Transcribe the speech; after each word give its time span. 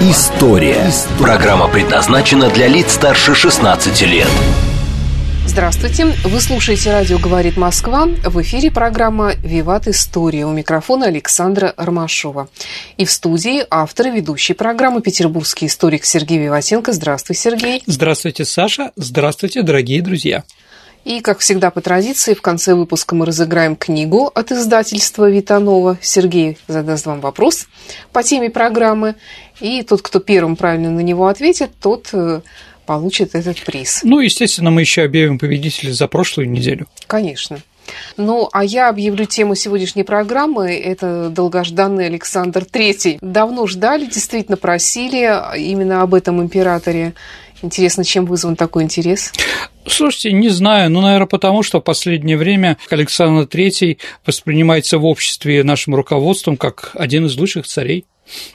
История». 0.00 0.92
Программа 1.18 1.66
предназначена 1.66 2.48
для 2.50 2.68
лиц 2.68 2.92
старше 2.92 3.34
16 3.34 4.02
лет. 4.02 4.28
Здравствуйте. 5.44 6.14
Вы 6.24 6.40
слушаете 6.40 6.92
«Радио 6.92 7.18
говорит 7.18 7.56
Москва». 7.56 8.06
В 8.24 8.40
эфире 8.42 8.70
программа 8.70 9.32
«Виват 9.42 9.88
История». 9.88 10.46
У 10.46 10.52
микрофона 10.52 11.06
Александра 11.06 11.74
Ромашова. 11.76 12.48
И 12.96 13.04
в 13.04 13.10
студии 13.10 13.64
автор 13.68 14.06
и 14.06 14.10
ведущий 14.12 14.54
программы 14.54 15.02
петербургский 15.02 15.66
историк 15.66 16.04
Сергей 16.04 16.38
Виватенко. 16.38 16.92
Здравствуй, 16.92 17.34
Сергей. 17.34 17.82
Здравствуйте, 17.86 18.44
Саша. 18.44 18.92
Здравствуйте, 18.94 19.62
дорогие 19.62 20.00
друзья. 20.00 20.44
И, 21.08 21.22
как 21.22 21.38
всегда 21.38 21.70
по 21.70 21.80
традиции, 21.80 22.34
в 22.34 22.42
конце 22.42 22.74
выпуска 22.74 23.14
мы 23.14 23.24
разыграем 23.24 23.76
книгу 23.76 24.30
от 24.34 24.52
издательства 24.52 25.30
Витанова. 25.30 25.96
Сергей 26.02 26.58
задаст 26.68 27.06
вам 27.06 27.22
вопрос 27.22 27.66
по 28.12 28.22
теме 28.22 28.50
программы. 28.50 29.14
И 29.58 29.82
тот, 29.82 30.02
кто 30.02 30.20
первым 30.20 30.54
правильно 30.54 30.90
на 30.90 31.00
него 31.00 31.28
ответит, 31.28 31.70
тот 31.80 32.10
э, 32.12 32.42
получит 32.84 33.34
этот 33.34 33.58
приз. 33.62 34.00
Ну, 34.02 34.20
естественно, 34.20 34.70
мы 34.70 34.82
еще 34.82 35.00
объявим 35.00 35.38
победителя 35.38 35.94
за 35.94 36.08
прошлую 36.08 36.50
неделю. 36.50 36.86
Конечно. 37.06 37.60
Ну, 38.18 38.48
а 38.52 38.62
я 38.62 38.90
объявлю 38.90 39.24
тему 39.24 39.54
сегодняшней 39.54 40.02
программы. 40.02 40.76
Это 40.76 41.30
долгожданный 41.30 42.04
Александр 42.04 42.64
III. 42.70 43.18
Давно 43.22 43.66
ждали, 43.66 44.04
действительно 44.04 44.58
просили 44.58 45.58
именно 45.58 46.02
об 46.02 46.12
этом 46.12 46.42
императоре. 46.42 47.14
Интересно, 47.62 48.04
чем 48.04 48.24
вызван 48.24 48.56
такой 48.56 48.84
интерес? 48.84 49.32
Слушайте, 49.86 50.32
не 50.32 50.48
знаю, 50.48 50.90
ну, 50.90 51.00
наверное, 51.00 51.26
потому 51.26 51.62
что 51.62 51.80
в 51.80 51.84
последнее 51.84 52.36
время 52.36 52.76
Александр 52.90 53.44
III 53.44 53.98
воспринимается 54.26 54.98
в 54.98 55.04
обществе 55.04 55.64
нашим 55.64 55.94
руководством 55.94 56.56
как 56.56 56.90
один 56.94 57.26
из 57.26 57.36
лучших 57.36 57.66
царей 57.66 58.04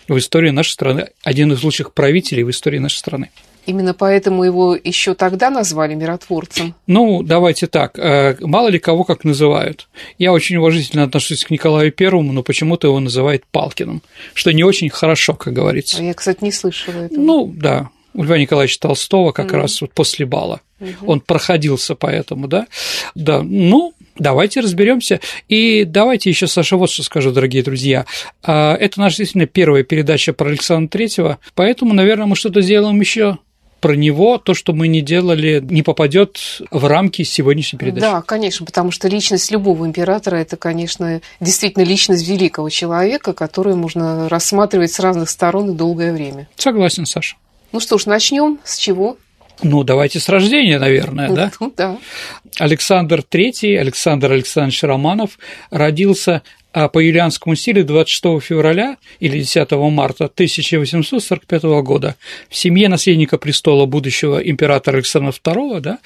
в 0.08 0.18
истории 0.18 0.52
нашей 0.52 0.72
страны, 0.72 1.10
один 1.24 1.52
из 1.52 1.64
лучших 1.64 1.94
правителей 1.94 2.44
в 2.44 2.50
истории 2.52 2.78
нашей 2.80 2.98
страны. 2.98 3.30
Именно 3.66 3.94
поэтому 3.94 4.44
его 4.44 4.76
еще 4.76 5.14
тогда 5.14 5.50
назвали 5.50 5.96
миротворцем. 5.96 6.76
Ну, 6.86 7.24
давайте 7.24 7.68
так. 7.68 7.98
э, 7.98 8.36
Мало 8.42 8.68
ли 8.68 8.78
кого 8.78 9.06
как 9.06 9.24
называют. 9.24 9.88
Я 10.18 10.34
очень 10.34 10.58
уважительно 10.58 11.04
отношусь 11.04 11.46
к 11.46 11.50
Николаю 11.50 11.92
Первому, 11.94 12.34
но 12.34 12.44
почему-то 12.44 12.88
его 12.88 13.00
называют 13.00 13.46
Палкиным, 13.52 14.02
что 14.34 14.52
не 14.52 14.64
очень 14.64 14.90
хорошо, 14.90 15.34
как 15.34 15.54
говорится. 15.54 16.00
А 16.00 16.04
я, 16.04 16.14
кстати, 16.14 16.44
не 16.44 16.52
слышала 16.52 17.04
этого. 17.04 17.22
Ну, 17.22 17.54
да. 17.56 17.90
У 18.14 18.24
Льва 18.24 18.38
Николаевича 18.38 18.80
Толстого 18.80 19.32
как 19.32 19.54
mm. 19.54 19.58
раз 19.58 19.82
вот 19.82 19.92
после 19.94 20.26
бала. 20.26 20.62
Mm-hmm. 20.80 21.06
Он 21.06 21.22
проходился 21.22 21.96
поэтому, 21.96 22.48
да. 22.48 22.68
Да, 23.16 23.42
ну, 23.42 23.94
Давайте 24.16 24.60
разберемся. 24.60 25.20
И 25.48 25.86
давайте 25.86 26.30
еще, 26.30 26.48
Саша, 26.48 26.78
вот 26.78 26.92
что 26.92 27.04
скажу, 27.04 27.32
дорогие 27.32 27.64
друзья. 27.64 28.06
А, 28.44 28.76
это 28.76 29.00
наша 29.00 29.18
действительно 29.18 29.48
первая 29.48 29.84
передача 29.84 30.34
про 30.34 30.50
Александра 30.50 30.88
Третьего, 30.88 31.40
поэтому, 31.56 31.94
наверное, 31.94 32.28
мы 32.28 32.36
что-то 32.36 32.62
сделаем 32.62 33.00
еще 33.00 33.40
про 33.80 33.98
него 33.98 34.38
то, 34.38 34.54
что 34.54 34.72
мы 34.72 34.88
не 34.88 35.02
делали, 35.02 35.60
не 35.62 35.82
попадет 35.84 36.62
в 36.72 36.86
рамки 36.86 37.24
сегодняшней 37.24 37.78
передачи. 37.78 38.02
Да, 38.02 38.22
конечно, 38.22 38.66
потому 38.66 38.92
что 38.92 39.10
личность 39.10 39.52
любого 39.52 39.86
императора 39.86 40.38
это, 40.38 40.56
конечно, 40.56 41.20
действительно 41.42 41.84
личность 41.84 42.26
великого 42.26 42.70
человека, 42.70 43.34
которую 43.34 43.76
можно 43.76 44.30
рассматривать 44.30 44.94
с 44.94 45.00
разных 45.00 45.30
сторон 45.30 45.72
и 45.72 45.76
долгое 45.76 46.14
время. 46.14 46.48
Согласен, 46.56 47.06
Саша. 47.06 47.36
Ну 47.74 47.80
что 47.80 47.98
ж, 47.98 48.06
начнем 48.06 48.60
с 48.64 48.78
чего? 48.78 49.18
Ну, 49.64 49.84
давайте 49.84 50.20
с 50.20 50.30
рождения, 50.30 50.78
наверное, 50.78 51.30
да? 51.30 51.52
Ну, 51.60 51.74
да. 51.78 51.98
Александр 52.60 53.24
III, 53.30 53.80
Александр 53.80 54.32
Александрович 54.32 54.84
Романов, 54.84 55.40
родился 55.72 56.44
а 56.74 56.90
по 56.90 57.00
юлианскому 57.00 57.56
стилю 57.56 57.86
26 57.86 58.44
февраля 58.44 58.98
или 59.20 59.40
10 59.40 59.72
марта 59.72 60.26
1845 60.26 61.64
года 61.84 62.16
в 62.50 62.56
семье 62.56 62.90
наследника 62.90 63.38
престола 63.38 63.86
будущего 63.86 64.40
императора 64.40 64.98
Александра 64.98 65.32
II 65.32 65.80
да, 65.80 66.00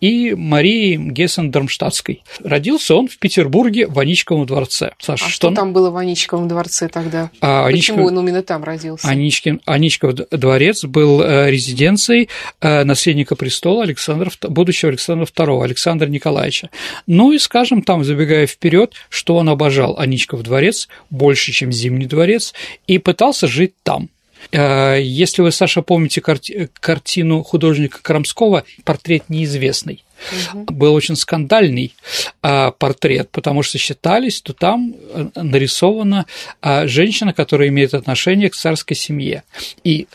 и 0.00 0.34
Марии 0.34 0.96
Гессен-Дармштадтской. 0.96 2.22
Родился 2.42 2.94
он 2.94 3.08
в 3.08 3.18
Петербурге 3.18 3.86
в 3.86 3.98
Аничковом 3.98 4.46
дворце. 4.46 4.92
Саша, 4.98 5.26
а 5.26 5.28
что, 5.28 5.48
что 5.48 5.50
там 5.50 5.72
было 5.72 5.90
в 5.90 5.96
Аничковом 5.96 6.48
дворце 6.48 6.88
тогда? 6.88 7.30
А, 7.40 7.66
Почему 7.66 7.98
Аничков... 7.98 8.18
он 8.18 8.24
именно 8.24 8.42
там 8.42 8.64
родился? 8.64 9.06
Аничкин... 9.06 9.60
Аничков 9.66 10.14
дворец 10.30 10.84
был 10.84 11.20
э, 11.20 11.50
резиденцией 11.50 12.28
э, 12.60 12.84
наследника 12.84 13.36
престола 13.36 13.82
Александра, 13.82 14.30
будущего 14.42 14.90
Александра 14.90 15.26
II, 15.26 15.64
Александра 15.64 16.06
Николаевича. 16.06 16.70
Ну 17.06 17.32
и, 17.32 17.38
скажем, 17.38 17.82
там, 17.82 18.04
забегая 18.04 18.46
вперед, 18.46 18.94
что 19.10 19.36
он 19.36 19.50
обожал– 19.50 19.96
Аничков 20.14 20.42
дворец 20.42 20.88
больше, 21.10 21.50
чем 21.50 21.72
Зимний 21.72 22.06
дворец, 22.06 22.54
и 22.86 22.98
пытался 22.98 23.48
жить 23.48 23.74
там. 23.82 24.08
Э, 24.52 25.00
если 25.02 25.42
вы, 25.42 25.50
Саша, 25.50 25.82
помните 25.82 26.20
карти- 26.20 26.70
картину 26.80 27.42
художника 27.42 27.98
Крамского 28.00 28.62
«Портрет 28.84 29.28
неизвестный», 29.28 30.04
угу. 30.52 30.72
был 30.72 30.94
очень 30.94 31.16
скандальный 31.16 31.94
а, 32.42 32.70
портрет, 32.70 33.30
потому 33.32 33.62
что 33.62 33.78
считались, 33.78 34.36
что 34.36 34.52
там 34.52 34.94
э, 34.94 35.26
нарисована 35.34 36.26
а, 36.60 36.86
женщина, 36.86 37.32
которая 37.32 37.68
имеет 37.68 37.94
отношение 37.94 38.50
к 38.50 38.54
царской 38.54 38.96
семье. 38.96 39.42
И 39.82 40.06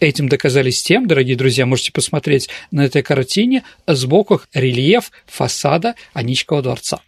Этим 0.00 0.28
доказались 0.28 0.80
тем, 0.80 1.08
дорогие 1.08 1.34
друзья, 1.34 1.66
можете 1.66 1.90
посмотреть 1.90 2.48
на 2.70 2.84
этой 2.84 3.02
картине, 3.02 3.64
сбоку 3.88 4.40
рельеф 4.54 5.10
фасада 5.26 5.96
Аничкова 6.12 6.62
дворца 6.62 7.00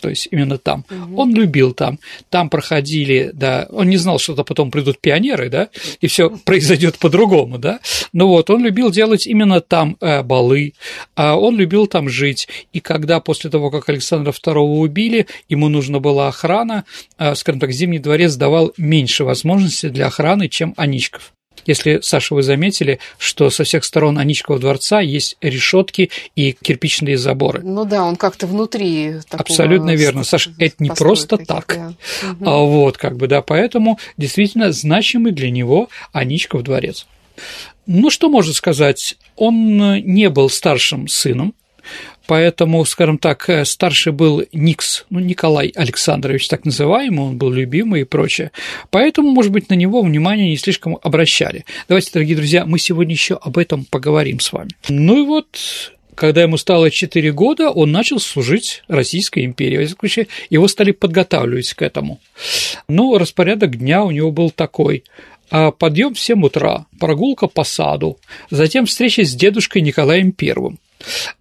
то 0.00 0.08
есть 0.08 0.28
именно 0.30 0.58
там. 0.58 0.84
Угу. 0.90 1.20
Он 1.20 1.34
любил 1.34 1.72
там, 1.72 1.98
там 2.28 2.50
проходили, 2.50 3.30
да, 3.32 3.66
он 3.70 3.88
не 3.88 3.96
знал, 3.96 4.18
что 4.18 4.34
то 4.34 4.44
потом 4.44 4.70
придут 4.70 5.00
пионеры, 5.00 5.48
да, 5.48 5.68
и 6.00 6.06
все 6.06 6.30
произойдет 6.44 6.98
по-другому, 6.98 7.58
да, 7.58 7.80
но 8.12 8.28
вот 8.28 8.50
он 8.50 8.64
любил 8.64 8.90
делать 8.90 9.26
именно 9.26 9.60
там 9.60 9.96
э, 10.00 10.22
балы, 10.22 10.74
а 11.14 11.36
он 11.36 11.56
любил 11.56 11.86
там 11.86 12.08
жить, 12.08 12.48
и 12.72 12.80
когда 12.80 13.20
после 13.20 13.50
того, 13.50 13.70
как 13.70 13.88
Александра 13.88 14.32
II 14.32 14.80
убили, 14.80 15.26
ему 15.48 15.68
нужна 15.68 16.00
была 16.00 16.28
охрана, 16.28 16.84
э, 17.18 17.34
скажем 17.34 17.60
так, 17.60 17.72
Зимний 17.72 17.98
дворец 17.98 18.34
давал 18.36 18.72
меньше 18.76 19.24
возможностей 19.24 19.88
для 19.88 20.06
охраны, 20.06 20.48
чем 20.48 20.74
Аничков. 20.76 21.32
Если, 21.66 22.00
Саша, 22.02 22.34
вы 22.34 22.42
заметили, 22.42 23.00
что 23.18 23.50
со 23.50 23.64
всех 23.64 23.84
сторон 23.84 24.18
Аничкова 24.18 24.58
дворца 24.58 25.00
есть 25.00 25.36
решетки 25.40 26.10
и 26.34 26.52
кирпичные 26.52 27.18
заборы. 27.18 27.60
Ну 27.62 27.84
да, 27.84 28.04
он 28.04 28.16
как-то 28.16 28.46
внутри. 28.46 29.16
Абсолютно 29.30 29.94
верно, 29.94 30.24
Саша, 30.24 30.52
это 30.58 30.76
не 30.78 30.90
просто 30.90 31.36
таких, 31.36 31.46
так. 31.46 31.78
Да. 32.38 32.50
А 32.52 32.58
вот, 32.60 32.96
как 32.96 33.16
бы, 33.16 33.26
да, 33.26 33.42
поэтому 33.42 33.98
действительно 34.16 34.72
значимый 34.72 35.32
для 35.32 35.50
него 35.50 35.88
Аничков 36.12 36.62
дворец. 36.62 37.06
Ну, 37.86 38.10
что 38.10 38.28
можно 38.28 38.52
сказать? 38.52 39.16
Он 39.36 39.76
не 40.04 40.30
был 40.30 40.48
старшим 40.48 41.08
сыном, 41.08 41.54
Поэтому, 42.30 42.84
скажем 42.84 43.18
так, 43.18 43.50
э, 43.50 43.64
старший 43.64 44.12
был 44.12 44.44
Никс, 44.52 45.04
ну, 45.10 45.18
Николай 45.18 45.72
Александрович, 45.74 46.46
так 46.46 46.64
называемый, 46.64 47.26
он 47.26 47.38
был 47.38 47.50
любимый 47.50 48.02
и 48.02 48.04
прочее. 48.04 48.52
Поэтому, 48.90 49.32
может 49.32 49.50
быть, 49.50 49.68
на 49.68 49.74
него 49.74 50.00
внимание 50.00 50.48
не 50.48 50.56
слишком 50.56 50.96
обращали. 51.02 51.64
Давайте, 51.88 52.12
дорогие 52.14 52.36
друзья, 52.36 52.66
мы 52.66 52.78
сегодня 52.78 53.14
еще 53.14 53.34
об 53.34 53.58
этом 53.58 53.84
поговорим 53.84 54.38
с 54.38 54.52
вами. 54.52 54.70
Ну 54.88 55.24
и 55.24 55.26
вот 55.26 55.58
когда 56.14 56.42
ему 56.42 56.56
стало 56.56 56.92
4 56.92 57.32
года, 57.32 57.68
он 57.68 57.90
начал 57.90 58.20
служить 58.20 58.84
Российской 58.86 59.44
империи. 59.44 59.88
Его 60.50 60.68
стали 60.68 60.92
подготавливать 60.92 61.74
к 61.74 61.82
этому. 61.82 62.20
Но 62.86 63.18
распорядок 63.18 63.76
дня 63.76 64.04
у 64.04 64.12
него 64.12 64.30
был 64.30 64.52
такой 64.52 65.02
а 65.50 65.72
подъем 65.72 66.14
в 66.14 66.20
7 66.20 66.44
утра, 66.44 66.86
прогулка 67.00 67.48
по 67.48 67.64
саду, 67.64 68.18
затем 68.50 68.86
встреча 68.86 69.24
с 69.24 69.34
дедушкой 69.34 69.82
Николаем 69.82 70.30
Первым. 70.30 70.78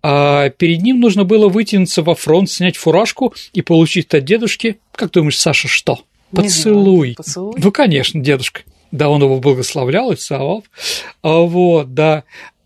А 0.01 0.49
перед 0.49 0.81
ним 0.81 0.99
нужно 0.99 1.23
было 1.23 1.49
вытянуться 1.49 2.01
во 2.01 2.15
фронт, 2.15 2.49
снять 2.49 2.77
фуражку 2.77 3.33
и 3.53 3.61
получить 3.61 4.13
от 4.13 4.25
дедушки, 4.25 4.79
как 4.93 5.11
думаешь, 5.11 5.39
Саша, 5.39 5.67
что? 5.67 5.99
Поцелуй. 6.31 7.15
Поцелуй. 7.15 7.55
Ну, 7.57 7.71
конечно, 7.71 8.21
дедушка. 8.21 8.61
Да, 8.91 9.09
он 9.09 9.21
его 9.21 9.39
благословлял 9.39 10.11
и 10.11 10.15
целовал. 10.15 10.63
А 11.21 11.39
вот, 11.39 11.93
да. 11.93 12.23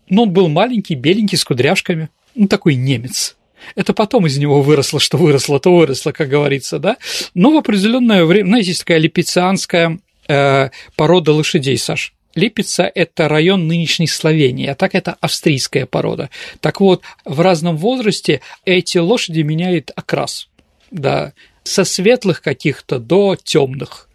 Но 0.08 0.24
он 0.24 0.30
был 0.30 0.48
маленький, 0.48 0.94
беленький, 0.94 1.38
с 1.38 1.44
кудряшками. 1.44 2.08
Ну, 2.34 2.48
такой 2.48 2.74
немец. 2.74 3.36
Это 3.74 3.94
потом 3.94 4.26
из 4.26 4.36
него 4.36 4.60
выросло, 4.62 5.00
что 5.00 5.16
выросло, 5.16 5.58
то 5.58 5.74
выросло, 5.74 6.12
как 6.12 6.28
говорится, 6.28 6.78
да. 6.78 6.96
Но 7.34 7.50
в 7.50 7.56
определенное 7.56 8.24
время, 8.24 8.48
знаете, 8.48 8.68
есть 8.68 8.80
такая 8.80 8.98
липицианская 8.98 9.98
э, 10.28 10.70
порода 10.96 11.32
лошадей, 11.32 11.78
Саш 11.78 12.12
Липица– 12.34 12.90
это 12.94 13.28
район 13.28 13.66
нынешней 13.66 14.06
Словении, 14.06 14.66
а 14.66 14.74
так 14.74 14.94
это 14.94 15.16
австрийская 15.20 15.86
порода. 15.86 16.30
Так 16.60 16.80
вот, 16.80 17.02
в 17.24 17.40
разном 17.40 17.76
возрасте 17.76 18.40
эти 18.64 18.98
лошади 18.98 19.40
меняют 19.40 19.90
окрас, 19.94 20.48
да, 20.90 21.32
со 21.62 21.84
светлых 21.84 22.42
каких-то 22.42 22.98
до 22.98 23.36
темных. 23.36 24.08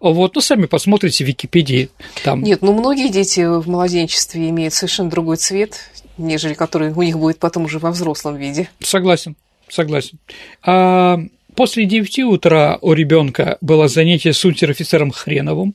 Вот, 0.00 0.34
ну, 0.34 0.40
сами 0.40 0.66
посмотрите 0.66 1.24
в 1.24 1.28
Википедии. 1.28 1.88
Там... 2.24 2.42
Нет, 2.42 2.62
ну, 2.62 2.72
многие 2.72 3.08
дети 3.08 3.40
в 3.40 3.68
младенчестве 3.68 4.48
имеют 4.48 4.74
совершенно 4.74 5.08
другой 5.10 5.36
цвет, 5.36 5.90
нежели 6.18 6.54
который 6.54 6.92
у 6.92 7.02
них 7.02 7.18
будет 7.18 7.38
потом 7.38 7.64
уже 7.64 7.78
во 7.78 7.92
взрослом 7.92 8.36
виде. 8.36 8.68
Согласен, 8.80 9.36
согласен. 9.68 10.18
А 10.64 11.20
После 11.54 11.84
9 11.84 12.20
утра 12.20 12.78
у 12.80 12.92
ребенка 12.92 13.58
было 13.60 13.88
занятие 13.88 14.32
с 14.32 14.44
унтер-офицером 14.44 15.10
Хреновым, 15.10 15.74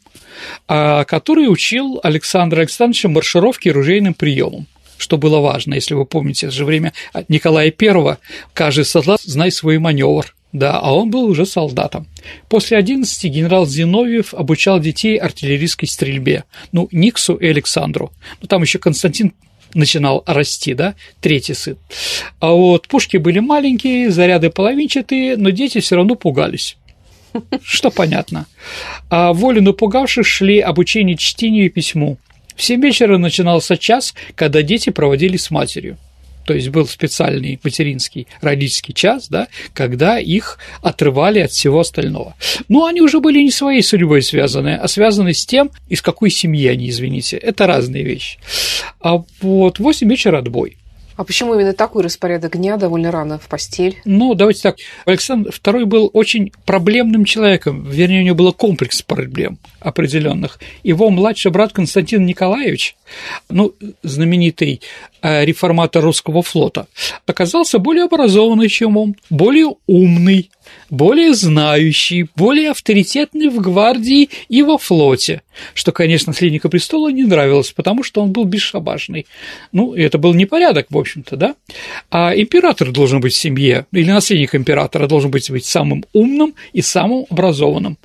а, 0.67 1.03
который 1.03 1.51
учил 1.51 1.99
Александра 2.03 2.61
Александровича 2.61 3.09
маршировке 3.09 3.69
и 3.69 3.71
ружейным 3.71 4.13
приемам 4.13 4.67
что 4.97 5.17
было 5.17 5.39
важно, 5.39 5.75
если 5.75 5.93
вы 5.93 6.05
помните, 6.05 6.47
это 6.47 6.55
же 6.55 6.65
время 6.65 6.91
Николая 7.27 7.71
I, 7.79 8.17
каждый 8.55 8.83
солдат 8.83 9.21
знает 9.21 9.53
свой 9.53 9.77
маневр, 9.77 10.33
да, 10.53 10.79
а 10.79 10.91
он 10.91 11.11
был 11.11 11.25
уже 11.25 11.45
солдатом. 11.45 12.07
После 12.49 12.77
11 12.77 13.23
генерал 13.25 13.67
Зиновьев 13.67 14.33
обучал 14.33 14.79
детей 14.79 15.17
артиллерийской 15.17 15.87
стрельбе, 15.87 16.45
ну, 16.71 16.87
Никсу 16.91 17.35
и 17.35 17.47
Александру. 17.47 18.11
Ну, 18.41 18.47
там 18.47 18.63
еще 18.63 18.79
Константин 18.79 19.33
начинал 19.73 20.23
расти, 20.25 20.73
да, 20.73 20.95
третий 21.21 21.53
сын. 21.53 21.77
А 22.39 22.51
вот 22.51 22.87
пушки 22.87 23.17
были 23.17 23.39
маленькие, 23.39 24.11
заряды 24.11 24.49
половинчатые, 24.49 25.37
но 25.37 25.49
дети 25.49 25.79
все 25.79 25.95
равно 25.95 26.15
пугались. 26.15 26.77
Что 27.63 27.91
понятно. 27.91 28.47
А 29.09 29.33
волю 29.33 29.61
напугавших 29.61 30.25
шли 30.25 30.59
обучение 30.59 31.17
чтению 31.17 31.65
и 31.65 31.69
письму. 31.69 32.17
В 32.55 32.63
7 32.63 32.81
вечера 32.81 33.17
начинался 33.17 33.77
час, 33.77 34.15
когда 34.35 34.63
дети 34.63 34.89
проводили 34.89 35.37
с 35.37 35.51
матерью 35.51 35.97
то 36.47 36.53
есть 36.53 36.69
был 36.69 36.87
специальный 36.87 37.59
материнский 37.61 38.25
родительский 38.39 38.93
час, 38.93 39.27
да, 39.27 39.49
когда 39.73 40.17
их 40.17 40.57
отрывали 40.81 41.39
от 41.39 41.51
всего 41.51 41.81
остального. 41.81 42.35
Но 42.69 42.85
они 42.85 43.01
уже 43.01 43.19
были 43.19 43.43
не 43.43 43.51
своей 43.51 43.83
судьбой 43.83 44.21
связаны, 44.21 44.75
а 44.75 44.87
связаны 44.87 45.33
с 45.33 45.45
тем, 45.45 45.71
из 45.89 46.01
какой 46.01 46.29
семьи 46.29 46.65
они, 46.67 46.89
извините. 46.89 47.35
Это 47.35 47.67
разные 47.67 48.03
вещи. 48.03 48.39
А 49.01 49.23
вот 49.41 49.79
8 49.79 50.09
вечера 50.09 50.39
отбой. 50.39 50.77
А 51.17 51.23
почему 51.23 51.55
именно 51.55 51.73
такой 51.73 52.03
распорядок 52.03 52.57
дня 52.57 52.77
довольно 52.77 53.11
рано 53.11 53.39
в 53.39 53.47
постель? 53.49 53.99
Ну, 54.05 54.35
давайте 54.35 54.61
так. 54.61 54.77
Александр 55.05 55.49
II 55.49 55.85
был 55.85 56.11
очень 56.13 56.51
проблемным 56.65 57.25
человеком, 57.25 57.83
вернее, 57.89 58.21
у 58.21 58.23
него 58.23 58.35
был 58.35 58.53
комплекс 58.53 59.01
проблем 59.01 59.57
определенных. 59.79 60.59
Его 60.83 61.09
младший 61.09 61.51
брат 61.51 61.73
Константин 61.73 62.25
Николаевич, 62.25 62.95
ну, 63.49 63.73
знаменитый 64.03 64.81
э, 65.23 65.43
реформатор 65.43 66.03
русского 66.03 66.43
флота, 66.43 66.85
оказался 67.25 67.79
более 67.79 68.03
образованный, 68.05 68.69
чем 68.69 68.95
он, 68.95 69.15
более 69.31 69.73
умный, 69.87 70.51
более 70.89 71.33
знающий, 71.33 72.27
более 72.35 72.71
авторитетный 72.71 73.49
в 73.49 73.59
гвардии 73.59 74.29
и 74.49 74.63
во 74.63 74.77
флоте, 74.77 75.41
что, 75.73 75.91
конечно, 75.91 76.31
наследнику 76.31 76.69
престола 76.69 77.09
не 77.09 77.23
нравилось, 77.23 77.71
потому 77.71 78.03
что 78.03 78.21
он 78.21 78.31
был 78.31 78.45
бесшабашный. 78.45 79.25
Ну, 79.71 79.93
это 79.93 80.17
был 80.17 80.33
непорядок, 80.33 80.87
в 80.89 80.97
общем-то, 80.97 81.35
да? 81.35 81.55
А 82.09 82.33
император 82.35 82.91
должен 82.91 83.19
быть 83.19 83.33
в 83.33 83.37
семье, 83.37 83.85
или 83.91 84.09
наследник 84.09 84.55
императора 84.55 85.07
должен 85.07 85.31
быть, 85.31 85.49
быть 85.51 85.65
самым 85.65 86.05
умным 86.13 86.53
и 86.73 86.81
самым 86.81 87.25
образованным. 87.29 87.97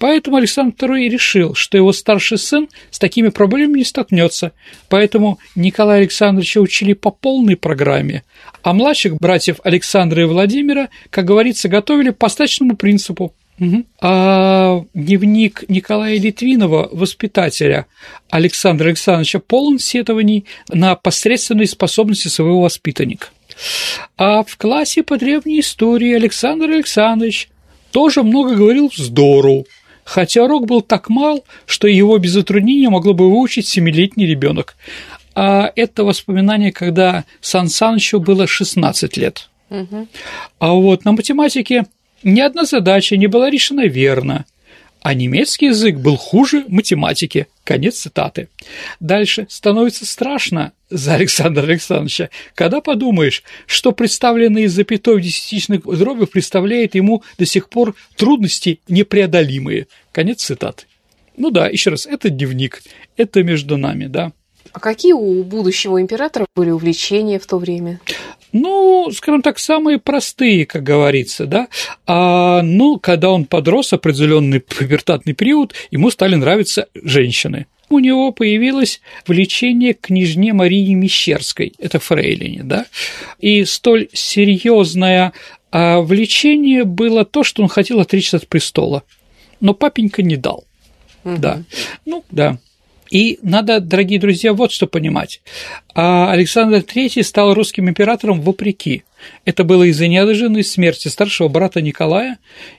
Поэтому 0.00 0.38
Александр 0.38 0.74
II 0.86 1.08
решил, 1.10 1.54
что 1.54 1.76
его 1.76 1.92
старший 1.92 2.38
сын 2.38 2.70
с 2.90 2.98
такими 2.98 3.28
проблемами 3.28 3.80
не 3.80 3.84
столкнется, 3.84 4.52
поэтому 4.88 5.38
Николая 5.54 5.98
Александровича 5.98 6.62
учили 6.62 6.94
по 6.94 7.10
полной 7.10 7.54
программе, 7.54 8.24
а 8.62 8.72
младших 8.72 9.16
братьев 9.16 9.58
Александра 9.62 10.22
и 10.22 10.24
Владимира, 10.24 10.88
как 11.10 11.26
говорится, 11.26 11.68
готовили 11.68 12.10
по 12.10 12.30
стачному 12.30 12.76
принципу. 12.76 13.34
Угу. 13.58 13.84
А 14.00 14.82
дневник 14.94 15.64
Николая 15.68 16.18
Литвинова, 16.18 16.88
воспитателя 16.90 17.84
Александра 18.30 18.86
Александровича, 18.86 19.38
полон 19.38 19.78
сетований 19.78 20.46
на 20.70 20.94
посредственные 20.94 21.66
способности 21.66 22.28
своего 22.28 22.62
воспитанника. 22.62 23.26
А 24.16 24.44
в 24.44 24.56
классе 24.56 25.02
по 25.02 25.18
древней 25.18 25.60
истории 25.60 26.14
Александр 26.14 26.70
Александрович 26.70 27.50
тоже 27.90 28.22
много 28.22 28.54
говорил 28.54 28.88
вздору, 28.88 29.66
хотя 30.10 30.42
урок 30.42 30.66
был 30.66 30.82
так 30.82 31.08
мал, 31.08 31.44
что 31.66 31.86
его 31.86 32.18
без 32.18 32.32
затруднения 32.32 32.90
могло 32.90 33.14
бы 33.14 33.30
выучить 33.30 33.68
семилетний 33.68 34.26
ребенок. 34.26 34.76
А 35.36 35.70
это 35.76 36.02
воспоминание, 36.02 36.72
когда 36.72 37.24
Сан 37.40 37.68
Санычу 37.68 38.18
было 38.18 38.48
16 38.48 39.16
лет. 39.16 39.48
Угу. 39.70 40.08
А 40.58 40.72
вот 40.72 41.04
на 41.04 41.12
математике 41.12 41.84
ни 42.24 42.40
одна 42.40 42.64
задача 42.64 43.16
не 43.16 43.28
была 43.28 43.50
решена 43.50 43.86
верно, 43.86 44.46
а 45.02 45.14
немецкий 45.14 45.66
язык 45.66 45.96
был 45.96 46.16
хуже 46.16 46.64
математики. 46.68 47.46
Конец 47.64 47.98
цитаты. 48.00 48.48
Дальше 49.00 49.46
становится 49.48 50.04
страшно 50.04 50.72
за 50.90 51.14
Александра 51.14 51.62
Александровича, 51.62 52.30
когда 52.54 52.80
подумаешь, 52.80 53.42
что 53.66 53.92
представленные 53.92 54.68
запятой 54.68 55.22
десятичных 55.22 55.82
дробях 55.82 56.30
представляет 56.30 56.94
ему 56.94 57.22
до 57.38 57.46
сих 57.46 57.68
пор 57.68 57.94
трудности 58.16 58.80
непреодолимые. 58.88 59.86
Конец 60.12 60.42
цитаты. 60.42 60.84
Ну 61.36 61.50
да, 61.50 61.68
еще 61.68 61.90
раз, 61.90 62.06
это 62.06 62.28
дневник, 62.28 62.82
это 63.16 63.42
между 63.42 63.76
нами, 63.78 64.06
да. 64.06 64.32
А 64.72 64.80
какие 64.80 65.12
у 65.12 65.42
будущего 65.42 66.00
императора 66.00 66.46
были 66.54 66.70
увлечения 66.70 67.38
в 67.38 67.46
то 67.46 67.58
время? 67.58 68.00
Ну, 68.52 69.10
скажем 69.12 69.42
так, 69.42 69.58
самые 69.58 69.98
простые, 69.98 70.66
как 70.66 70.82
говорится, 70.82 71.46
да. 71.46 71.68
А, 72.06 72.62
ну, 72.62 72.98
когда 72.98 73.30
он 73.30 73.44
подрос, 73.44 73.92
определенный 73.92 74.60
пубертатный 74.60 75.34
период, 75.34 75.74
ему 75.90 76.10
стали 76.10 76.34
нравиться 76.34 76.88
женщины. 76.94 77.66
У 77.88 77.98
него 77.98 78.30
появилось 78.30 79.00
влечение 79.26 79.94
к 79.94 80.02
княжне 80.02 80.52
Марии 80.52 80.94
Мещерской, 80.94 81.74
это 81.78 81.98
фрейлине, 81.98 82.62
да, 82.62 82.86
и 83.40 83.64
столь 83.64 84.08
серьезное 84.12 85.32
а, 85.72 86.00
влечение 86.00 86.84
было 86.84 87.24
то, 87.24 87.42
что 87.42 87.62
он 87.62 87.68
хотел 87.68 87.98
отречься 87.98 88.36
от 88.36 88.46
престола, 88.46 89.02
но 89.60 89.74
папенька 89.74 90.22
не 90.22 90.36
дал, 90.36 90.64
угу. 91.24 91.36
да, 91.38 91.64
ну, 92.06 92.24
да. 92.30 92.58
И 93.10 93.40
надо, 93.42 93.80
дорогие 93.80 94.20
друзья, 94.20 94.52
вот 94.52 94.72
что 94.72 94.86
понимать. 94.86 95.42
А 95.94 96.30
Александр 96.30 96.78
III 96.78 97.22
стал 97.24 97.54
русским 97.54 97.88
императором 97.88 98.40
вопреки. 98.40 99.02
Это 99.44 99.64
было 99.64 99.82
из-за 99.84 100.06
неожиданной 100.06 100.64
смерти 100.64 101.08
старшего 101.08 101.48
брата 101.48 101.82
Николая, 101.82 102.38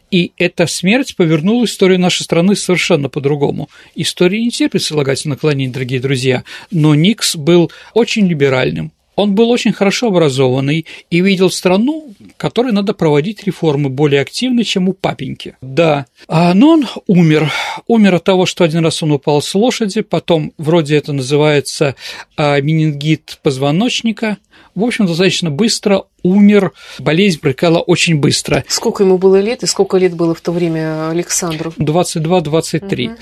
и 0.09 0.31
эта 0.37 0.65
смерть 0.67 1.15
повернула 1.15 1.65
историю 1.65 1.99
нашей 1.99 2.23
страны 2.23 2.55
совершенно 2.55 3.09
по-другому. 3.09 3.69
История 3.93 4.41
не 4.41 4.49
терпит 4.49 4.81
слагательных 4.81 5.37
наклонений, 5.37 5.71
дорогие 5.71 5.99
друзья, 5.99 6.43
но 6.71 6.95
Никс 6.95 7.35
был 7.35 7.71
очень 7.93 8.27
либеральным, 8.27 8.91
он 9.15 9.35
был 9.35 9.49
очень 9.49 9.73
хорошо 9.73 10.07
образованный 10.07 10.85
и 11.09 11.21
видел 11.21 11.49
страну, 11.49 12.13
которой 12.37 12.71
надо 12.71 12.93
проводить 12.93 13.43
реформы 13.43 13.89
более 13.89 14.21
активно, 14.21 14.63
чем 14.63 14.89
у 14.89 14.93
папеньки. 14.93 15.57
Да, 15.61 16.05
а, 16.27 16.53
но 16.53 16.71
он 16.71 16.87
умер. 17.07 17.51
Умер 17.87 18.15
от 18.15 18.23
того, 18.23 18.45
что 18.45 18.63
один 18.63 18.83
раз 18.83 19.03
он 19.03 19.11
упал 19.11 19.41
с 19.41 19.53
лошади, 19.53 20.01
потом 20.01 20.53
вроде 20.57 20.97
это 20.97 21.13
называется 21.13 21.95
а, 22.37 22.59
менингит 22.61 23.39
позвоночника. 23.43 24.37
В 24.73 24.83
общем, 24.83 25.05
достаточно 25.05 25.51
быстро 25.51 26.05
умер, 26.23 26.71
болезнь 26.99 27.39
протекала 27.39 27.79
очень 27.79 28.17
быстро. 28.17 28.63
Сколько 28.67 29.03
ему 29.03 29.17
было 29.17 29.39
лет 29.39 29.63
и 29.63 29.67
сколько 29.67 29.97
лет 29.97 30.15
было 30.15 30.33
в 30.33 30.41
то 30.41 30.51
время 30.51 31.09
Александру? 31.09 31.73
22-23. 31.77 33.05
Угу. 33.07 33.15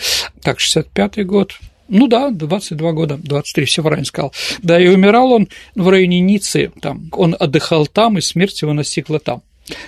Так, 0.44 0.60
65-й 0.60 1.24
год, 1.24 1.54
ну 1.90 2.08
да, 2.08 2.30
22 2.30 2.92
года, 2.94 3.20
23, 3.22 3.66
все 3.66 3.82
правильно 3.84 4.06
сказал. 4.06 4.34
Да, 4.62 4.80
и 4.80 4.88
умирал 4.88 5.32
он 5.34 5.50
в 5.76 5.90
районе 5.90 6.20
Ниццы, 6.20 6.72
там, 6.82 7.10
он 7.12 7.36
отдыхал 7.38 7.88
там, 7.88 8.18
и 8.18 8.22
смерть 8.22 8.62
его 8.62 8.74
настигла 8.74 9.20
там. 9.20 9.42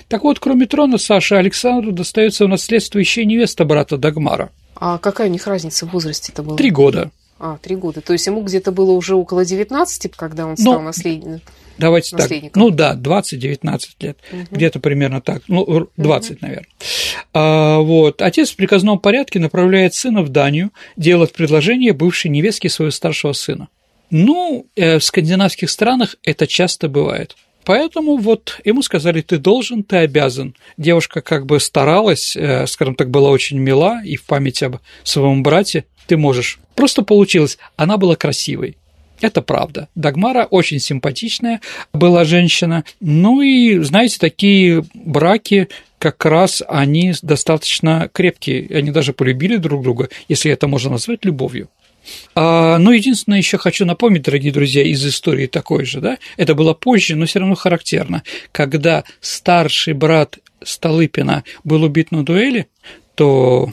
Так 0.07 0.23
вот, 0.23 0.39
кроме 0.39 0.67
трона 0.67 0.97
Саши, 0.97 1.35
Александру 1.35 1.91
достается 1.91 2.45
в 2.45 2.49
наследство 2.49 2.99
еще 2.99 3.25
невеста 3.25 3.65
брата 3.65 3.97
Дагмара. 3.97 4.51
А 4.75 4.97
какая 4.97 5.29
у 5.29 5.31
них 5.31 5.45
разница 5.47 5.85
в 5.85 5.91
возрасте-то 5.91 6.43
была? 6.43 6.57
Три 6.57 6.69
года. 6.71 7.11
А, 7.43 7.57
три 7.57 7.75
года. 7.75 8.01
То 8.01 8.13
есть 8.13 8.27
ему 8.27 8.43
где-то 8.43 8.71
было 8.71 8.91
уже 8.91 9.15
около 9.15 9.43
19, 9.43 10.11
когда 10.15 10.45
он 10.45 10.57
стал 10.57 10.75
Но... 10.75 10.81
наследником. 10.81 11.41
Давайте 11.79 12.15
так. 12.15 12.29
Ну 12.53 12.69
да, 12.69 12.95
20-19 12.95 13.79
лет, 14.01 14.17
угу. 14.31 14.41
где-то 14.51 14.79
примерно 14.79 15.21
так, 15.21 15.41
ну 15.47 15.89
20, 15.97 16.31
угу. 16.31 16.37
наверное. 16.41 16.67
А, 17.33 17.79
вот. 17.79 18.21
Отец 18.21 18.51
в 18.51 18.55
приказном 18.55 18.99
порядке 18.99 19.39
направляет 19.39 19.95
сына 19.95 20.21
в 20.21 20.29
Данию, 20.29 20.69
делает 20.95 21.33
предложение 21.33 21.93
бывшей 21.93 22.29
невестке 22.29 22.69
своего 22.69 22.91
старшего 22.91 23.33
сына. 23.33 23.69
Ну, 24.11 24.67
э, 24.75 24.99
в 24.99 25.03
скандинавских 25.03 25.71
странах 25.71 26.17
это 26.21 26.45
часто 26.45 26.89
бывает. 26.89 27.35
Поэтому 27.63 28.17
вот 28.17 28.59
ему 28.65 28.83
сказали, 28.83 29.21
ты 29.21 29.39
должен, 29.39 29.83
ты 29.83 29.97
обязан. 29.97 30.55
Девушка 30.77 31.21
как 31.21 31.47
бы 31.47 31.59
старалась, 31.59 32.35
э, 32.35 32.67
скажем 32.67 32.93
так, 32.93 33.09
была 33.09 33.31
очень 33.31 33.57
мила 33.57 34.01
и 34.03 34.15
в 34.15 34.25
память 34.25 34.61
об 34.61 34.77
своем 35.03 35.41
брате 35.41 35.85
ты 36.11 36.17
можешь. 36.17 36.59
Просто 36.75 37.03
получилось. 37.03 37.57
Она 37.77 37.95
была 37.95 38.17
красивой. 38.17 38.75
Это 39.21 39.41
правда. 39.41 39.87
Дагмара 39.95 40.43
очень 40.43 40.79
симпатичная 40.79 41.61
была 41.93 42.25
женщина. 42.25 42.83
Ну 42.99 43.41
и, 43.41 43.79
знаете, 43.79 44.17
такие 44.19 44.83
браки 44.93 45.69
как 45.99 46.25
раз 46.25 46.61
они 46.67 47.13
достаточно 47.21 48.09
крепкие, 48.11 48.67
они 48.77 48.91
даже 48.91 49.13
полюбили 49.13 49.55
друг 49.55 49.83
друга, 49.83 50.09
если 50.27 50.51
это 50.51 50.67
можно 50.67 50.91
назвать 50.91 51.23
любовью. 51.23 51.69
А, 52.35 52.77
но 52.77 52.91
единственное, 52.91 53.37
еще 53.37 53.57
хочу 53.57 53.85
напомнить, 53.85 54.23
дорогие 54.23 54.51
друзья, 54.51 54.83
из 54.83 55.05
истории 55.05 55.47
такой 55.47 55.85
же, 55.85 56.01
да, 56.01 56.17
это 56.35 56.55
было 56.55 56.73
позже, 56.73 57.15
но 57.15 57.25
все 57.25 57.39
равно 57.39 57.55
характерно, 57.55 58.23
когда 58.51 59.05
старший 59.21 59.93
брат 59.93 60.39
Столыпина 60.61 61.45
был 61.63 61.83
убит 61.83 62.11
на 62.11 62.25
дуэли, 62.25 62.67
то 63.15 63.71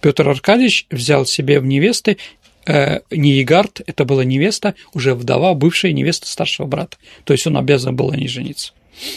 Петр 0.00 0.28
Аркадьевич 0.28 0.86
взял 0.90 1.26
себе 1.26 1.60
в 1.60 1.66
невесты 1.66 2.18
э, 2.66 3.00
не 3.10 3.32
Егард, 3.32 3.80
это 3.86 4.04
была 4.04 4.24
невеста, 4.24 4.74
уже 4.94 5.14
вдова, 5.14 5.54
бывшая 5.54 5.92
невеста 5.92 6.26
старшего 6.26 6.66
брата. 6.66 6.96
То 7.24 7.32
есть 7.32 7.46
он 7.46 7.56
обязан 7.56 7.96
был 7.96 8.12
ней 8.12 8.28
жениться. 8.28 8.72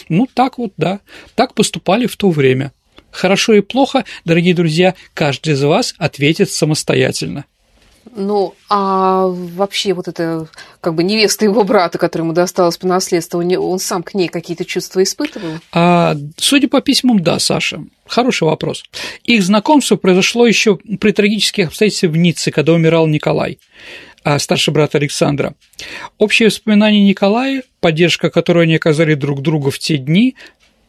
Ну, 0.10 0.28
так 0.32 0.58
вот, 0.58 0.74
да. 0.78 1.00
Так 1.36 1.54
поступали 1.54 2.06
в 2.08 2.16
то 2.16 2.30
время. 2.30 2.72
Хорошо 3.12 3.54
и 3.54 3.62
плохо, 3.62 4.06
дорогие 4.24 4.54
друзья, 4.54 4.96
каждый 5.14 5.54
из 5.54 5.64
вас 5.64 5.94
ответит 5.98 6.50
самостоятельно. 6.50 7.46
Ну, 8.16 8.56
а 8.70 9.28
вообще 9.28 9.94
вот 9.94 10.08
это 10.08 10.48
как 10.82 10.96
бы 10.96 11.04
невеста 11.04 11.46
его 11.46 11.64
брата, 11.64 11.98
которая 11.98 12.26
ему 12.26 12.34
досталась 12.34 12.78
по 12.78 12.88
наследству, 12.88 13.40
он 13.40 13.80
сам 13.80 14.04
к 14.04 14.14
ней 14.14 14.28
какие-то 14.28 14.66
чувства 14.66 15.04
испытывал? 15.04 15.60
А, 15.72 16.16
судя 16.38 16.68
по 16.68 16.82
письмам, 16.82 17.22
да, 17.22 17.40
Саша. 17.40 17.84
Хороший 18.08 18.44
вопрос. 18.44 18.84
Их 19.24 19.44
знакомство 19.44 19.96
произошло 19.96 20.46
еще 20.46 20.78
при 20.78 21.12
трагических 21.12 21.68
обстоятельствах 21.68 22.12
в 22.14 22.18
Ницце, 22.18 22.52
когда 22.52 22.74
умирал 22.74 23.08
Николай 23.08 23.60
а 24.24 24.38
старший 24.40 24.74
брат 24.74 24.96
Александра. 24.96 25.56
Общие 26.18 26.48
воспоминания 26.48 27.04
Николая, 27.04 27.64
поддержка, 27.80 28.30
которую 28.30 28.64
они 28.64 28.76
оказали 28.76 29.16
друг 29.16 29.42
другу 29.42 29.72
в 29.72 29.80
те 29.80 29.98
дни, 29.98 30.36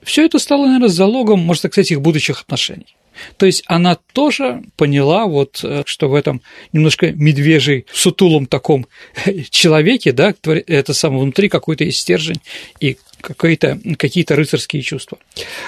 все 0.02 0.26
это 0.26 0.38
стало, 0.38 0.66
наверное, 0.66 0.88
залогом, 0.88 1.40
можно 1.40 1.71
сказать, 1.71 1.92
их 1.92 2.00
будущих 2.00 2.42
отношений. 2.42 2.97
То 3.37 3.47
есть 3.47 3.62
она 3.67 3.97
тоже 4.12 4.62
поняла, 4.76 5.26
вот, 5.26 5.61
э, 5.62 5.83
что 5.87 6.09
в 6.09 6.14
этом 6.14 6.43
немножко 6.73 7.12
медвежий, 7.12 7.87
сутулом 7.93 8.47
таком 8.47 8.87
человеке, 9.50 10.12
да, 10.12 10.35
это 10.45 10.95
самое 10.95 11.23
внутри 11.23 11.49
какой-то 11.49 11.85
есть 11.85 12.00
стержень 12.00 12.41
и 12.81 12.97
какие-то 13.21 13.79
какие-то 13.97 14.35
рыцарские 14.35 14.83
чувства 14.83 15.19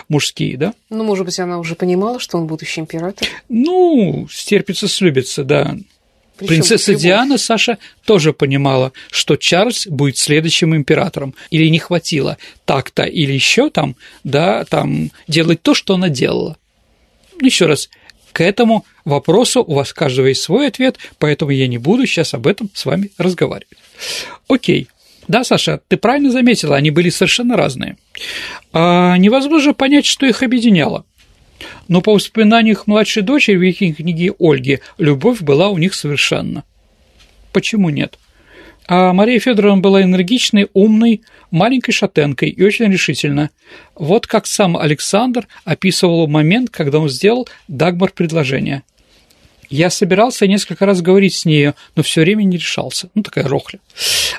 мужские, 0.08 0.56
да? 0.56 0.74
Ну, 0.90 1.04
может 1.04 1.24
быть, 1.24 1.38
она 1.38 1.58
уже 1.58 1.76
понимала, 1.76 2.18
что 2.18 2.36
он 2.36 2.46
будущий 2.46 2.80
император? 2.80 3.28
Ну, 3.48 4.26
стерпится, 4.30 4.88
слюбится, 4.88 5.44
да. 5.44 5.76
Причем 6.36 6.48
Принцесса 6.48 6.94
Диана, 6.94 7.38
Саша, 7.38 7.78
тоже 8.04 8.32
понимала, 8.32 8.92
что 9.12 9.36
Чарльз 9.36 9.86
будет 9.86 10.18
следующим 10.18 10.74
императором. 10.74 11.34
Или 11.50 11.68
не 11.68 11.78
хватило 11.78 12.38
так-то, 12.64 13.04
или 13.04 13.32
еще 13.32 13.70
там, 13.70 13.94
да, 14.24 14.64
там 14.64 15.10
делать 15.28 15.62
то, 15.62 15.74
что 15.74 15.94
она 15.94 16.08
делала. 16.08 16.56
Еще 17.40 17.66
раз, 17.66 17.90
к 18.32 18.40
этому 18.40 18.84
вопросу 19.04 19.62
у 19.62 19.74
вас 19.74 19.92
каждого 19.92 20.26
есть 20.26 20.42
свой 20.42 20.66
ответ, 20.68 20.98
поэтому 21.18 21.52
я 21.52 21.66
не 21.68 21.78
буду 21.78 22.06
сейчас 22.06 22.34
об 22.34 22.46
этом 22.46 22.70
с 22.74 22.84
вами 22.84 23.10
разговаривать. 23.18 23.78
Окей. 24.48 24.88
Да, 25.28 25.44
Саша, 25.44 25.80
ты 25.88 25.96
правильно 25.96 26.30
заметила, 26.30 26.76
они 26.76 26.90
были 26.90 27.08
совершенно 27.08 27.56
разные. 27.56 27.96
А 28.72 29.16
невозможно 29.16 29.72
понять, 29.72 30.04
что 30.04 30.26
их 30.26 30.42
объединяло. 30.42 31.06
Но 31.88 32.00
по 32.02 32.12
воспоминаниям 32.12 32.78
младшей 32.86 33.22
дочери 33.22 33.56
в 33.56 33.62
их 33.62 33.78
книге 33.96 34.34
Ольги 34.38 34.80
любовь 34.98 35.40
была 35.40 35.68
у 35.68 35.78
них 35.78 35.94
совершенно. 35.94 36.64
Почему 37.52 37.88
нет? 37.88 38.18
А 38.86 39.12
Мария 39.12 39.40
Федоровна 39.40 39.80
была 39.80 40.02
энергичной, 40.02 40.68
умной, 40.74 41.22
маленькой 41.50 41.92
шатенкой 41.92 42.50
и 42.50 42.62
очень 42.62 42.90
решительна. 42.92 43.50
Вот 43.94 44.26
как 44.26 44.46
сам 44.46 44.76
Александр 44.76 45.46
описывал 45.64 46.26
момент, 46.26 46.70
когда 46.70 46.98
он 46.98 47.08
сделал 47.08 47.48
Дагмар 47.68 48.12
предложение. 48.12 48.82
Я 49.70 49.88
собирался 49.90 50.46
несколько 50.46 50.84
раз 50.84 51.00
говорить 51.00 51.34
с 51.34 51.44
нею, 51.46 51.74
но 51.96 52.02
все 52.02 52.20
время 52.20 52.42
не 52.42 52.58
решался. 52.58 53.08
Ну, 53.14 53.22
такая 53.22 53.44
рохля. 53.48 53.80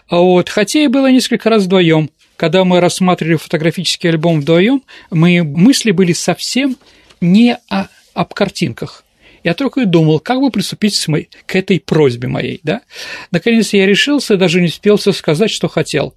А 0.07 0.17
вот, 0.17 0.49
хотя 0.49 0.79
и 0.79 0.87
было 0.87 1.11
несколько 1.11 1.49
раз 1.49 1.63
вдвоем. 1.63 2.11
Когда 2.37 2.63
мы 2.63 2.79
рассматривали 2.79 3.37
фотографический 3.37 4.09
альбом 4.09 4.41
вдвоем, 4.41 4.83
мои 5.09 5.41
мысли 5.41 5.91
были 5.91 6.13
совсем 6.13 6.77
не 7.21 7.57
о, 7.69 7.87
об 8.13 8.33
картинках. 8.33 9.04
Я 9.45 9.53
только 9.53 9.81
и 9.81 9.85
думал, 9.85 10.19
как 10.19 10.39
бы 10.41 10.49
приступить 10.49 10.99
к 11.45 11.55
этой 11.55 11.79
просьбе 11.79 12.27
моей, 12.27 12.59
да. 12.63 12.81
Наконец 13.29 13.73
я 13.73 13.85
решился, 13.85 14.37
даже 14.37 14.59
не 14.59 14.67
успел 14.67 14.97
сказать, 14.97 15.51
что 15.51 15.67
хотел. 15.67 16.15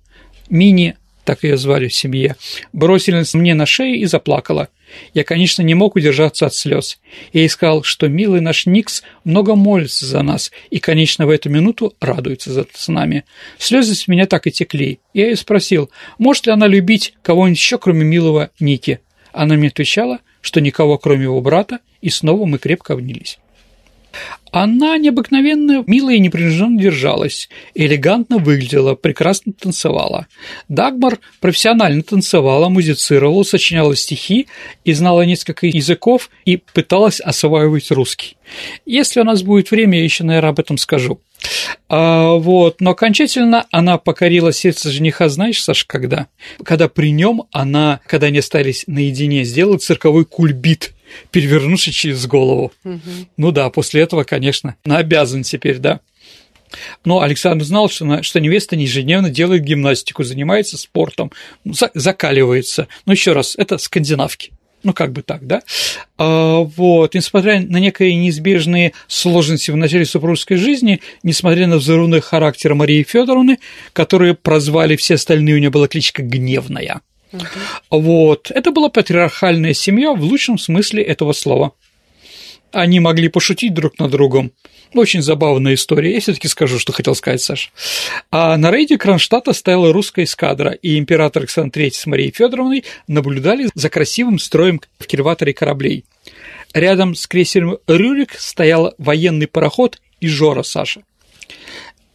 Мини, 0.48 0.96
так 1.26 1.44
ее 1.44 1.58
звали 1.58 1.88
в 1.88 1.94
семье, 1.94 2.36
бросилась 2.72 3.34
мне 3.34 3.52
на 3.52 3.66
шею 3.66 3.96
и 3.96 4.06
заплакала. 4.06 4.68
Я, 5.12 5.24
конечно, 5.24 5.60
не 5.60 5.74
мог 5.74 5.96
удержаться 5.96 6.46
от 6.46 6.54
слез. 6.54 7.00
Я 7.34 7.42
ей 7.42 7.50
сказал, 7.50 7.82
что 7.82 8.08
милый 8.08 8.40
наш 8.40 8.64
Никс 8.64 9.02
много 9.24 9.56
молится 9.56 10.06
за 10.06 10.22
нас 10.22 10.50
и, 10.70 10.78
конечно, 10.78 11.26
в 11.26 11.30
эту 11.30 11.50
минуту 11.50 11.94
радуется 12.00 12.50
за, 12.50 12.66
с 12.72 12.88
нами. 12.88 13.24
Слезы 13.58 13.94
с 13.94 14.08
меня 14.08 14.24
так 14.24 14.46
и 14.46 14.50
текли. 14.50 15.00
Я 15.12 15.26
ее 15.26 15.36
спросил, 15.36 15.90
может 16.16 16.46
ли 16.46 16.52
она 16.52 16.66
любить 16.66 17.12
кого-нибудь 17.20 17.58
еще, 17.58 17.76
кроме 17.76 18.04
милого 18.04 18.48
Ники. 18.58 19.00
Она 19.32 19.56
мне 19.56 19.68
отвечала, 19.68 20.20
что 20.40 20.62
никого, 20.62 20.96
кроме 20.96 21.24
его 21.24 21.42
брата, 21.42 21.80
и 22.00 22.10
снова 22.10 22.46
мы 22.46 22.58
крепко 22.58 22.94
обнялись. 22.94 23.38
Она 24.50 24.96
необыкновенно 24.96 25.84
мило 25.86 26.10
и 26.10 26.18
непринужденно 26.18 26.80
держалась, 26.80 27.50
элегантно 27.74 28.38
выглядела, 28.38 28.94
прекрасно 28.94 29.52
танцевала. 29.52 30.26
Дагмар 30.68 31.18
профессионально 31.40 32.02
танцевала, 32.02 32.70
музицировала, 32.70 33.42
сочиняла 33.42 33.94
стихи 33.94 34.48
и 34.84 34.94
знала 34.94 35.22
несколько 35.22 35.66
языков 35.66 36.30
и 36.46 36.56
пыталась 36.56 37.20
осваивать 37.20 37.90
русский. 37.90 38.38
Если 38.86 39.20
у 39.20 39.24
нас 39.24 39.42
будет 39.42 39.70
время, 39.70 39.98
я 39.98 40.04
еще, 40.04 40.24
наверное, 40.24 40.50
об 40.50 40.60
этом 40.60 40.78
скажу. 40.78 41.20
А, 41.90 42.32
вот, 42.32 42.80
но 42.80 42.92
окончательно 42.92 43.66
она 43.70 43.98
покорила 43.98 44.52
сердце 44.52 44.90
жениха, 44.90 45.28
знаешь, 45.28 45.62
Саш, 45.62 45.84
когда? 45.84 46.28
Когда 46.64 46.88
при 46.88 47.12
нем 47.12 47.44
она, 47.52 48.00
когда 48.06 48.28
они 48.28 48.38
остались 48.38 48.84
наедине, 48.86 49.44
сделала 49.44 49.76
цирковой 49.76 50.24
кульбит– 50.24 50.94
перевернувшись 51.30 51.94
через 51.94 52.26
голову. 52.26 52.72
Угу. 52.84 53.00
Ну 53.36 53.50
да, 53.52 53.70
после 53.70 54.02
этого, 54.02 54.24
конечно, 54.24 54.76
она 54.84 54.98
обязан 54.98 55.42
теперь, 55.42 55.78
да. 55.78 56.00
Но 57.04 57.22
Александр 57.22 57.64
знал, 57.64 57.88
что, 57.88 58.22
что 58.22 58.40
невеста 58.40 58.76
ежедневно 58.76 59.30
делает 59.30 59.62
гимнастику, 59.62 60.24
занимается 60.24 60.76
спортом, 60.76 61.32
ну, 61.64 61.74
закаливается. 61.94 62.88
Ну, 63.06 63.12
еще 63.12 63.32
раз, 63.32 63.54
это 63.56 63.78
скандинавки. 63.78 64.52
Ну, 64.84 64.92
как 64.92 65.12
бы 65.12 65.22
так, 65.22 65.44
да? 65.46 65.62
А, 66.18 66.58
вот, 66.60 67.14
несмотря 67.14 67.60
на 67.60 67.78
некие 67.78 68.14
неизбежные 68.14 68.92
сложности 69.08 69.72
в 69.72 69.76
начале 69.76 70.04
супружеской 70.04 70.56
жизни, 70.56 71.00
несмотря 71.24 71.66
на 71.66 71.78
взрывной 71.78 72.20
характер 72.20 72.74
Марии 72.74 73.02
Федоровны, 73.02 73.58
которые 73.92 74.34
прозвали 74.34 74.94
все 74.94 75.14
остальные, 75.14 75.56
у 75.56 75.58
нее 75.58 75.70
была 75.70 75.88
кличка 75.88 76.22
«Гневная», 76.22 77.00
Угу. 77.32 77.42
Вот. 77.90 78.50
Это 78.50 78.70
была 78.70 78.88
патриархальная 78.88 79.74
семья 79.74 80.12
в 80.12 80.22
лучшем 80.22 80.58
смысле 80.58 81.02
этого 81.02 81.32
слова. 81.32 81.72
Они 82.72 83.00
могли 83.00 83.28
пошутить 83.28 83.74
друг 83.74 83.98
над 83.98 84.10
другом. 84.10 84.52
Очень 84.94 85.22
забавная 85.22 85.74
история. 85.74 86.14
Я 86.14 86.20
все 86.20 86.32
таки 86.32 86.48
скажу, 86.48 86.78
что 86.78 86.92
хотел 86.92 87.14
сказать 87.14 87.42
Саша. 87.42 87.70
А 88.30 88.56
на 88.56 88.70
рейде 88.70 88.96
Кронштадта 88.96 89.52
стояла 89.52 89.92
русская 89.92 90.24
эскадра, 90.24 90.70
и 90.70 90.98
император 90.98 91.42
Александр 91.42 91.80
III 91.80 91.90
с 91.92 92.06
Марией 92.06 92.32
Федоровной 92.32 92.84
наблюдали 93.06 93.68
за 93.74 93.90
красивым 93.90 94.38
строем 94.38 94.80
в 94.98 95.06
кильваторе 95.06 95.52
кораблей. 95.52 96.04
Рядом 96.72 97.14
с 97.14 97.26
крейсером 97.26 97.78
«Рюрик» 97.86 98.34
стоял 98.38 98.94
военный 98.98 99.46
пароход 99.46 100.00
«Ижора» 100.20 100.62
Саша. 100.62 101.02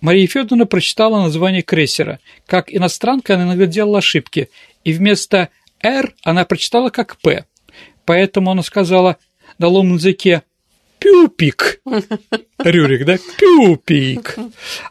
Мария 0.02 0.28
Федоровна 0.28 0.66
прочитала 0.66 1.22
название 1.22 1.62
крейсера. 1.62 2.20
Как 2.46 2.74
иностранка 2.74 3.36
она 3.36 3.46
иногда 3.46 3.66
делала 3.68 4.00
ошибки, 4.00 4.50
и 4.84 4.94
вместо 4.94 5.50
«Р» 5.82 6.14
она 6.24 6.46
прочитала 6.46 6.90
как 6.90 7.18
«П». 7.18 7.46
Поэтому 8.06 8.52
она 8.52 8.64
сказала 8.64 9.18
на 9.58 9.68
ломном 9.68 9.98
языке 9.98 10.44
«Пюпик». 11.00 11.82
Рюрик, 12.60 13.06
да? 13.06 13.18
«Пюпик». 13.38 14.38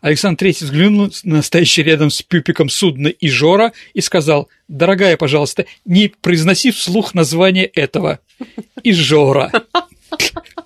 Александр 0.00 0.38
Третий 0.38 0.64
взглянул 0.64 1.11
на 1.25 1.42
стоящий 1.42 1.82
рядом 1.82 2.11
с 2.11 2.22
Пюпиком 2.22 2.68
судно 2.68 3.08
и 3.08 3.28
Жора 3.28 3.72
и 3.94 4.00
сказал 4.00 4.49
«Дорогая, 4.68 5.16
пожалуйста, 5.16 5.64
не 5.84 6.08
произноси 6.08 6.70
вслух 6.70 7.14
название 7.14 7.66
этого». 7.66 8.20
Жора. 8.84 9.52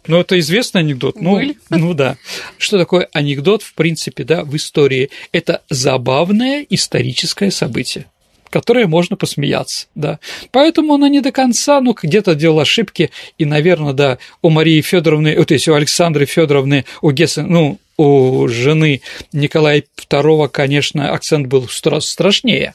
Ну, 0.07 0.21
это 0.21 0.39
известный 0.39 0.81
анекдот. 0.81 1.21
Ну, 1.21 1.41
ну 1.71 1.95
да. 1.95 2.17
Что 2.59 2.79
такое 2.79 3.09
анекдот, 3.13 3.63
в 3.63 3.75
принципе, 3.75 4.25
да, 4.25 4.45
в 4.45 4.55
истории? 4.57 5.11
Это 5.33 5.63
забавное 5.69 6.65
историческое 6.69 7.51
событие. 7.51 8.07
Которое 8.51 8.87
можно 8.87 9.17
посмеяться, 9.17 9.87
да. 9.95 10.19
Поэтому 10.51 10.95
она 10.95 11.09
не 11.09 11.21
до 11.21 11.33
конца, 11.33 11.81
ну, 11.81 11.95
где-то 12.01 12.35
делала 12.35 12.63
ошибки, 12.63 13.11
и, 13.39 13.45
наверное, 13.45 13.93
да, 13.93 14.19
у 14.43 14.51
Марии 14.51 14.81
Федоровны, 14.81 15.45
то 15.45 15.55
есть 15.55 15.69
у 15.69 15.75
Александры 15.75 16.27
Федоровны, 16.27 16.85
у 17.03 17.11
Гессен, 17.11 17.47
ну, 17.49 17.79
у 17.97 18.47
жены 18.49 19.01
Николая 19.33 19.83
II, 19.97 20.49
конечно, 20.49 21.13
акцент 21.13 21.47
был 21.47 21.67
в 21.67 21.87
раз 21.87 22.07
страшнее, 22.07 22.75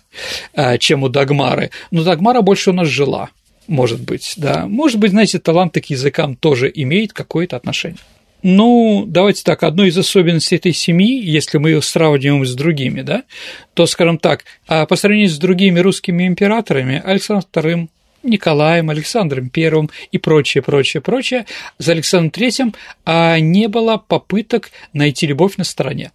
а, 0.54 0.78
чем 0.78 1.04
у 1.04 1.10
Дагмары, 1.10 1.70
но 1.92 2.04
Дагмара 2.04 2.42
больше 2.42 2.72
у 2.72 2.74
нас 2.74 2.88
жила, 2.88 3.30
может 3.68 4.02
быть, 4.02 4.34
да. 4.38 4.66
Может 4.68 5.00
быть, 5.00 5.12
знаете, 5.12 5.40
талант 5.40 5.74
к 5.74 5.86
языкам 5.86 6.36
тоже 6.36 6.72
имеет 6.74 7.14
какое-то 7.14 7.56
отношение. 7.56 8.00
Ну, 8.44 9.06
давайте 9.08 9.44
так, 9.44 9.64
одной 9.64 9.90
из 9.90 9.98
особенностей 9.98 10.56
этой 10.56 10.74
семьи, 10.74 11.22
если 11.24 11.58
мы 11.60 11.70
ее 11.70 11.82
сравниваем 11.82 12.46
с 12.46 12.56
другими, 12.56 13.02
да, 13.02 13.24
то, 13.74 13.86
скажем 13.86 14.18
так, 14.18 14.46
а 14.68 14.86
по 14.86 14.96
сравнению 14.96 15.30
с 15.30 15.38
другими 15.38 15.80
русскими 15.80 16.26
императорами, 16.26 17.02
Александром 17.06 17.48
II 17.54 17.88
Николаем, 18.24 18.90
Александром 18.90 19.52
I 19.56 19.90
и 20.12 20.18
прочее, 20.18 20.62
прочее, 20.62 21.02
прочее, 21.02 21.46
за 21.78 21.94
Александром 21.94 22.32
III 22.32 22.76
а 23.06 23.40
не 23.40 23.68
было 23.68 23.98
попыток 23.98 24.72
найти 24.94 25.28
любовь 25.28 25.58
на 25.58 25.64
стороне. 25.64 26.12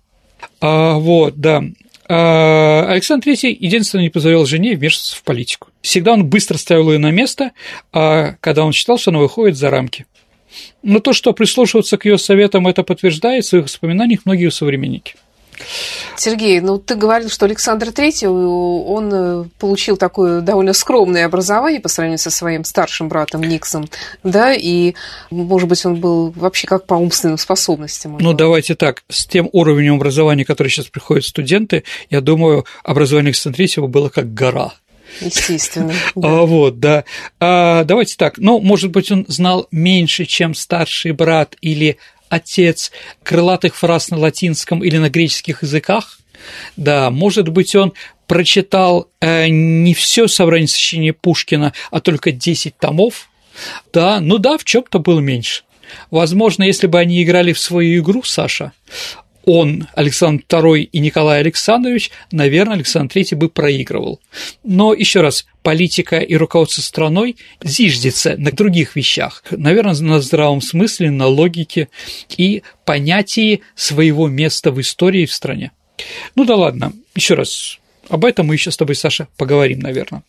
А, 0.61 0.95
вот, 0.95 1.37
да. 1.37 1.65
А, 2.09 2.87
Александр 2.89 3.29
III 3.29 3.57
единственное 3.59 4.05
не 4.05 4.11
позволял 4.11 4.47
жене 4.47 4.77
вмешиваться 4.77 5.17
в 5.17 5.23
политику. 5.23 5.69
Всегда 5.81 6.13
он 6.13 6.27
быстро 6.27 6.59
ставил 6.59 6.93
ее 6.93 6.99
на 6.99 7.11
место, 7.11 7.53
а 7.93 8.35
когда 8.41 8.65
он 8.65 8.73
считал, 8.73 8.99
что 8.99 9.11
она 9.11 9.21
выходит 9.21 9.57
за 9.57 9.71
рамки. 9.71 10.07
Но 10.83 11.01
то, 11.01 11.13
что 11.13 11.33
прислушиваться 11.33 11.97
к 11.97 12.05
ее 12.05 12.19
советам, 12.19 12.67
это 12.67 12.83
подтверждает 12.83 13.45
в 13.45 13.49
своих 13.49 13.65
воспоминаниях 13.65 14.21
многие 14.25 14.51
современники. 14.51 15.15
Сергей, 16.17 16.61
ну 16.61 16.79
ты 16.79 16.95
говорил, 16.95 17.29
что 17.29 17.47
Александр 17.47 17.89
III, 17.89 18.29
он 18.29 19.11
э, 19.13 19.45
получил 19.59 19.97
такое 19.97 20.41
довольно 20.41 20.73
скромное 20.73 21.27
образование 21.27 21.81
по 21.81 21.89
сравнению 21.89 22.19
со 22.19 22.31
своим 22.31 22.65
старшим 22.65 23.09
братом 23.09 23.43
Никсом, 23.43 23.89
да, 24.23 24.55
и, 24.55 24.95
может 25.31 25.69
быть, 25.69 25.85
он 25.85 25.97
был 25.97 26.31
вообще 26.31 26.67
как 26.67 26.87
по 26.87 26.95
умственным 26.95 27.39
способностям. 27.39 28.17
Ну, 28.19 28.33
давайте 28.33 28.75
так, 28.75 29.03
с 29.09 29.27
тем 29.27 29.49
уровнем 29.53 29.95
образования, 29.95 30.45
который 30.45 30.69
сейчас 30.69 30.87
приходят 30.87 31.25
студенты, 31.25 31.85
я 32.11 32.21
думаю, 32.21 32.65
образование 32.83 33.31
Александра 33.31 33.63
III 33.63 33.87
было 33.89 34.09
как 34.09 34.33
гора. 34.33 34.73
Естественно. 35.21 35.93
Да. 36.15 36.29
А, 36.29 36.47
вот, 36.47 36.81
да. 36.81 37.05
А, 37.41 37.85
давайте 37.85 38.17
так. 38.17 38.39
Ну, 38.39 38.61
может 38.61 38.91
быть, 38.91 39.11
он 39.11 39.25
знал 39.29 39.67
меньше, 39.71 40.25
чем 40.25 40.55
старший 40.55 41.13
брат 41.13 41.57
или 41.61 41.99
отец 42.29 42.91
крылатых 43.23 43.77
фраз 43.77 44.11
на 44.11 44.19
латинском 44.19 44.83
или 44.83 44.99
на 44.99 45.11
греческих 45.11 45.63
языках. 45.63 46.19
Да, 46.77 47.11
может 47.11 47.49
быть, 47.49 47.75
он 47.75 47.93
прочитал 48.27 49.09
э, 49.21 49.49
не 49.49 49.95
все 49.95 50.29
собрание 50.29 50.69
сочинений 50.69 51.13
Пушкина, 51.13 51.73
а 51.91 52.01
только 52.01 52.33
10 52.33 52.77
томов. 52.79 53.29
Да, 53.93 54.21
ну 54.21 54.39
да, 54.39 54.59
в 54.59 54.65
чем-то 54.65 54.99
был 54.99 55.21
меньше. 55.21 55.63
Возможно, 56.11 56.65
если 56.65 56.87
бы 56.87 56.99
они 56.99 57.23
играли 57.23 57.53
в 57.53 57.59
свою 57.59 58.03
игру, 58.03 58.23
Саша, 58.23 58.73
он, 59.47 59.87
Александр 59.95 60.45
II 60.49 60.81
и 60.83 60.99
Николай 60.99 61.41
Александрович, 61.41 62.11
наверное, 62.33 62.75
Александр 62.75 63.17
III 63.17 63.37
бы 63.37 63.49
проигрывал. 63.49 64.21
Но 64.65 64.93
еще 64.93 65.21
раз, 65.21 65.47
политика 65.63 66.19
и 66.19 66.35
руководство 66.35 66.83
страной 66.83 67.37
зиждется 67.63 68.37
на 68.37 68.51
других 68.51 68.97
вещах, 68.97 69.45
наверное, 69.51 69.95
на 69.95 70.21
здравом 70.21 70.61
смысле, 70.61 71.11
на 71.13 71.29
логике 71.29 71.89
и 72.37 72.63
понятии 72.85 73.63
своего 73.77 74.29
места 74.29 74.73
в 74.73 74.81
истории 74.81 75.27
в 75.27 75.33
стране. 75.33 75.71
Ну 76.35 76.45
да 76.45 76.57
ладно, 76.57 76.93
еще 77.15 77.35
раз, 77.35 77.79
об 78.09 78.25
этом 78.25 78.49
мы 78.49 78.55
еще 78.55 78.73
с 78.73 78.77
тобой, 78.77 78.97
Саша, 78.97 79.29
поговорим, 79.37 79.79
наверное. 79.79 80.25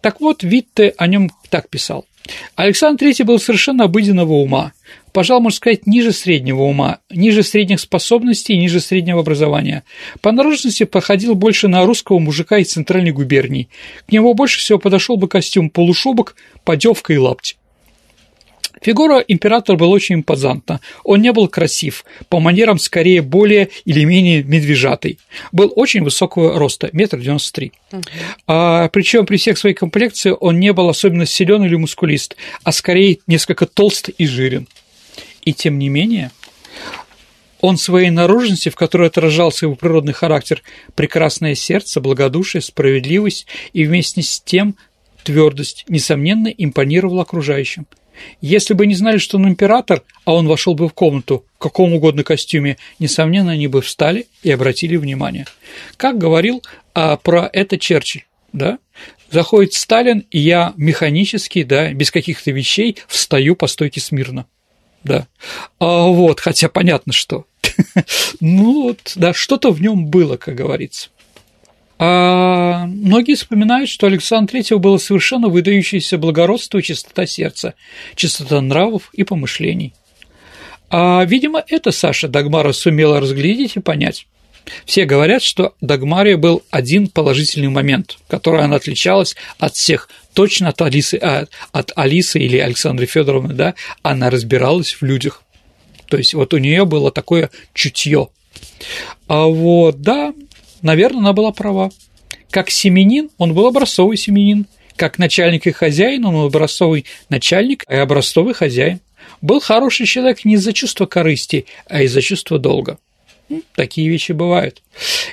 Так 0.00 0.20
вот, 0.20 0.44
Витте 0.44 0.94
о 0.96 1.08
нем 1.08 1.30
так 1.50 1.68
писал. 1.68 2.06
Александр 2.54 3.06
III 3.06 3.24
был 3.24 3.40
совершенно 3.40 3.84
обыденного 3.84 4.32
ума, 4.32 4.72
пожалуй, 5.12 5.42
можно 5.42 5.56
сказать, 5.56 5.86
ниже 5.86 6.12
среднего 6.12 6.62
ума, 6.62 6.98
ниже 7.10 7.42
средних 7.42 7.80
способностей, 7.80 8.56
ниже 8.56 8.80
среднего 8.80 9.20
образования. 9.20 9.84
По 10.20 10.32
наружности 10.32 10.84
походил 10.84 11.34
больше 11.34 11.68
на 11.68 11.84
русского 11.84 12.18
мужика 12.18 12.58
из 12.58 12.72
центральной 12.72 13.12
губернии. 13.12 13.68
К 14.08 14.12
нему 14.12 14.34
больше 14.34 14.60
всего 14.60 14.78
подошел 14.78 15.16
бы 15.16 15.28
костюм 15.28 15.70
полушубок, 15.70 16.36
подевка 16.64 17.12
и 17.12 17.18
лапти. 17.18 17.56
Фигура 18.82 19.18
императора 19.20 19.76
была 19.76 19.90
очень 19.90 20.16
импозантна. 20.16 20.80
Он 21.04 21.22
не 21.22 21.32
был 21.32 21.46
красив, 21.46 22.04
по 22.28 22.40
манерам 22.40 22.78
скорее 22.78 23.22
более 23.22 23.68
или 23.84 24.04
менее 24.04 24.42
медвежатый. 24.42 25.18
Был 25.52 25.72
очень 25.76 26.02
высокого 26.02 26.58
роста, 26.58 26.90
метр 26.92 27.18
девяносто 27.18 27.52
три. 27.52 27.72
А, 28.48 28.88
причем 28.88 29.24
при 29.24 29.36
всех 29.36 29.56
своей 29.56 29.76
комплекции 29.76 30.34
он 30.38 30.58
не 30.58 30.72
был 30.72 30.88
особенно 30.88 31.26
силен 31.26 31.64
или 31.64 31.76
мускулист, 31.76 32.36
а 32.64 32.72
скорее 32.72 33.18
несколько 33.28 33.66
толст 33.66 34.08
и 34.08 34.26
жирен. 34.26 34.66
И 35.42 35.52
тем 35.52 35.78
не 35.78 35.88
менее, 35.88 36.30
он 37.60 37.76
своей 37.76 38.10
наружности, 38.10 38.68
в 38.68 38.76
которой 38.76 39.08
отражался 39.08 39.66
его 39.66 39.76
природный 39.76 40.12
характер, 40.12 40.62
прекрасное 40.94 41.54
сердце, 41.54 42.00
благодушие, 42.00 42.60
справедливость 42.60 43.46
и 43.72 43.84
вместе 43.84 44.22
с 44.22 44.40
тем 44.40 44.76
твердость, 45.22 45.84
несомненно, 45.88 46.48
импонировал 46.48 47.20
окружающим. 47.20 47.86
Если 48.40 48.74
бы 48.74 48.86
не 48.86 48.94
знали, 48.94 49.18
что 49.18 49.38
он 49.38 49.48
император, 49.48 50.02
а 50.24 50.34
он 50.34 50.46
вошел 50.46 50.74
бы 50.74 50.88
в 50.88 50.92
комнату 50.92 51.44
в 51.54 51.58
каком 51.58 51.94
угодно 51.94 52.24
костюме, 52.24 52.76
несомненно, 52.98 53.52
они 53.52 53.68
бы 53.68 53.80
встали 53.80 54.26
и 54.42 54.50
обратили 54.50 54.96
внимание. 54.96 55.46
Как 55.96 56.18
говорил 56.18 56.62
а, 56.94 57.16
про 57.16 57.48
это 57.52 57.78
Черчилль, 57.78 58.24
да? 58.52 58.78
Заходит 59.30 59.72
Сталин, 59.72 60.26
и 60.30 60.40
я 60.40 60.74
механически, 60.76 61.62
да, 61.62 61.92
без 61.92 62.10
каких-то 62.10 62.50
вещей 62.50 62.98
встаю 63.08 63.56
по 63.56 63.66
стойке 63.66 64.00
смирно 64.00 64.46
да. 65.04 65.26
А 65.78 66.06
вот, 66.06 66.40
хотя 66.40 66.68
понятно, 66.68 67.12
что. 67.12 67.46
ну 68.40 68.84
вот, 68.84 69.12
да, 69.16 69.32
что-то 69.32 69.70
в 69.70 69.80
нем 69.80 70.06
было, 70.06 70.36
как 70.36 70.54
говорится. 70.54 71.08
А 71.98 72.86
многие 72.86 73.36
вспоминают, 73.36 73.88
что 73.88 74.08
Александр 74.08 74.56
III 74.56 74.78
было 74.78 74.98
совершенно 74.98 75.48
выдающееся 75.48 76.18
благородство 76.18 76.78
и 76.78 76.82
чистота 76.82 77.26
сердца, 77.26 77.74
чистота 78.16 78.60
нравов 78.60 79.10
и 79.12 79.22
помышлений. 79.22 79.94
А, 80.90 81.24
видимо, 81.24 81.62
это 81.68 81.92
Саша 81.92 82.28
Дагмара 82.28 82.72
сумела 82.72 83.20
разглядеть 83.20 83.76
и 83.76 83.80
понять. 83.80 84.26
Все 84.84 85.04
говорят, 85.04 85.42
что 85.42 85.74
Дагмария 85.80 86.36
был 86.36 86.62
один 86.70 87.08
положительный 87.08 87.68
момент, 87.68 88.18
который 88.28 88.62
она 88.62 88.76
отличалась 88.76 89.36
от 89.58 89.74
всех. 89.74 90.08
Точно 90.34 90.68
от 90.68 90.80
Алисы, 90.80 91.16
а, 91.16 91.46
от 91.72 91.92
Алисы 91.94 92.38
или 92.38 92.56
Александры 92.56 93.06
Федоровны, 93.06 93.54
да, 93.54 93.74
она 94.02 94.30
разбиралась 94.30 94.92
в 94.92 95.02
людях. 95.02 95.42
То 96.08 96.16
есть 96.16 96.34
вот 96.34 96.54
у 96.54 96.58
нее 96.58 96.84
было 96.84 97.10
такое 97.10 97.50
чутье. 97.74 98.28
А 99.28 99.46
вот, 99.46 100.00
да, 100.00 100.34
наверное, 100.82 101.20
она 101.20 101.32
была 101.32 101.52
права. 101.52 101.90
Как 102.50 102.70
семенин, 102.70 103.30
он 103.38 103.54
был 103.54 103.66
образцовый 103.66 104.16
семенин. 104.16 104.66
Как 104.96 105.18
начальник 105.18 105.66
и 105.66 105.72
хозяин, 105.72 106.24
он 106.26 106.34
был 106.34 106.46
образцовый 106.46 107.06
начальник 107.28 107.84
и 107.88 107.94
образцовый 107.94 108.54
хозяин. 108.54 109.00
Был 109.40 109.60
хороший 109.60 110.06
человек 110.06 110.44
не 110.44 110.54
из-за 110.54 110.72
чувства 110.72 111.06
корысти, 111.06 111.66
а 111.86 112.02
из-за 112.02 112.20
чувства 112.20 112.58
долга. 112.58 112.98
Такие 113.74 114.08
вещи 114.08 114.32
бывают. 114.32 114.82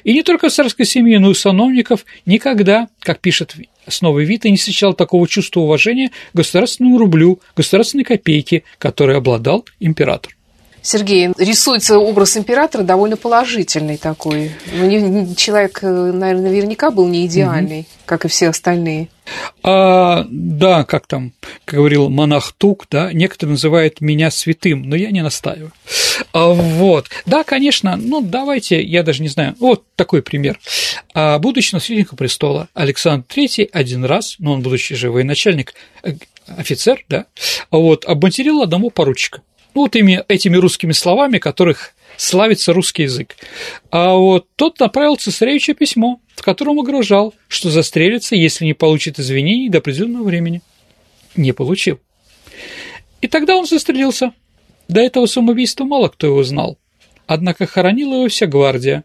И 0.03 0.13
не 0.13 0.23
только 0.23 0.49
в 0.49 0.53
царской 0.53 0.85
семье, 0.85 1.19
но 1.19 1.27
и 1.27 1.31
у 1.31 1.33
сановников 1.33 2.05
никогда, 2.25 2.87
как 2.99 3.19
пишет 3.19 3.55
снова 3.89 4.19
Вита, 4.19 4.49
не 4.49 4.57
встречал 4.57 4.93
такого 4.93 5.27
чувства 5.27 5.61
уважения 5.61 6.09
к 6.09 6.37
государственному 6.37 6.97
рублю, 6.97 7.39
государственной 7.55 8.03
копейке, 8.03 8.63
которой 8.77 9.17
обладал 9.17 9.65
император. 9.79 10.38
Сергей, 10.81 11.29
рисуется 11.37 11.97
образ 11.97 12.37
императора 12.37 12.83
довольно 12.83 13.17
положительный 13.17 13.97
такой. 13.97 14.51
Ну, 14.73 15.35
человек, 15.35 15.79
э, 15.81 15.87
наверное, 15.87 16.49
наверняка 16.49 16.91
был 16.91 17.07
не 17.07 17.25
идеальный, 17.25 17.81
угу. 17.81 17.87
как 18.05 18.25
и 18.25 18.27
все 18.27 18.49
остальные. 18.49 19.09
А, 19.63 20.25
да, 20.29 20.83
как 20.85 21.07
там, 21.07 21.33
как 21.65 21.79
говорил 21.79 22.09
монах 22.09 22.53
Тук, 22.57 22.87
да, 22.89 23.11
некоторые 23.13 23.51
называют 23.51 24.01
меня 24.01 24.31
святым, 24.31 24.83
но 24.83 24.95
я 24.95 25.11
не 25.11 25.21
настаиваю. 25.21 25.71
А, 26.33 26.47
вот, 26.49 27.09
да, 27.25 27.43
конечно, 27.43 27.95
ну 27.97 28.21
давайте, 28.21 28.81
я 28.81 29.03
даже 29.03 29.21
не 29.21 29.29
знаю, 29.29 29.55
вот 29.59 29.83
такой 29.95 30.21
пример. 30.21 30.59
А, 31.13 31.39
будучи 31.39 31.73
наследником 31.73 32.17
престола, 32.17 32.69
Александр 32.73 33.25
III 33.35 33.69
один 33.71 34.05
раз, 34.05 34.35
ну 34.39 34.53
он 34.53 34.61
будучи 34.61 34.95
же 34.95 35.11
военачальник, 35.11 35.73
э, 36.03 36.13
офицер, 36.47 37.03
да, 37.09 37.25
вот, 37.71 38.05
обматерил 38.05 38.61
одного 38.61 38.89
поручика. 38.89 39.41
Ну, 39.75 39.81
вот 39.81 39.95
ими, 39.95 40.23
этими 40.27 40.57
русскими 40.57 40.91
словами, 40.91 41.37
которых 41.37 41.93
славится 42.17 42.73
русский 42.73 43.03
язык. 43.03 43.35
А 43.91 44.15
вот 44.15 44.47
тот 44.55 44.79
направил 44.79 45.15
цесаревичу 45.15 45.73
письмо, 45.75 46.19
в 46.35 46.41
котором 46.41 46.77
угрожал, 46.77 47.33
что 47.47 47.69
застрелится, 47.69 48.35
если 48.35 48.65
не 48.65 48.73
получит 48.73 49.19
извинений 49.19 49.69
до 49.69 49.77
определенного 49.77 50.23
времени. 50.23 50.61
Не 51.35 51.53
получил. 51.53 51.99
И 53.21 53.27
тогда 53.27 53.55
он 53.55 53.65
застрелился. 53.65 54.33
До 54.87 55.01
этого 55.01 55.27
самоубийства 55.27 55.83
мало 55.83 56.07
кто 56.07 56.27
его 56.27 56.43
знал. 56.43 56.77
Однако 57.27 57.67
хоронила 57.67 58.15
его 58.15 58.27
вся 58.27 58.47
гвардия, 58.47 59.03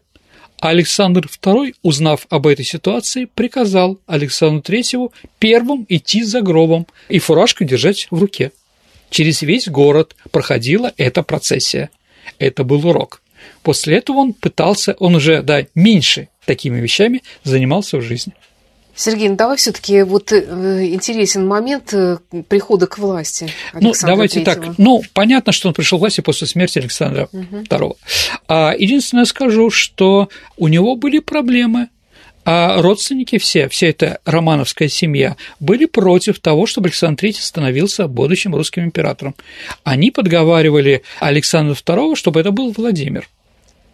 Александр 0.59 1.27
II, 1.27 1.75
узнав 1.83 2.25
об 2.29 2.47
этой 2.47 2.65
ситуации, 2.65 3.25
приказал 3.25 3.99
Александру 4.07 4.61
III 4.61 5.11
первым 5.37 5.85
идти 5.89 6.23
за 6.23 6.41
гробом 6.41 6.87
и 7.09 7.19
фуражку 7.19 7.65
держать 7.65 8.07
в 8.09 8.19
руке. 8.19 8.51
Через 9.09 9.41
весь 9.41 9.67
город 9.67 10.15
проходила 10.31 10.91
эта 10.97 11.23
процессия. 11.23 11.89
Это 12.39 12.63
был 12.63 12.87
урок. 12.87 13.21
После 13.63 13.97
этого 13.97 14.17
он 14.17 14.33
пытался, 14.33 14.95
он 14.99 15.15
уже, 15.15 15.41
да, 15.41 15.65
меньше 15.75 16.29
такими 16.45 16.79
вещами 16.79 17.21
занимался 17.43 17.97
в 17.97 18.01
жизни. 18.01 18.33
Сергей, 18.95 19.27
ну 19.27 19.35
давай 19.35 19.57
все-таки 19.57 20.03
вот 20.03 20.31
э, 20.31 20.39
интересен 20.93 21.45
момент 21.45 21.93
э, 21.93 22.17
прихода 22.47 22.87
к 22.87 22.97
власти. 22.97 23.51
Александра 23.73 23.81
ну, 23.81 24.15
давайте 24.15 24.39
III. 24.39 24.43
так. 24.45 24.77
Ну, 24.77 25.03
понятно, 25.13 25.51
что 25.51 25.67
он 25.67 25.73
пришел 25.73 25.97
к 25.97 26.01
власти 26.01 26.21
после 26.21 26.47
смерти 26.47 26.79
Александра 26.79 27.27
угу. 27.31 27.57
II. 27.57 27.95
А 28.47 28.73
единственное 28.77 29.25
скажу, 29.25 29.69
что 29.69 30.29
у 30.55 30.69
него 30.69 30.95
были 30.95 31.19
проблемы. 31.19 31.89
А 32.45 32.81
родственники 32.81 33.37
все, 33.37 33.67
вся 33.67 33.87
эта 33.87 34.19
романовская 34.23 34.87
семья, 34.87 35.35
были 35.59 35.85
против 35.85 36.39
того, 36.39 36.67
чтобы 36.67 36.87
Александр 36.87 37.25
III 37.25 37.33
становился 37.33 38.07
будущим 38.07 38.55
русским 38.55 38.83
императором. 38.83 39.35
Они 39.83 40.11
подговаривали 40.11 41.01
Александра 41.19 41.73
II, 41.75 42.15
чтобы 42.15 42.39
это 42.39 42.51
был 42.51 42.71
Владимир. 42.71 43.27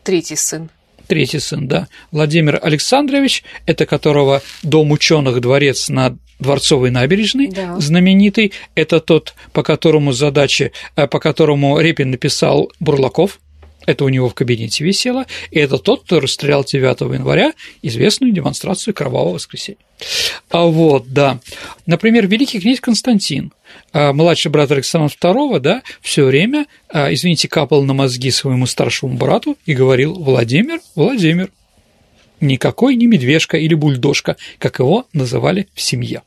Третий 0.03 0.35
сын 0.35 0.69
третий 1.07 1.39
сын, 1.39 1.67
да, 1.67 1.89
Владимир 2.11 2.57
Александрович, 2.63 3.43
это 3.65 3.85
которого 3.85 4.41
дом 4.63 4.91
ученых 4.91 5.41
дворец 5.41 5.89
на 5.89 6.17
Дворцовой 6.39 6.89
набережной, 6.89 7.49
да. 7.49 7.77
знаменитый, 7.79 8.53
это 8.75 9.01
тот, 9.01 9.35
по 9.51 9.61
которому 9.61 10.13
задачи, 10.13 10.71
э, 10.95 11.07
по 11.07 11.19
которому 11.19 11.77
Репин 11.79 12.11
написал 12.11 12.71
Бурлаков, 12.79 13.39
это 13.85 14.05
у 14.05 14.09
него 14.09 14.29
в 14.29 14.33
кабинете 14.33 14.83
висело, 14.83 15.25
и 15.49 15.59
это 15.59 15.77
тот, 15.77 16.03
кто 16.03 16.19
расстрелял 16.19 16.63
9 16.63 17.01
января 17.13 17.53
известную 17.81 18.31
демонстрацию 18.31 18.93
Кровавого 18.93 19.33
воскресенья. 19.33 19.79
А 20.49 20.65
вот, 20.65 21.07
да. 21.07 21.39
Например, 21.85 22.27
великий 22.27 22.59
князь 22.59 22.79
Константин, 22.79 23.53
а, 23.93 24.13
младший 24.13 24.51
брат 24.51 24.71
Александра 24.71 25.13
II, 25.15 25.59
да, 25.59 25.83
все 26.01 26.25
время, 26.25 26.65
а, 26.89 27.13
извините, 27.13 27.47
капал 27.47 27.83
на 27.83 27.93
мозги 27.93 28.31
своему 28.31 28.65
старшему 28.65 29.15
брату 29.15 29.57
и 29.65 29.73
говорил 29.73 30.13
«Владимир, 30.13 30.79
Владимир». 30.95 31.49
Никакой 32.39 32.95
не 32.95 33.05
медвежка 33.05 33.57
или 33.57 33.75
бульдожка, 33.75 34.35
как 34.57 34.79
его 34.79 35.05
называли 35.13 35.67
в 35.75 35.81
семье. 35.81 36.23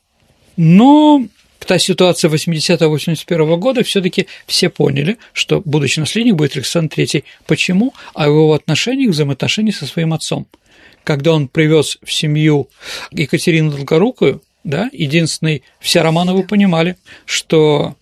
Но 0.57 1.27
та 1.65 1.79
ситуация 1.79 2.31
80-81 2.31 3.57
года 3.57 3.83
все 3.83 4.01
таки 4.01 4.27
все 4.47 4.69
поняли, 4.69 5.19
что 5.33 5.61
будущий 5.65 6.01
наследник 6.01 6.35
будет 6.35 6.57
Александр 6.57 6.95
III. 6.97 7.25
Почему? 7.47 7.95
А 8.15 8.27
его 8.27 8.53
отношениях, 8.53 9.11
взаимоотношения 9.11 9.73
со 9.73 9.87
своим 9.87 10.13
отцом. 10.13 10.47
Когда 11.05 11.33
он 11.33 11.49
привез 11.49 11.99
в 12.03 12.13
семью 12.13 12.69
Екатерину 13.11 13.71
Долгорукую, 13.71 14.43
да, 14.65 14.89
единственный, 14.93 15.63
все 15.81 16.01
Романовы 16.01 16.45
понимали, 16.45 16.97
что 17.27 17.97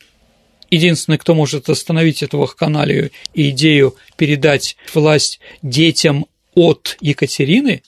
единственный, 0.70 1.18
кто 1.18 1.34
может 1.34 1.68
остановить 1.68 2.22
эту 2.22 2.38
вахканалию 2.38 3.10
и 3.34 3.50
идею 3.50 3.96
передать 4.16 4.76
власть 4.94 5.40
детям 5.62 6.26
от 6.54 6.96
Екатерины, 7.00 7.82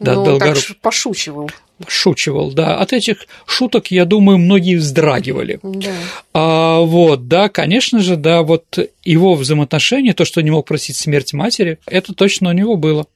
да, 0.00 0.14
ну, 0.14 0.24
Долгорук... 0.24 0.62
так 0.66 0.80
пошучивал 0.80 1.50
шучивал, 1.86 2.52
да. 2.52 2.76
От 2.76 2.92
этих 2.92 3.26
шуток, 3.46 3.90
я 3.90 4.04
думаю, 4.04 4.38
многие 4.38 4.76
вздрагивали. 4.76 5.58
Да. 5.62 5.92
А, 6.32 6.80
вот, 6.80 7.28
да, 7.28 7.48
конечно 7.48 8.00
же, 8.00 8.16
да, 8.16 8.42
вот 8.42 8.78
его 9.04 9.34
взаимоотношения, 9.34 10.14
то, 10.14 10.24
что 10.24 10.40
не 10.40 10.50
мог 10.50 10.66
просить 10.66 10.96
смерть 10.96 11.32
матери, 11.32 11.78
это 11.86 12.14
точно 12.14 12.50
у 12.50 12.52
него 12.52 12.76
было. 12.76 13.06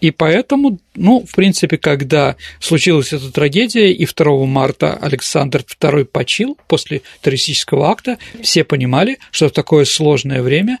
И 0.00 0.10
поэтому, 0.10 0.78
ну, 0.94 1.24
в 1.26 1.34
принципе, 1.34 1.78
когда 1.78 2.36
случилась 2.60 3.12
эта 3.12 3.32
трагедия, 3.32 3.92
и 3.92 4.06
2 4.06 4.44
марта 4.46 4.94
Александр 4.94 5.64
II 5.80 6.04
почил 6.04 6.56
после 6.68 7.02
террористического 7.22 7.90
акта, 7.90 8.18
все 8.42 8.62
понимали, 8.64 9.18
что 9.30 9.48
в 9.48 9.52
такое 9.52 9.84
сложное 9.84 10.42
время 10.42 10.78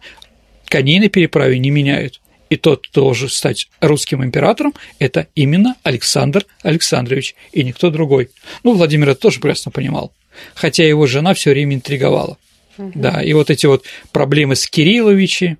коней 0.66 1.00
на 1.00 1.08
переправе 1.08 1.58
не 1.58 1.70
меняют 1.70 2.20
и 2.50 2.56
тот, 2.56 2.86
кто 2.86 3.02
должен 3.02 3.28
стать 3.28 3.68
русским 3.80 4.24
императором, 4.24 4.74
это 4.98 5.28
именно 5.34 5.76
Александр 5.82 6.46
Александрович 6.62 7.34
и 7.52 7.62
никто 7.64 7.90
другой. 7.90 8.30
Ну, 8.64 8.74
Владимир 8.74 9.10
это 9.10 9.20
тоже 9.20 9.40
прекрасно 9.40 9.70
понимал, 9.70 10.12
хотя 10.54 10.84
его 10.84 11.06
жена 11.06 11.34
все 11.34 11.50
время 11.50 11.76
интриговала. 11.76 12.38
Угу. 12.78 12.92
Да, 12.94 13.22
и 13.22 13.32
вот 13.32 13.50
эти 13.50 13.66
вот 13.66 13.84
проблемы 14.12 14.54
с 14.56 14.66
Кирилловичи, 14.66 15.58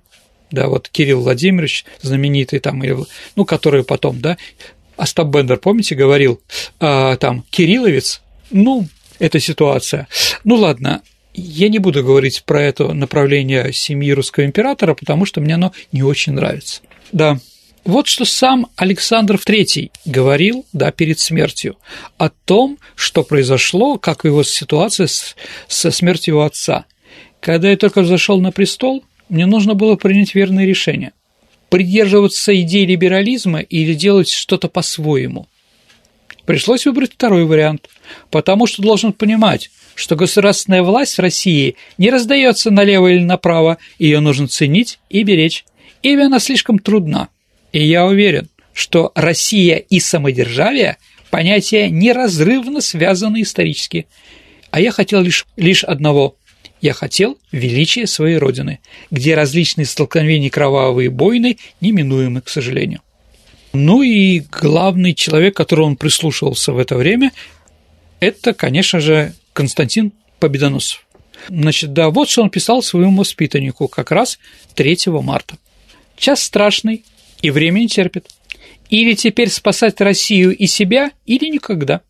да, 0.51 0.67
вот 0.67 0.89
Кирилл 0.89 1.21
Владимирович, 1.21 1.85
знаменитый 2.01 2.59
там, 2.59 2.83
или, 2.83 2.95
ну, 3.35 3.45
который 3.45 3.83
потом, 3.83 4.19
да, 4.21 4.37
Остап 4.97 5.27
Бендер, 5.27 5.57
помните, 5.57 5.95
говорил, 5.95 6.41
а, 6.79 7.15
там, 7.17 7.45
Кирилловец, 7.49 8.21
ну, 8.51 8.87
эта 9.19 9.39
ситуация. 9.39 10.07
Ну, 10.43 10.55
ладно, 10.55 11.01
я 11.33 11.69
не 11.69 11.79
буду 11.79 12.03
говорить 12.03 12.43
про 12.45 12.61
это 12.61 12.93
направление 12.93 13.71
семьи 13.73 14.11
русского 14.11 14.45
императора, 14.45 14.93
потому 14.93 15.25
что 15.25 15.41
мне 15.41 15.55
оно 15.55 15.73
не 15.91 16.03
очень 16.03 16.33
нравится. 16.33 16.81
Да. 17.11 17.39
Вот 17.85 18.07
что 18.07 18.25
сам 18.25 18.67
Александр 18.75 19.35
III 19.35 19.91
говорил 20.05 20.65
да, 20.73 20.91
перед 20.91 21.19
смертью 21.19 21.77
о 22.17 22.29
том, 22.29 22.77
что 22.95 23.23
произошло, 23.23 23.97
как 23.97 24.25
его 24.25 24.43
ситуация 24.43 25.07
с, 25.07 25.35
со 25.67 25.89
смертью 25.91 26.33
его 26.35 26.43
отца. 26.43 26.85
Когда 27.39 27.69
я 27.69 27.77
только 27.77 28.01
взошел 28.01 28.39
на 28.41 28.51
престол, 28.51 29.03
мне 29.29 29.45
нужно 29.45 29.75
было 29.75 29.95
принять 29.95 30.35
верное 30.35 30.65
решение– 30.65 31.13
придерживаться 31.69 32.59
идей 32.59 32.85
либерализма 32.85 33.59
или 33.61 33.93
делать 33.93 34.29
что-то 34.29 34.67
по-своему. 34.67 35.47
Пришлось 36.45 36.85
выбрать 36.85 37.13
второй 37.13 37.45
вариант, 37.45 37.89
потому 38.31 38.65
что 38.65 38.81
должен 38.81 39.13
понимать, 39.13 39.69
что 39.99 40.15
государственная 40.15 40.81
власть 40.81 41.17
в 41.17 41.21
России 41.21 41.75
не 41.97 42.09
раздается 42.09 42.71
налево 42.71 43.07
или 43.07 43.21
направо, 43.21 43.79
ее 43.97 44.21
нужно 44.21 44.47
ценить 44.47 44.97
и 45.09 45.23
беречь, 45.23 45.65
ибо 46.01 46.23
она 46.23 46.39
слишком 46.39 46.79
трудна. 46.79 47.27
И 47.73 47.85
я 47.85 48.05
уверен, 48.05 48.47
что 48.71 49.11
Россия 49.13 49.75
и 49.75 49.99
самодержавие– 49.99 50.95
понятия 51.31 51.89
неразрывно 51.89 52.79
связаны 52.79 53.41
исторически. 53.41 54.07
А 54.71 54.79
я 54.79 54.91
хотел 54.91 55.21
лишь, 55.21 55.45
лишь 55.57 55.83
одного– 55.83 56.37
я 56.81 56.93
хотел 56.93 57.37
величия 57.51 58.07
своей 58.07 58.37
Родины, 58.37 58.79
где 59.11 59.35
различные 59.35 59.85
столкновения 59.85 60.49
кровавые 60.49 61.09
бойны 61.09 61.57
неминуемы, 61.81 62.39
к 62.39 62.47
сожалению. 62.47 63.01
Ну 63.73 64.01
и 64.01 64.39
главный 64.39 65.13
человек, 65.13 65.57
которому 65.57 65.87
он 65.87 65.95
прислушивался 65.97 66.71
в 66.71 66.79
это 66.79 66.95
время, 66.95 67.33
это, 68.21 68.53
конечно 68.53 69.01
же, 69.01 69.33
Константин 69.53 70.11
Победоносов. 70.39 71.05
Значит, 71.47 71.93
да, 71.93 72.09
вот 72.09 72.29
что 72.29 72.43
он 72.43 72.49
писал 72.49 72.81
своему 72.81 73.21
воспитаннику 73.21 73.87
как 73.87 74.11
раз 74.11 74.39
3 74.75 74.97
марта. 75.07 75.57
«Час 76.17 76.43
страшный, 76.43 77.03
и 77.41 77.49
время 77.49 77.79
не 77.79 77.87
терпит. 77.87 78.27
Или 78.89 79.13
теперь 79.13 79.49
спасать 79.49 80.01
Россию 80.01 80.55
и 80.55 80.67
себя, 80.67 81.11
или 81.25 81.45
никогда. 81.45 82.01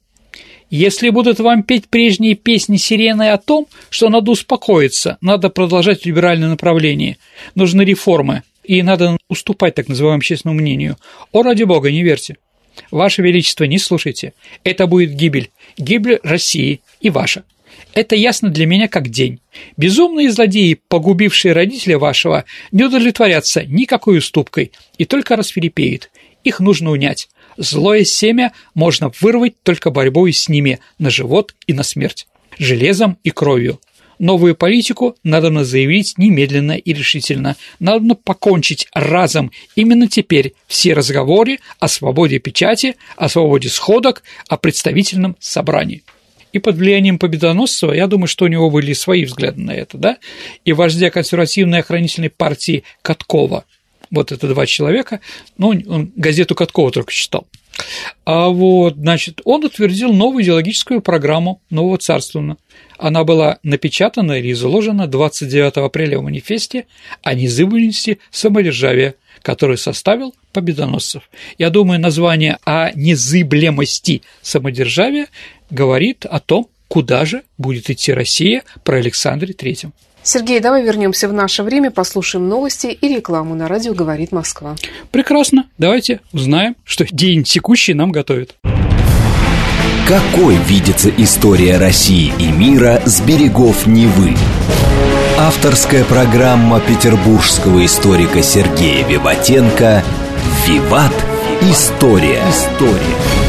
Если 0.69 1.10
будут 1.10 1.39
вам 1.39 1.63
петь 1.63 1.88
прежние 1.89 2.36
песни 2.36 2.78
сирены 2.78 3.32
о 3.32 3.38
том, 3.38 3.67
что 3.89 4.10
надо 4.10 4.32
успокоиться, 4.32 5.17
надо 5.19 5.49
продолжать 5.49 6.06
либеральное 6.06 6.49
направление, 6.49 7.17
нужны 7.56 7.82
реформы, 7.82 8.43
и 8.63 8.84
надо 8.84 9.17
уступать 9.28 9.75
так 9.75 9.88
называемому 9.88 10.19
общественному 10.19 10.60
мнению, 10.60 10.97
о, 11.32 11.41
ради 11.41 11.63
бога, 11.63 11.91
не 11.91 12.04
верьте. 12.04 12.38
Ваше 12.92 13.22
Величество, 13.22 13.63
не 13.63 13.78
слушайте. 13.78 14.34
Это 14.63 14.88
будет 14.88 15.13
гибель. 15.13 15.52
Гибель 15.78 16.20
России 16.24 16.82
и 17.02 17.10
ваша. 17.10 17.44
Это 17.94 18.15
ясно 18.15 18.50
для 18.50 18.65
меня 18.65 18.88
как 18.88 19.10
день. 19.10 19.39
Безумные 19.78 20.32
злодеи, 20.32 20.80
погубившие 20.88 21.54
родителя 21.54 21.98
вашего, 21.98 22.46
не 22.72 22.84
удовлетворятся 22.84 23.63
никакой 23.63 24.20
уступкой 24.20 24.72
и 24.98 25.06
только 25.06 25.36
расфилипеют. 25.36 26.12
Их 26.44 26.60
нужно 26.60 26.92
унять. 26.92 27.30
Злое 27.58 28.04
семя 28.04 28.54
можно 28.74 29.12
вырвать 29.20 29.62
только 29.63 29.92
борьбой 29.92 30.34
с 30.34 30.48
ними 30.48 30.80
на 30.98 31.10
живот 31.10 31.56
и 31.68 31.74
на 31.74 31.84
смерть. 31.84 32.28
Железом 32.58 33.18
и 33.24 33.32
кровью. 33.32 33.80
Новую 34.19 34.53
политику 34.53 35.15
надо 35.23 35.63
заявить 35.63 36.17
немедленно 36.17 36.73
и 36.73 36.93
решительно. 36.93 37.55
Надо 37.79 38.15
покончить 38.15 38.88
разом 38.93 39.51
именно 39.75 40.10
теперь 40.10 40.53
все 40.67 40.93
разговоры 40.93 41.60
о 41.79 41.88
свободе 41.88 42.39
печати, 42.39 42.95
о 43.15 43.29
свободе 43.29 43.69
сходок, 43.69 44.23
о 44.49 44.58
представительном 44.58 45.38
собрании. 45.39 46.03
И 46.51 46.60
под 46.60 46.75
влиянием 46.75 47.17
Победоносцева, 47.17 47.93
я 47.93 48.08
думаю, 48.08 48.27
что 48.27 48.45
у 48.45 48.49
него 48.49 48.69
были 48.69 48.91
свои 48.93 49.23
взгляды 49.23 49.62
на 49.62 49.71
это, 49.71 49.97
да, 49.97 50.17
и 50.65 50.73
вождя 50.73 51.12
консервативной 51.12 51.79
охранительной 51.79 52.29
партии 52.29 52.84
Каткова. 53.01 53.63
Вот 54.12 54.32
это 54.32 54.47
два 54.47 54.65
человека, 54.65 55.21
ну, 55.58 55.69
он 55.69 56.12
газету 56.15 56.55
Каткова 56.55 56.91
только 56.91 57.13
читал. 57.13 57.47
А 58.26 58.50
вот, 58.50 58.96
значит, 58.96 59.42
он 59.46 59.63
утвердил 59.65 60.13
новую 60.13 60.44
идеологическую 60.44 61.02
программу 61.02 61.62
нового 61.70 61.98
царствования. 61.98 62.58
Она 62.98 63.24
была 63.24 63.60
напечатана 63.63 64.34
или 64.34 64.52
изложена 64.52 65.08
29 65.08 65.78
апреля 65.78 66.20
в 66.20 66.24
манифесте 66.24 66.86
о 67.24 67.34
незыблемости 67.34 68.20
самодержавия, 68.30 69.15
который 69.42 69.78
составил 69.78 70.36
победоносцев. 70.54 71.30
Я 71.58 71.70
думаю, 71.70 72.00
название 72.00 72.58
о 72.65 72.92
незыблемости 72.94 74.22
самодержавия 74.42 75.28
говорит 75.70 76.26
о 76.26 76.39
том, 76.39 76.70
куда 76.88 77.24
же 77.26 77.44
будет 77.58 77.89
идти 77.89 78.12
Россия 78.12 78.63
про 78.84 78.98
Александре 78.98 79.54
Третьем. 79.54 79.94
Сергей, 80.23 80.60
давай 80.60 80.84
вернемся 80.84 81.27
в 81.27 81.34
наше 81.34 81.63
время, 81.63 81.91
послушаем 81.91 82.47
новости 82.47 82.88
и 82.88 83.08
рекламу 83.08 83.55
на 83.55 83.67
радио 83.67 83.93
«Говорит 83.93 84.32
Москва». 84.32 84.75
Прекрасно. 85.12 85.65
Давайте 85.77 86.19
узнаем, 86.34 86.75
что 86.84 87.05
день 87.10 87.43
текущий 87.43 87.93
нам 87.93 88.12
готовит. 88.12 88.55
Какой 90.08 90.55
видится 90.55 91.10
история 91.17 91.77
России 91.77 92.34
и 92.39 92.51
мира 92.51 93.01
с 93.05 93.21
берегов 93.21 93.86
Невы? 93.86 94.36
Авторская 95.38 96.03
программа 96.03 96.79
петербургского 96.79 97.86
историка 97.86 98.41
Сергея 98.41 99.08
Виватенко 99.08 100.03
«Виват. 100.67 101.13
История». 101.62 102.41
История. 102.49 103.48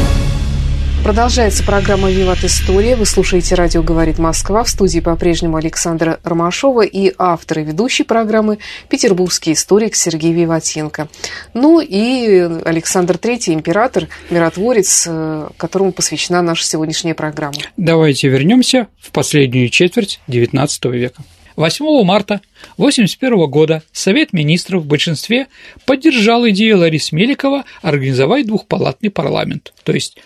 Продолжается 1.03 1.63
программа 1.63 2.11
«Виват 2.11 2.43
История». 2.43 2.95
Вы 2.95 3.07
слушаете 3.07 3.55
«Радио 3.55 3.81
говорит 3.81 4.19
Москва». 4.19 4.63
В 4.63 4.69
студии 4.69 4.99
по-прежнему 4.99 5.57
Александра 5.57 6.19
Ромашова 6.23 6.83
и 6.85 7.11
автор 7.17 7.59
и 7.59 7.63
ведущий 7.63 8.03
программы 8.03 8.59
петербургский 8.87 9.53
историк 9.53 9.95
Сергей 9.95 10.31
Виватенко. 10.31 11.09
Ну 11.55 11.81
и 11.81 12.39
Александр 12.63 13.15
III, 13.15 13.55
император, 13.55 14.09
миротворец, 14.29 15.07
э, 15.09 15.47
которому 15.57 15.91
посвящена 15.91 16.43
наша 16.43 16.65
сегодняшняя 16.65 17.15
программа. 17.15 17.57
Давайте 17.77 18.27
вернемся 18.27 18.87
в 18.99 19.09
последнюю 19.09 19.69
четверть 19.69 20.19
XIX 20.27 20.69
века. 20.91 21.23
8 21.55 22.03
марта 22.03 22.41
1981 22.77 23.49
года 23.49 23.83
Совет 23.91 24.33
министров 24.33 24.83
в 24.83 24.85
большинстве 24.85 25.47
поддержал 25.85 26.47
идею 26.49 26.77
Ларисы 26.77 27.15
Меликова 27.15 27.65
организовать 27.81 28.47
двухпалатный 28.47 29.09
парламент, 29.09 29.73
то 29.83 29.91
есть 29.91 30.17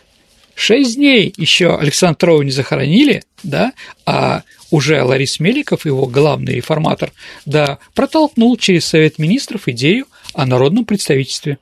Шесть 0.55 0.95
дней 0.95 1.33
еще 1.35 1.75
Александра 1.75 2.15
Троу 2.15 2.41
не 2.41 2.51
захоронили, 2.51 3.23
да, 3.43 3.73
а 4.05 4.43
уже 4.71 5.03
Ларис 5.03 5.41
Меликов, 5.41 5.85
его 5.85 6.07
главный 6.07 6.55
реформатор, 6.55 7.11
да, 7.45 7.77
протолкнул 7.93 8.55
через 8.55 8.85
Совет 8.85 9.19
Министров 9.19 9.67
идею 9.67 10.07
о 10.33 10.45
народном 10.45 10.85
представительстве. 10.85 11.59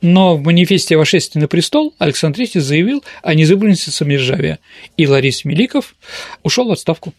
Но 0.00 0.36
в 0.36 0.42
манифесте 0.42 0.96
о 0.96 1.04
на 1.34 1.48
престол 1.48 1.94
Александр 1.98 2.40
III 2.40 2.60
заявил 2.60 3.04
о 3.22 3.34
незыблемости 3.34 3.90
самодержавия, 3.90 4.58
и 4.96 5.06
Ларис 5.06 5.44
Меликов 5.44 5.94
ушел 6.42 6.68
в 6.68 6.72
отставку. 6.72 7.12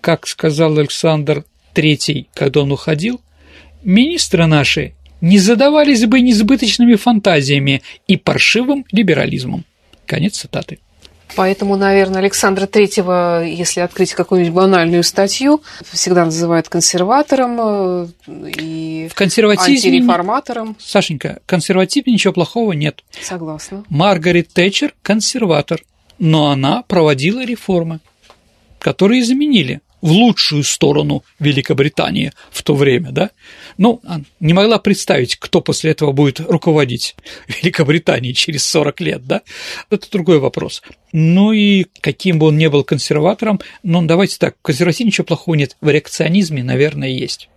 Как 0.00 0.28
сказал 0.28 0.78
Александр 0.78 1.44
III, 1.74 2.26
когда 2.34 2.62
он 2.62 2.70
уходил, 2.70 3.20
министры 3.82 4.46
наши 4.46 4.94
не 5.20 5.38
задавались 5.38 6.04
бы 6.06 6.20
несбыточными 6.20 6.94
фантазиями 6.94 7.82
и 8.06 8.16
паршивым 8.16 8.84
либерализмом. 8.92 9.64
Конец 10.08 10.38
цитаты. 10.38 10.78
Поэтому, 11.36 11.76
наверное, 11.76 12.20
Александра 12.20 12.66
Третьего, 12.66 13.44
если 13.44 13.80
открыть 13.80 14.14
какую-нибудь 14.14 14.54
банальную 14.54 15.02
статью, 15.02 15.62
всегда 15.92 16.24
называют 16.24 16.70
консерватором 16.70 17.58
э, 17.60 18.06
и 18.58 19.08
в 19.10 19.14
консерватизме... 19.14 19.90
антиреформатором. 19.90 20.76
Сашенька, 20.80 21.40
консервативе 21.44 22.10
ничего 22.10 22.32
плохого 22.32 22.72
нет. 22.72 23.04
Согласна. 23.20 23.84
Маргарет 23.90 24.48
Тэтчер– 24.54 24.94
консерватор, 25.02 25.82
но 26.18 26.50
она 26.50 26.82
проводила 26.82 27.44
реформы, 27.44 28.00
которые 28.78 29.22
заменили 29.22 29.82
в 30.00 30.10
лучшую 30.10 30.64
сторону 30.64 31.24
Великобритании 31.38 32.32
в 32.50 32.62
то 32.62 32.74
время, 32.74 33.10
да? 33.10 33.30
Ну, 33.76 34.00
не 34.40 34.52
могла 34.52 34.78
представить, 34.78 35.36
кто 35.36 35.60
после 35.60 35.90
этого 35.90 36.12
будет 36.12 36.40
руководить 36.40 37.16
Великобританией 37.48 38.34
через 38.34 38.64
40 38.66 39.00
лет, 39.00 39.26
да? 39.26 39.42
Это 39.90 40.10
другой 40.10 40.38
вопрос. 40.38 40.82
Ну 41.12 41.52
и 41.52 41.86
каким 42.00 42.38
бы 42.38 42.46
он 42.46 42.58
ни 42.58 42.66
был 42.66 42.84
консерватором, 42.84 43.60
ну, 43.82 44.02
давайте 44.02 44.38
так, 44.38 44.56
в 44.58 44.62
консервативе 44.62 45.08
ничего 45.08 45.24
плохого 45.24 45.54
нет, 45.54 45.76
в 45.80 45.88
реакционизме, 45.88 46.62
наверное, 46.62 47.08
есть. 47.08 47.48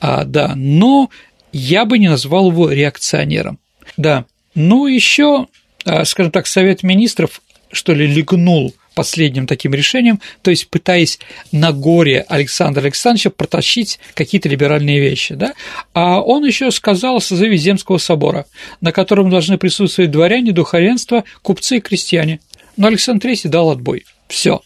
А, 0.00 0.24
да, 0.24 0.54
но 0.56 1.10
я 1.52 1.84
бы 1.84 1.98
не 1.98 2.08
назвал 2.08 2.50
его 2.50 2.70
реакционером. 2.70 3.58
Да, 3.96 4.24
ну 4.54 4.86
еще, 4.86 5.46
а, 5.84 6.04
скажем 6.04 6.32
так, 6.32 6.46
Совет 6.46 6.82
министров, 6.82 7.42
что 7.72 7.92
ли, 7.92 8.06
легнул 8.06 8.74
последним 8.94 9.46
таким 9.46 9.74
решением, 9.74 10.20
то 10.42 10.50
есть 10.50 10.68
пытаясь 10.68 11.18
на 11.52 11.72
горе 11.72 12.24
Александра 12.28 12.82
Александровича 12.82 13.30
протащить 13.30 13.98
какие-то 14.14 14.48
либеральные 14.48 15.00
вещи. 15.00 15.34
Да? 15.34 15.54
А 15.94 16.20
он 16.20 16.44
еще 16.44 16.70
сказал 16.70 17.16
о 17.16 17.20
созыве 17.20 17.56
Земского 17.56 17.98
собора, 17.98 18.46
на 18.80 18.92
котором 18.92 19.30
должны 19.30 19.58
присутствовать 19.58 20.10
дворяне, 20.10 20.52
духовенство, 20.52 21.24
купцы 21.42 21.78
и 21.78 21.80
крестьяне. 21.80 22.40
Но 22.76 22.88
Александр 22.88 23.28
III 23.28 23.48
дал 23.48 23.70
отбой. 23.70 24.04
Все 24.28 24.60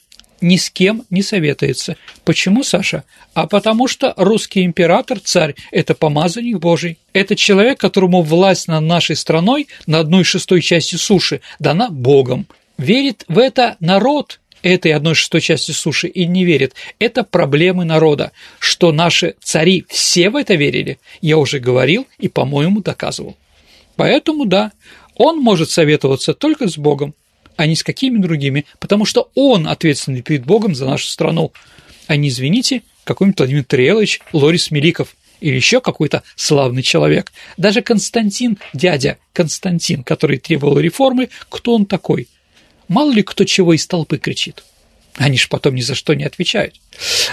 ни 0.44 0.56
с 0.56 0.70
кем 0.70 1.04
не 1.08 1.22
советуется. 1.22 1.96
Почему, 2.24 2.62
Саша? 2.62 3.04
А 3.32 3.46
потому 3.46 3.88
что 3.88 4.12
русский 4.16 4.64
император, 4.64 5.18
царь– 5.18 5.54
это 5.70 5.94
помазанник 5.94 6.58
Божий. 6.58 6.98
Это 7.14 7.34
человек, 7.34 7.80
которому 7.80 8.22
власть 8.22 8.68
над 8.68 8.82
нашей 8.82 9.16
страной 9.16 9.68
на 9.86 10.00
одной 10.00 10.22
шестой 10.22 10.60
части 10.60 10.96
суши 10.96 11.40
дана 11.58 11.88
Богом. 11.88 12.46
Верит 12.78 13.24
в 13.28 13.38
это 13.38 13.76
народ 13.80 14.40
этой 14.62 14.92
одной 14.92 15.14
шестой 15.14 15.40
части 15.40 15.72
суши 15.72 16.08
и 16.08 16.26
не 16.26 16.44
верит. 16.44 16.74
Это 16.98 17.22
проблемы 17.22 17.84
народа. 17.84 18.32
Что 18.58 18.92
наши 18.92 19.36
цари 19.42 19.84
все 19.88 20.30
в 20.30 20.36
это 20.36 20.54
верили, 20.54 20.98
я 21.20 21.36
уже 21.36 21.60
говорил 21.60 22.06
и, 22.18 22.28
по-моему, 22.28 22.80
доказывал. 22.80 23.36
Поэтому, 23.96 24.46
да, 24.46 24.72
он 25.16 25.38
может 25.38 25.70
советоваться 25.70 26.34
только 26.34 26.68
с 26.68 26.76
Богом, 26.76 27.14
а 27.56 27.66
не 27.66 27.76
с 27.76 27.84
какими 27.84 28.18
другими, 28.18 28.64
потому 28.80 29.04
что 29.04 29.30
он 29.34 29.68
ответственный 29.68 30.22
перед 30.22 30.44
Богом 30.44 30.74
за 30.74 30.86
нашу 30.86 31.06
страну, 31.06 31.52
а 32.06 32.16
не, 32.16 32.28
извините, 32.28 32.82
какой-нибудь 33.04 33.38
Владимир 33.38 33.64
Трелович, 33.64 34.20
Лорис 34.32 34.70
Меликов 34.70 35.14
или 35.40 35.56
еще 35.56 35.80
какой-то 35.80 36.22
славный 36.36 36.82
человек. 36.82 37.32
Даже 37.56 37.82
Константин, 37.82 38.58
дядя 38.72 39.18
Константин, 39.32 40.02
который 40.02 40.38
требовал 40.38 40.78
реформы, 40.78 41.28
кто 41.48 41.74
он 41.74 41.86
такой? 41.86 42.28
Мало 42.88 43.12
ли 43.12 43.22
кто 43.22 43.44
чего 43.44 43.72
из 43.72 43.86
толпы 43.86 44.18
кричит. 44.18 44.64
Они 45.16 45.36
ж 45.38 45.48
потом 45.48 45.74
ни 45.74 45.80
за 45.80 45.94
что 45.94 46.14
не 46.14 46.24
отвечают. 46.24 46.80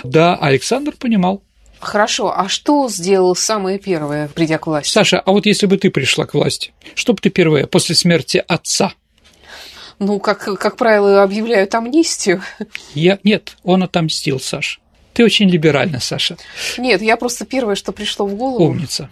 Да, 0.03 0.35
Александр 0.35 0.93
понимал. 0.97 1.41
Хорошо, 1.79 2.31
а 2.37 2.47
что 2.47 2.87
сделал 2.89 3.35
самое 3.35 3.79
первое, 3.79 4.27
придя 4.27 4.59
к 4.59 4.67
власти? 4.67 4.91
Саша, 4.91 5.19
а 5.19 5.31
вот 5.31 5.47
если 5.47 5.65
бы 5.65 5.77
ты 5.77 5.89
пришла 5.89 6.27
к 6.27 6.35
власти, 6.35 6.73
что 6.93 7.13
бы 7.13 7.19
ты 7.19 7.31
первое 7.31 7.65
после 7.65 7.95
смерти 7.95 8.43
отца? 8.47 8.93
Ну, 9.97 10.19
как, 10.19 10.43
как 10.59 10.77
правило, 10.77 11.23
объявляют 11.23 11.73
амнистию. 11.73 12.43
Я... 12.93 13.19
Нет, 13.23 13.57
он 13.63 13.81
отомстил, 13.83 14.39
Саша. 14.39 14.79
Ты 15.13 15.25
очень 15.25 15.49
либеральна, 15.49 15.99
Саша. 15.99 16.37
Нет, 16.77 17.01
я 17.01 17.17
просто 17.17 17.45
первое, 17.45 17.75
что 17.75 17.91
пришло 17.91 18.25
в 18.27 18.35
голову. 18.35 18.65
Умница. 18.65 19.09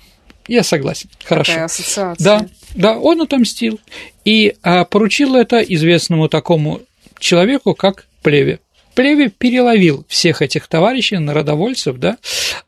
Я 0.49 0.63
согласен. 0.63 1.09
Хорошо. 1.23 1.51
Такая 1.51 1.65
ассоциация. 1.65 2.23
Да, 2.23 2.47
да, 2.73 2.97
он 2.97 3.21
отомстил. 3.21 3.79
И 4.25 4.55
а, 4.63 4.83
поручил 4.83 5.35
это 5.35 5.59
известному 5.59 6.27
такому 6.27 6.81
человеку, 7.19 7.75
как 7.75 8.07
Плеве. 8.23 8.59
Плеве 8.95 9.29
переловил 9.29 10.05
всех 10.07 10.41
этих 10.41 10.67
товарищей, 10.67 11.19
народовольцев, 11.19 11.97
да, 11.97 12.17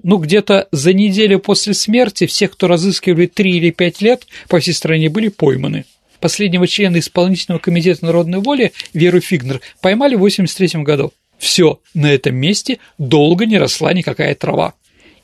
ну, 0.04 0.17
где-то 0.17 0.67
за 0.72 0.94
неделю 0.94 1.39
после 1.39 1.74
смерти 1.74 2.28
всех, 2.28 2.52
кто 2.52 2.67
разыскивали 2.67 3.26
три 3.26 3.58
или 3.58 3.72
пять 3.72 4.00
лет 4.00 4.28
по 4.48 4.60
всей 4.60 4.74
стране, 4.74 5.10
были 5.10 5.30
пойманы. 5.30 5.86
Последнего 6.20 6.67
члена 6.67 7.00
исполнительного 7.00 7.60
комитета 7.60 8.06
народной 8.06 8.39
воли 8.39 8.74
Веру 8.94 9.20
Фигнер 9.20 9.60
поймали 9.82 10.13
в 10.13 10.20
1983 10.20 10.84
году. 10.84 11.12
Все, 11.39 11.80
на 11.96 12.13
этом 12.13 12.36
месте 12.36 12.78
долго 13.00 13.48
не 13.48 13.58
росла 13.58 13.91
никакая 13.91 14.36
трава. 14.36 14.76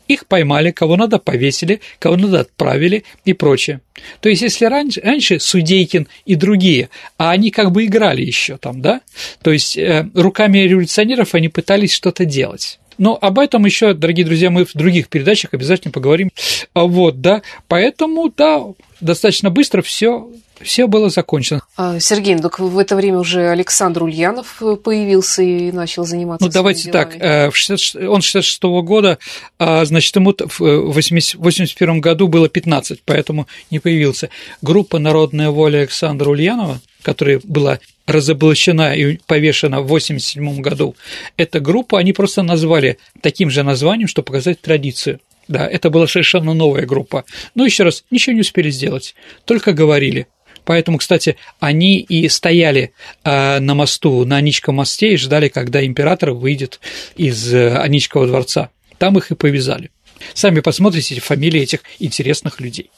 Их 0.08 0.26
поймали, 0.26 0.72
кого 0.72 0.96
надо 0.96 1.20
повесили, 1.20 1.82
кого 2.00 2.18
надо 2.18 2.42
отправили 2.42 3.04
и 3.26 3.34
прочее. 3.34 3.82
То 4.22 4.30
есть, 4.30 4.42
если 4.42 4.66
раньше, 4.66 5.02
раньше 5.02 5.40
Судейкин 5.40 6.08
и 6.26 6.36
другие, 6.36 6.90
а 7.18 7.32
они 7.32 7.52
как 7.52 7.72
бы 7.72 7.86
играли 7.86 8.22
еще 8.22 8.58
там, 8.58 8.82
да, 8.82 9.02
то 9.42 9.52
есть 9.52 9.78
э, 9.78 10.10
руками 10.14 10.60
революционеров 10.60 11.36
они 11.36 11.50
пытались 11.50 11.94
что-то 11.94 12.26
делать. 12.26 12.80
Но 12.98 13.18
об 13.20 13.40
этом 13.40 13.66
еще, 13.66 13.94
дорогие 13.94 14.26
друзья, 14.26 14.50
мы 14.50 14.66
в 14.66 14.74
других 14.74 15.08
передачах 15.08 15.54
обязательно 15.54 15.92
поговорим. 15.92 16.32
А 16.74 16.84
вот, 16.84 17.22
да, 17.22 17.42
поэтому, 17.68 18.32
да, 18.36 18.64
достаточно 19.00 19.50
быстро 19.50 19.82
все 19.82 20.28
все 20.62 20.88
было 20.88 21.10
закончено. 21.10 21.62
А, 21.76 22.00
Сергей, 22.00 22.36
ну, 22.36 22.42
так 22.42 22.60
в 22.60 22.78
это 22.78 22.96
время 22.96 23.20
уже 23.20 23.50
Александр 23.50 24.04
Ульянов 24.04 24.62
э, 24.62 24.76
появился 24.76 25.44
и 25.44 25.72
начал 25.72 26.06
заниматься 26.06 26.46
Ну, 26.46 26.52
давайте 26.52 26.86
делами. 26.92 27.12
так, 27.12 27.22
э, 27.22 27.50
в 27.50 27.56
60, 27.56 28.04
он 28.04 28.22
66 28.22 28.64
-го 28.64 28.82
года, 28.82 29.20
а, 29.60 29.86
значит, 29.86 30.16
ему 30.16 30.34
в 30.36 30.94
81 30.94 32.02
году 32.02 32.28
было 32.28 32.50
15, 32.50 33.02
поэтому 33.06 33.48
не 33.72 33.80
появился. 33.80 34.30
Группа 34.62 35.00
«Народная 35.00 35.52
воля» 35.52 35.80
Александра 35.80 36.30
Ульянова, 36.30 36.80
которая 37.08 37.40
была 37.46 37.80
разоблачена 38.06 38.94
и 38.94 39.18
повешена 39.28 39.80
в 39.80 39.88
87 39.88 40.60
году, 40.60 40.94
эта 41.38 41.62
группа 41.62 42.00
они 42.00 42.12
просто 42.12 42.44
назвали 42.44 42.98
таким 43.22 43.50
же 43.50 43.64
названием, 43.64 44.10
чтобы 44.10 44.26
показать 44.26 44.60
традицию. 44.60 45.22
Да, 45.48 45.66
это 45.66 45.90
была 45.90 46.06
совершенно 46.06 46.54
новая 46.54 46.86
группа. 46.86 47.24
Но 47.56 47.64
еще 47.64 47.84
раз, 47.84 48.04
ничего 48.12 48.34
не 48.36 48.42
успели 48.42 48.70
сделать, 48.72 49.16
только 49.46 49.72
говорили. 49.72 50.28
Поэтому, 50.66 50.98
кстати, 50.98 51.38
они 51.62 52.00
и 52.00 52.28
стояли 52.28 52.92
э, 53.24 53.60
на 53.60 53.74
мосту, 53.74 54.26
на 54.26 54.36
Аничком 54.36 54.76
мосте 54.76 55.14
и 55.14 55.18
ждали, 55.18 55.48
когда 55.48 55.86
император 55.86 56.32
выйдет 56.32 56.82
из 57.16 57.54
э, 57.54 57.78
Аничкова 57.78 58.28
дворца. 58.28 58.70
Там 58.98 59.18
их 59.18 59.32
и 59.32 59.36
повязали. 59.36 59.92
Сами 60.34 60.60
посмотрите 60.60 61.22
фамилии 61.22 61.62
этих 61.62 61.84
интересных 62.00 62.60
людей. 62.60 62.90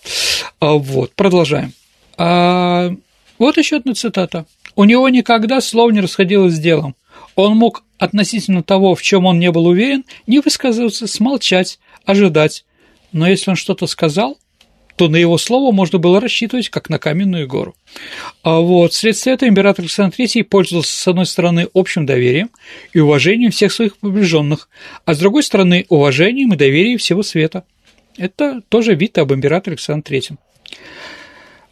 А, 0.60 0.74
вот, 0.74 1.14
продолжаем. 1.14 1.74
Вот 3.40 3.58
еще 3.58 3.78
одна 3.78 3.96
цитата. 3.96 4.46
У 4.76 4.84
него 4.84 5.10
никогда 5.10 5.62
слов 5.62 5.92
не 5.92 6.02
расходилось 6.02 6.56
с 6.56 6.60
делом. 6.60 6.96
Он 7.36 7.56
мог 7.58 7.84
относительно 7.98 8.64
того, 8.64 8.96
в 8.96 9.02
чем 9.02 9.26
он 9.26 9.40
не 9.40 9.52
был 9.52 9.66
уверен, 9.66 10.06
не 10.28 10.40
высказываться, 10.40 11.08
смолчать, 11.08 11.80
ожидать. 12.06 12.66
Но 13.12 13.28
если 13.28 13.50
он 13.50 13.56
что-то 13.56 13.88
сказал, 13.88 14.38
то 14.96 15.08
на 15.08 15.16
его 15.16 15.38
слово 15.38 15.72
можно 15.72 15.98
было 15.98 16.20
рассчитывать 16.20 16.68
как 16.68 16.90
на 16.90 17.00
каменную 17.00 17.48
гору. 17.48 17.74
А 18.44 18.60
вот 18.60 18.92
вследствие 18.92 19.36
этого 19.36 19.50
император 19.50 19.84
Александр 19.84 20.14
III 20.18 20.44
пользовался, 20.44 20.92
с 20.92 21.08
одной 21.08 21.26
стороны, 21.26 21.70
общим 21.74 22.06
доверием 22.06 22.50
и 22.92 23.00
уважением 23.00 23.52
всех 23.52 23.72
своих 23.72 23.96
приближенных, 23.96 24.68
а 25.06 25.14
с 25.14 25.20
другой 25.20 25.44
стороны, 25.44 25.86
уважением 25.88 26.54
и 26.54 26.58
доверием 26.58 26.98
всего 26.98 27.24
света. 27.24 27.64
Это 28.18 28.62
тоже 28.68 28.96
вид 28.96 29.18
об 29.18 29.32
императоре 29.32 29.76
Александре 29.76 30.20
III. 30.20 30.38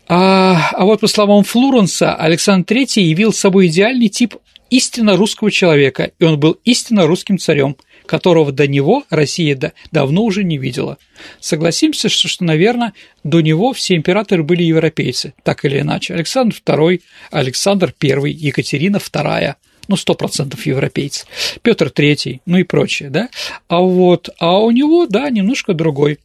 А, 0.09 0.69
а 0.71 0.85
вот 0.85 1.01
по 1.01 1.07
словам 1.07 1.43
Флуренса, 1.43 2.15
Александр 2.15 2.75
III 2.75 3.01
явил 3.01 3.33
собой 3.33 3.67
идеальный 3.67 4.07
тип 4.07 4.35
истинно 4.69 5.15
русского 5.17 5.51
человека, 5.51 6.11
и 6.19 6.23
он 6.23 6.39
был 6.39 6.57
истинно 6.63 7.07
русским 7.07 7.37
царем, 7.37 7.75
которого 8.05 8.51
до 8.51 8.67
него 8.67 9.03
Россия 9.09 9.73
давно 9.91 10.23
уже 10.23 10.43
не 10.43 10.57
видела. 10.57 10.97
Согласимся, 11.39 12.09
что, 12.09 12.27
что, 12.27 12.45
наверное, 12.45 12.93
до 13.23 13.41
него 13.41 13.73
все 13.73 13.95
императоры 13.95 14.43
были 14.43 14.63
европейцы, 14.63 15.33
так 15.43 15.65
или 15.65 15.79
иначе. 15.79 16.13
Александр 16.13 16.55
II, 16.65 17.01
Александр 17.31 17.93
I, 18.01 18.31
Екатерина 18.31 18.97
II, 18.97 19.55
ну, 19.89 19.95
сто 19.95 20.15
процентов 20.15 20.65
европейцы, 20.65 21.25
Петр 21.61 21.87
III, 21.87 22.41
ну 22.45 22.57
и 22.57 22.63
прочее, 22.63 23.09
да, 23.09 23.29
а 23.67 23.79
вот, 23.79 24.29
а 24.39 24.59
у 24.59 24.71
него, 24.71 25.05
да, 25.05 25.29
немножко 25.29 25.73
другой 25.73 26.19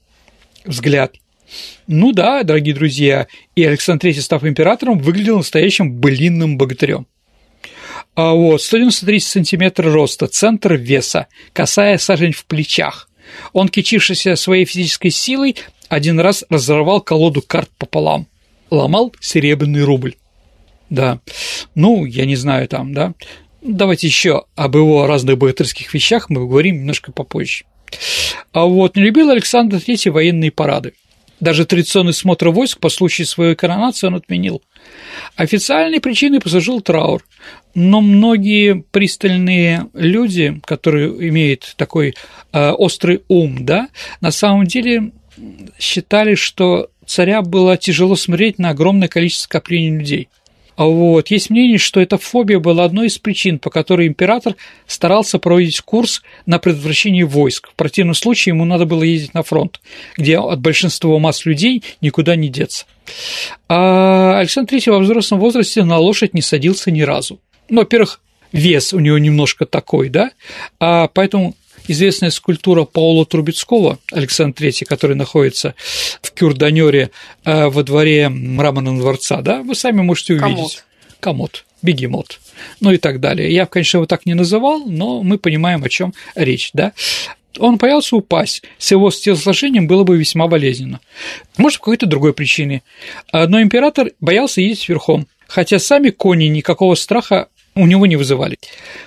взгляд. 0.64 1.14
Ну 1.86 2.12
да, 2.12 2.42
дорогие 2.42 2.74
друзья, 2.74 3.26
и 3.54 3.64
Александр 3.64 4.08
III, 4.08 4.20
став 4.20 4.44
императором, 4.44 4.98
выглядел 4.98 5.36
настоящим 5.36 5.92
былинным 5.92 6.56
богатырем. 6.56 7.06
А 8.14 8.32
вот, 8.32 8.62
193 8.62 9.20
сантиметра 9.20 9.90
роста, 9.90 10.26
центр 10.26 10.74
веса, 10.74 11.28
косая 11.52 11.98
сажень 11.98 12.32
в 12.32 12.44
плечах. 12.44 13.08
Он, 13.52 13.68
кичившийся 13.68 14.36
своей 14.36 14.64
физической 14.64 15.10
силой, 15.10 15.56
один 15.88 16.20
раз 16.20 16.44
разорвал 16.50 17.00
колоду 17.00 17.42
карт 17.42 17.70
пополам, 17.78 18.26
ломал 18.70 19.14
серебряный 19.20 19.82
рубль. 19.82 20.16
Да, 20.90 21.20
ну, 21.74 22.04
я 22.04 22.26
не 22.26 22.36
знаю 22.36 22.68
там, 22.68 22.92
да. 22.92 23.14
Давайте 23.62 24.06
еще 24.08 24.44
об 24.56 24.76
его 24.76 25.06
разных 25.06 25.38
богатырских 25.38 25.94
вещах 25.94 26.28
мы 26.28 26.40
поговорим 26.40 26.76
немножко 26.76 27.12
попозже. 27.12 27.64
А 28.52 28.64
вот 28.64 28.96
не 28.96 29.02
любил 29.02 29.30
Александр 29.30 29.76
III 29.76 30.10
военные 30.10 30.50
парады. 30.50 30.94
Даже 31.42 31.64
традиционный 31.64 32.12
смотр 32.12 32.50
войск 32.50 32.78
по 32.78 32.88
случаю 32.88 33.26
своей 33.26 33.56
коронации 33.56 34.06
он 34.06 34.14
отменил. 34.14 34.62
Официальной 35.34 36.00
причиной 36.00 36.38
послужил 36.38 36.80
траур, 36.80 37.24
но 37.74 38.00
многие 38.00 38.84
пристальные 38.92 39.88
люди, 39.92 40.60
которые 40.64 41.08
имеют 41.30 41.74
такой 41.76 42.14
э, 42.52 42.70
острый 42.70 43.22
ум, 43.26 43.66
да, 43.66 43.88
на 44.20 44.30
самом 44.30 44.68
деле 44.68 45.10
считали, 45.80 46.36
что 46.36 46.90
царя 47.06 47.42
было 47.42 47.76
тяжело 47.76 48.14
смотреть 48.14 48.60
на 48.60 48.68
огромное 48.68 49.08
количество 49.08 49.46
скоплений 49.46 49.98
людей– 49.98 50.28
вот. 50.76 51.28
Есть 51.28 51.50
мнение, 51.50 51.78
что 51.78 52.00
эта 52.00 52.18
фобия 52.18 52.58
была 52.58 52.84
одной 52.84 53.06
из 53.06 53.18
причин, 53.18 53.58
по 53.58 53.70
которой 53.70 54.06
император 54.06 54.56
старался 54.86 55.38
проводить 55.38 55.80
курс 55.80 56.22
на 56.46 56.58
предотвращение 56.58 57.24
войск. 57.24 57.68
В 57.70 57.74
противном 57.74 58.14
случае 58.14 58.54
ему 58.54 58.64
надо 58.64 58.86
было 58.86 59.02
ездить 59.02 59.34
на 59.34 59.42
фронт, 59.42 59.80
где 60.16 60.38
от 60.38 60.60
большинства 60.60 61.18
масс 61.18 61.44
людей 61.44 61.82
никуда 62.00 62.36
не 62.36 62.48
деться. 62.48 62.86
А 63.68 64.38
Александр 64.38 64.74
III 64.74 64.92
во 64.92 64.98
взрослом 65.00 65.40
возрасте 65.40 65.84
на 65.84 65.98
лошадь 65.98 66.34
не 66.34 66.42
садился 66.42 66.90
ни 66.90 67.02
разу. 67.02 67.40
Ну, 67.68 67.80
во-первых, 67.80 68.20
вес 68.52 68.92
у 68.92 68.98
него 68.98 69.18
немножко 69.18 69.66
такой, 69.66 70.08
да, 70.08 70.30
а 70.78 71.08
поэтому 71.08 71.54
известная 71.88 72.30
скульптура 72.30 72.84
Паула 72.84 73.24
Трубецкого, 73.26 73.98
Александр 74.12 74.62
III, 74.62 74.84
который 74.84 75.16
находится 75.16 75.74
в 76.20 76.32
Кюрданёре 76.32 77.10
э, 77.44 77.68
во 77.68 77.82
дворе 77.82 78.28
Мраморного 78.28 78.98
дворца, 78.98 79.42
да, 79.42 79.62
вы 79.62 79.74
сами 79.74 80.02
можете 80.02 80.34
увидеть. 80.34 80.56
Комод. 80.56 80.84
Комод, 81.20 81.64
бегемот, 81.82 82.40
ну 82.80 82.90
и 82.90 82.96
так 82.96 83.20
далее. 83.20 83.52
Я, 83.52 83.66
конечно, 83.66 83.98
его 83.98 84.06
так 84.06 84.26
не 84.26 84.34
называл, 84.34 84.84
но 84.86 85.22
мы 85.22 85.38
понимаем, 85.38 85.84
о 85.84 85.88
чем 85.88 86.14
речь, 86.34 86.70
да. 86.72 86.92
Он 87.58 87.76
боялся 87.76 88.16
упасть, 88.16 88.62
с 88.78 88.90
его 88.90 89.10
телосложением 89.10 89.86
было 89.86 90.04
бы 90.04 90.16
весьма 90.16 90.48
болезненно. 90.48 91.00
Может, 91.58 91.80
по 91.80 91.84
какой-то 91.84 92.06
другой 92.06 92.32
причине. 92.32 92.82
Но 93.30 93.60
император 93.60 94.12
боялся 94.20 94.62
ездить 94.62 94.88
верхом, 94.88 95.26
хотя 95.46 95.78
сами 95.78 96.08
кони 96.08 96.44
никакого 96.44 96.94
страха 96.94 97.48
у 97.74 97.86
него 97.86 98.06
не 98.06 98.16
вызывали. 98.16 98.58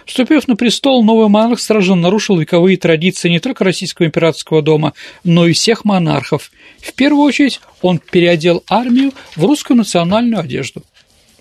Вступив 0.05 0.47
на 0.47 0.55
престол, 0.55 1.03
новый 1.03 1.27
монарх 1.27 1.59
сразу 1.59 1.95
нарушил 1.95 2.37
вековые 2.37 2.77
традиции 2.77 3.29
не 3.29 3.39
только 3.39 3.63
российского 3.63 4.07
императорского 4.07 4.61
дома, 4.61 4.93
но 5.23 5.47
и 5.47 5.53
всех 5.53 5.85
монархов. 5.85 6.51
В 6.79 6.93
первую 6.93 7.23
очередь 7.23 7.61
он 7.81 7.99
переодел 7.99 8.63
армию 8.67 9.13
в 9.35 9.43
русскую 9.45 9.77
национальную 9.77 10.41
одежду. 10.41 10.83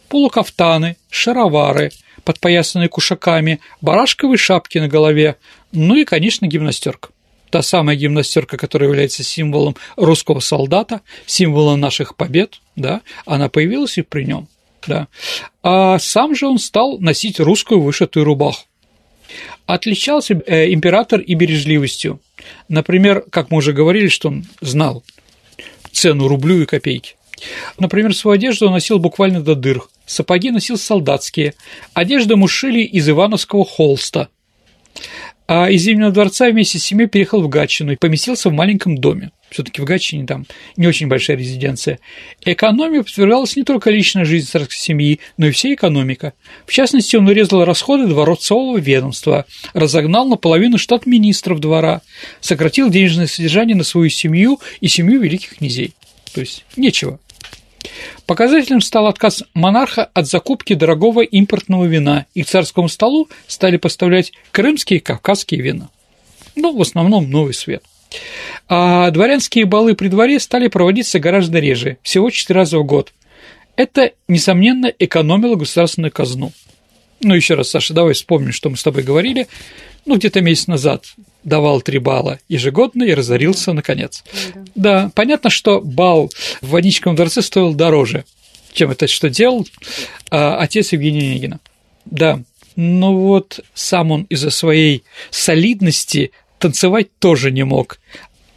Полукафтаны, 0.08 0.96
шаровары, 1.10 1.90
подпоясанные 2.24 2.88
кушаками, 2.88 3.60
барашковые 3.80 4.38
шапки 4.38 4.78
на 4.78 4.88
голове, 4.88 5.36
ну 5.72 5.96
и, 5.96 6.04
конечно, 6.04 6.46
гимнастерка 6.46 7.08
та 7.50 7.62
самая 7.62 7.94
гимнастерка, 7.94 8.56
которая 8.56 8.88
является 8.88 9.22
символом 9.22 9.76
русского 9.94 10.40
солдата, 10.40 11.02
символом 11.24 11.78
наших 11.78 12.16
побед, 12.16 12.60
да, 12.74 13.00
она 13.26 13.48
появилась 13.48 13.96
и 13.96 14.02
при 14.02 14.24
нем 14.24 14.48
да. 14.86 15.08
А 15.62 15.98
сам 15.98 16.34
же 16.34 16.46
он 16.46 16.58
стал 16.58 16.98
носить 16.98 17.40
русскую 17.40 17.80
вышитую 17.80 18.24
рубаху. 18.24 18.64
Отличался 19.66 20.34
э, 20.46 20.72
император 20.72 21.20
и 21.20 21.34
бережливостью. 21.34 22.20
Например, 22.68 23.24
как 23.30 23.50
мы 23.50 23.58
уже 23.58 23.72
говорили, 23.72 24.08
что 24.08 24.28
он 24.28 24.44
знал 24.60 25.02
цену 25.90 26.28
рублю 26.28 26.62
и 26.62 26.66
копейки. 26.66 27.16
Например, 27.78 28.14
свою 28.14 28.36
одежду 28.36 28.66
он 28.66 28.72
носил 28.72 28.98
буквально 28.98 29.40
до 29.40 29.54
дыр, 29.54 29.82
сапоги 30.06 30.50
носил 30.50 30.76
солдатские, 30.76 31.54
одежду 31.92 32.34
ему 32.34 32.48
шили 32.48 32.80
из 32.80 33.08
ивановского 33.08 33.64
холста. 33.64 34.28
А 35.46 35.70
из 35.70 35.82
Зимнего 35.82 36.10
дворца 36.10 36.48
вместе 36.48 36.78
с 36.78 36.84
семьей 36.84 37.08
переехал 37.08 37.42
в 37.42 37.48
Гатчину 37.48 37.92
и 37.92 37.96
поместился 37.96 38.50
в 38.50 38.52
маленьком 38.52 38.96
доме 38.96 39.30
все-таки 39.54 39.80
в 39.80 39.84
Гатчине 39.84 40.26
там 40.26 40.46
не 40.76 40.88
очень 40.88 41.06
большая 41.06 41.36
резиденция. 41.36 42.00
Экономия 42.44 43.04
подвергалась 43.04 43.54
не 43.54 43.62
только 43.62 43.90
личная 43.90 44.24
жизнь 44.24 44.48
царской 44.48 44.76
семьи, 44.76 45.20
но 45.36 45.46
и 45.46 45.52
вся 45.52 45.72
экономика. 45.72 46.32
В 46.66 46.72
частности, 46.72 47.14
он 47.14 47.28
урезал 47.28 47.64
расходы 47.64 48.08
дворцового 48.08 48.78
ведомства, 48.78 49.46
разогнал 49.72 50.26
наполовину 50.26 50.76
штат 50.76 51.06
министров 51.06 51.60
двора, 51.60 52.02
сократил 52.40 52.90
денежное 52.90 53.28
содержание 53.28 53.76
на 53.76 53.84
свою 53.84 54.10
семью 54.10 54.60
и 54.80 54.88
семью 54.88 55.20
великих 55.20 55.56
князей. 55.56 55.94
То 56.34 56.40
есть 56.40 56.64
нечего. 56.76 57.20
Показателем 58.26 58.80
стал 58.80 59.06
отказ 59.06 59.44
монарха 59.54 60.10
от 60.14 60.26
закупки 60.26 60.74
дорогого 60.74 61.22
импортного 61.22 61.84
вина, 61.84 62.26
и 62.34 62.42
к 62.42 62.46
царскому 62.46 62.88
столу 62.88 63.28
стали 63.46 63.76
поставлять 63.76 64.32
крымские 64.52 64.98
и 64.98 65.02
кавказские 65.02 65.60
вина. 65.60 65.90
Ну, 66.56 66.76
в 66.76 66.80
основном 66.80 67.30
новый 67.30 67.54
свет. 67.54 67.82
А 68.68 69.10
дворянские 69.10 69.66
балы 69.66 69.94
при 69.94 70.08
дворе 70.08 70.38
стали 70.40 70.68
проводиться 70.68 71.18
гораздо 71.18 71.58
реже, 71.58 71.98
всего 72.02 72.30
четыре 72.30 72.60
раза 72.60 72.78
в 72.78 72.84
год. 72.84 73.12
Это, 73.76 74.12
несомненно, 74.28 74.92
экономило 74.98 75.56
государственную 75.56 76.12
казну. 76.12 76.52
Ну, 77.20 77.34
еще 77.34 77.54
раз, 77.54 77.70
Саша, 77.70 77.92
давай 77.92 78.14
вспомним, 78.14 78.52
что 78.52 78.70
мы 78.70 78.76
с 78.76 78.82
тобой 78.82 79.02
говорили. 79.02 79.48
Ну, 80.06 80.16
где-то 80.16 80.40
месяц 80.42 80.68
назад 80.68 81.06
давал 81.44 81.80
три 81.80 81.98
балла 81.98 82.38
ежегодно 82.48 83.04
и 83.04 83.14
разорился 83.14 83.72
наконец. 83.72 84.24
Да. 84.74 85.10
понятно, 85.14 85.50
что 85.50 85.80
бал 85.80 86.30
в 86.60 86.70
Ваническом 86.70 87.14
дворце 87.14 87.42
стоил 87.42 87.74
дороже, 87.74 88.24
чем 88.72 88.90
это 88.90 89.06
что 89.06 89.28
делал 89.28 89.66
а, 90.30 90.58
отец 90.58 90.92
Евгения 90.92 91.30
Онегина. 91.32 91.60
Да, 92.04 92.42
но 92.76 93.16
вот 93.16 93.60
сам 93.74 94.10
он 94.10 94.22
из-за 94.24 94.50
своей 94.50 95.04
солидности 95.30 96.32
танцевать 96.58 97.08
тоже 97.18 97.50
не 97.50 97.64
мог. 97.64 97.98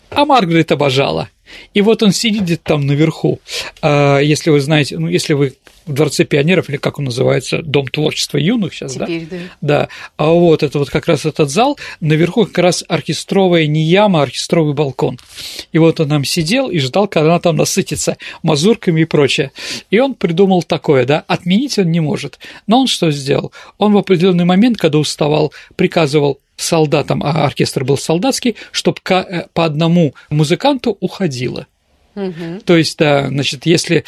А 0.10 0.26
Маргарет 0.26 0.72
обожала. 0.72 1.30
И 1.74 1.82
вот 1.82 2.04
он 2.04 2.12
сидит 2.12 2.64
там 2.64 2.86
наверху. 2.86 3.40
А, 3.82 4.20
если 4.20 4.50
вы 4.50 4.60
знаете, 4.60 4.98
ну, 4.98 5.08
если 5.08 5.34
вы 5.34 5.56
в 5.88 5.94
Дворце 5.94 6.26
пионеров, 6.26 6.70
или 6.70 6.78
как 6.78 7.00
он 7.00 7.06
называется, 7.06 7.62
Дом 7.62 7.88
творчества 7.88 8.38
юных 8.38 8.74
сейчас, 8.74 8.94
Теперь, 8.94 9.28
да? 9.30 9.38
да. 9.62 9.78
Да. 9.78 9.90
А 10.18 10.30
вот 10.30 10.64
это 10.64 10.80
вот 10.80 10.90
как 10.90 11.08
раз 11.08 11.26
этот 11.26 11.50
зал, 11.50 11.78
наверху 12.02 12.46
как 12.46 12.58
раз 12.60 12.84
оркестровая 12.88 13.68
не 13.68 13.84
яма, 13.84 14.20
а 14.20 14.24
оркестровый 14.24 14.74
балкон. 14.74 15.20
И 15.72 15.78
вот 15.78 16.00
он 16.00 16.10
там 16.10 16.24
сидел 16.24 16.70
и 16.70 16.80
ждал, 16.80 17.08
когда 17.08 17.32
она 17.32 17.40
там 17.40 17.56
насытится 17.56 18.18
мазурками 18.44 19.02
и 19.02 19.06
прочее. 19.06 19.52
И 19.92 20.00
он 20.00 20.16
придумал 20.16 20.64
такое, 20.64 21.06
да, 21.06 21.24
отменить 21.28 21.78
он 21.80 21.92
не 21.92 22.00
может. 22.00 22.40
Но 22.68 22.82
он 22.82 22.88
что 22.88 23.12
сделал? 23.12 23.52
Он 23.78 23.94
в 23.94 23.98
определенный 23.98 24.46
момент, 24.46 24.78
когда 24.78 24.98
уставал, 24.98 25.54
приказывал 25.76 26.40
солдатам, 26.58 27.24
а 27.24 27.46
оркестр 27.46 27.84
был 27.86 27.98
солдатский, 27.98 28.56
чтобы 28.72 29.00
э, 29.10 29.46
по 29.54 29.66
одному 29.66 30.14
музыканту 30.30 30.98
уходило. 31.00 31.68
Угу. 32.16 32.62
То 32.66 32.76
есть, 32.76 32.98
да, 32.98 33.28
значит, 33.28 33.66
если 33.68 34.04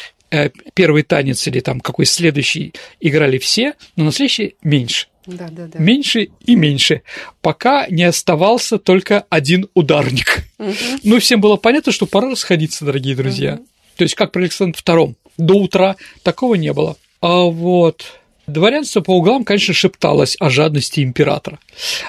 первый 0.74 1.02
танец 1.02 1.46
или 1.46 1.60
там 1.60 1.80
какой 1.80 2.06
следующий 2.06 2.72
играли 3.00 3.38
все, 3.38 3.74
но 3.96 4.04
на 4.04 4.12
следующий 4.12 4.56
меньше. 4.62 5.08
Да, 5.26 5.48
да, 5.50 5.66
да. 5.66 5.78
Меньше 5.78 6.28
и 6.44 6.54
меньше, 6.54 7.02
пока 7.42 7.86
не 7.88 8.04
оставался 8.04 8.78
только 8.78 9.26
один 9.28 9.68
ударник. 9.74 10.44
Угу. 10.58 10.74
Ну, 11.04 11.20
всем 11.20 11.40
было 11.40 11.56
понятно, 11.56 11.92
что 11.92 12.06
пора 12.06 12.30
расходиться, 12.30 12.84
дорогие 12.84 13.14
друзья. 13.14 13.54
Угу. 13.54 13.66
То 13.96 14.04
есть, 14.04 14.14
как 14.14 14.32
при 14.32 14.42
Александре 14.42 14.80
II, 14.84 15.14
до 15.36 15.54
утра 15.54 15.96
такого 16.22 16.54
не 16.54 16.72
было. 16.72 16.96
А 17.20 17.42
вот 17.42 18.19
Дворянство 18.50 19.00
по 19.00 19.16
углам, 19.16 19.44
конечно, 19.44 19.72
шепталось 19.74 20.36
о 20.40 20.50
жадности 20.50 21.00
императора, 21.00 21.58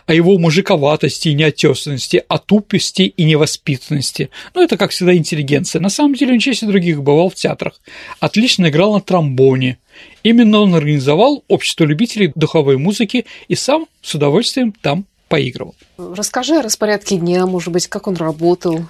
о 0.06 0.14
его 0.14 0.38
мужиковатости 0.38 1.30
и 1.30 1.34
неотесанности, 1.34 2.24
о 2.28 2.40
тупости 2.40 3.04
и 3.04 3.24
невоспитанности. 3.24 4.30
Ну, 4.54 4.64
это, 4.64 4.78
как 4.78 4.92
всегда, 4.92 5.16
интеллигенция. 5.16 5.80
На 5.80 5.90
самом 5.90 6.16
деле, 6.16 6.34
он 6.34 6.40
чаще 6.40 6.66
других 6.66 7.04
бывал 7.04 7.30
в 7.30 7.36
театрах. 7.36 7.80
Отлично 8.20 8.70
играл 8.70 8.94
на 8.94 9.02
тромбоне. 9.02 9.78
Именно 10.24 10.62
он 10.62 10.74
организовал 10.74 11.44
общество 11.48 11.84
любителей 11.86 12.32
духовой 12.34 12.78
музыки 12.78 13.26
и 13.48 13.56
сам 13.56 13.86
с 14.02 14.16
удовольствием 14.16 14.74
там 14.82 15.06
поигрывал. 15.28 15.76
Расскажи 15.98 16.56
о 16.56 16.62
распорядке 16.62 17.18
дня, 17.18 17.46
может 17.46 17.72
быть, 17.72 17.88
как 17.88 18.08
он 18.08 18.16
работал. 18.16 18.86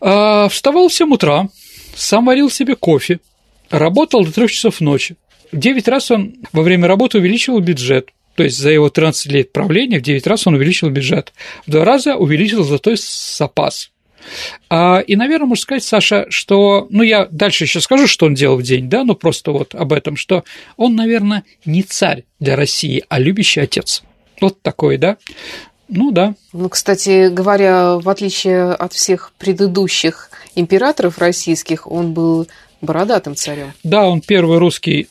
А, 0.00 0.48
вставал 0.48 0.88
в 0.88 0.94
7 0.94 1.12
утра, 1.12 1.48
сам 1.94 2.26
варил 2.26 2.48
себе 2.48 2.76
кофе, 2.76 3.20
работал 3.70 4.24
до 4.24 4.32
3 4.32 4.48
часов 4.48 4.80
ночи. 4.80 5.16
9 5.52 5.88
раз 5.88 6.10
он 6.10 6.34
во 6.52 6.62
время 6.62 6.88
работы 6.88 7.18
увеличивал 7.18 7.60
бюджет. 7.60 8.10
То 8.36 8.44
есть 8.44 8.58
за 8.58 8.70
его 8.70 8.88
13 8.88 9.32
лет 9.32 9.52
правления 9.52 9.98
в 9.98 10.02
9 10.02 10.26
раз 10.26 10.46
он 10.46 10.54
увеличил 10.54 10.88
бюджет. 10.90 11.32
В 11.66 11.70
два 11.70 11.84
раза 11.84 12.16
увеличил 12.16 12.64
золотой 12.64 12.96
запас. 12.98 13.90
А, 14.68 15.00
и, 15.00 15.16
наверное, 15.16 15.46
можно 15.46 15.62
сказать, 15.62 15.84
Саша, 15.84 16.26
что, 16.28 16.86
ну, 16.90 17.02
я 17.02 17.26
дальше 17.30 17.64
еще 17.64 17.80
скажу, 17.80 18.06
что 18.06 18.26
он 18.26 18.34
делал 18.34 18.56
в 18.56 18.62
день, 18.62 18.88
да, 18.88 19.04
ну, 19.04 19.14
просто 19.14 19.50
вот 19.50 19.74
об 19.74 19.92
этом, 19.92 20.16
что 20.16 20.44
он, 20.76 20.94
наверное, 20.94 21.44
не 21.64 21.82
царь 21.82 22.24
для 22.38 22.56
России, 22.56 23.02
а 23.08 23.18
любящий 23.18 23.60
отец. 23.60 24.02
Вот 24.40 24.62
такой, 24.62 24.96
да. 24.96 25.16
Ну 25.88 26.12
да. 26.12 26.34
Ну, 26.52 26.68
кстати 26.68 27.28
говоря, 27.28 27.96
в 27.96 28.08
отличие 28.08 28.72
от 28.72 28.92
всех 28.92 29.32
предыдущих 29.38 30.30
императоров 30.54 31.18
российских, 31.18 31.90
он 31.90 32.14
был 32.14 32.46
бородатым 32.80 33.34
царем. 33.34 33.72
Да, 33.82 34.08
он 34.08 34.20
первый 34.20 34.58
русский 34.58 35.08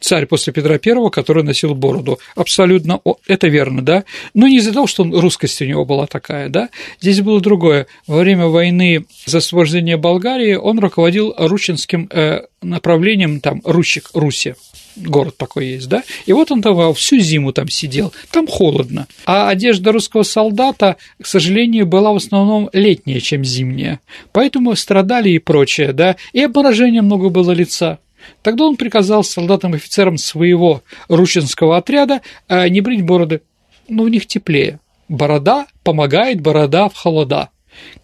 царь 0.00 0.26
после 0.26 0.52
Петра 0.52 0.74
I, 0.74 1.10
который 1.10 1.42
носил 1.42 1.74
бороду. 1.74 2.18
Абсолютно, 2.34 3.00
это 3.26 3.48
верно, 3.48 3.82
да. 3.82 4.04
Но 4.34 4.48
не 4.48 4.58
из-за 4.58 4.72
того, 4.72 4.86
что 4.86 5.02
он, 5.02 5.14
русскость 5.14 5.62
у 5.62 5.64
него 5.64 5.84
была 5.84 6.06
такая, 6.06 6.48
да. 6.48 6.68
Здесь 7.00 7.20
было 7.20 7.40
другое. 7.40 7.86
Во 8.06 8.18
время 8.18 8.46
войны 8.46 9.04
за 9.26 9.38
освобождение 9.38 9.96
Болгарии 9.96 10.54
он 10.54 10.78
руководил 10.78 11.34
ручинским 11.36 12.08
э, 12.10 12.42
направлением, 12.62 13.40
там, 13.40 13.60
Рущик, 13.64 14.10
Руси 14.14 14.54
город 14.96 15.36
такой 15.36 15.66
есть, 15.66 15.88
да, 15.88 16.02
и 16.26 16.32
вот 16.32 16.50
он 16.50 16.60
давал, 16.60 16.94
всю 16.94 17.18
зиму 17.18 17.52
там 17.52 17.68
сидел, 17.68 18.12
там 18.30 18.46
холодно, 18.46 19.06
а 19.24 19.48
одежда 19.48 19.92
русского 19.92 20.22
солдата, 20.22 20.96
к 21.20 21.26
сожалению, 21.26 21.86
была 21.86 22.12
в 22.12 22.16
основном 22.16 22.68
летняя, 22.72 23.20
чем 23.20 23.44
зимняя, 23.44 24.00
поэтому 24.32 24.74
страдали 24.76 25.30
и 25.30 25.38
прочее, 25.38 25.92
да, 25.92 26.16
и 26.32 26.42
обморожения 26.42 27.02
много 27.02 27.28
было 27.28 27.52
лица, 27.52 27.98
Тогда 28.42 28.64
он 28.64 28.76
приказал 28.76 29.24
солдатам-офицерам 29.24 30.18
своего 30.18 30.82
ручинского 31.08 31.76
отряда 31.76 32.20
э, 32.48 32.68
не 32.68 32.80
брить 32.80 33.02
бороды, 33.02 33.42
но 33.88 34.04
в 34.04 34.08
них 34.08 34.26
теплее. 34.26 34.80
Борода 35.08 35.66
помогает 35.82 36.40
борода 36.40 36.88
в 36.88 36.94
холода, 36.94 37.50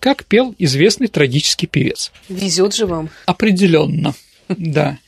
как 0.00 0.24
пел 0.24 0.54
известный 0.58 1.08
трагический 1.08 1.68
певец. 1.68 2.12
Везет 2.28 2.74
же 2.74 2.86
вам. 2.86 3.10
Определенно. 3.26 4.14
Да. 4.48 4.98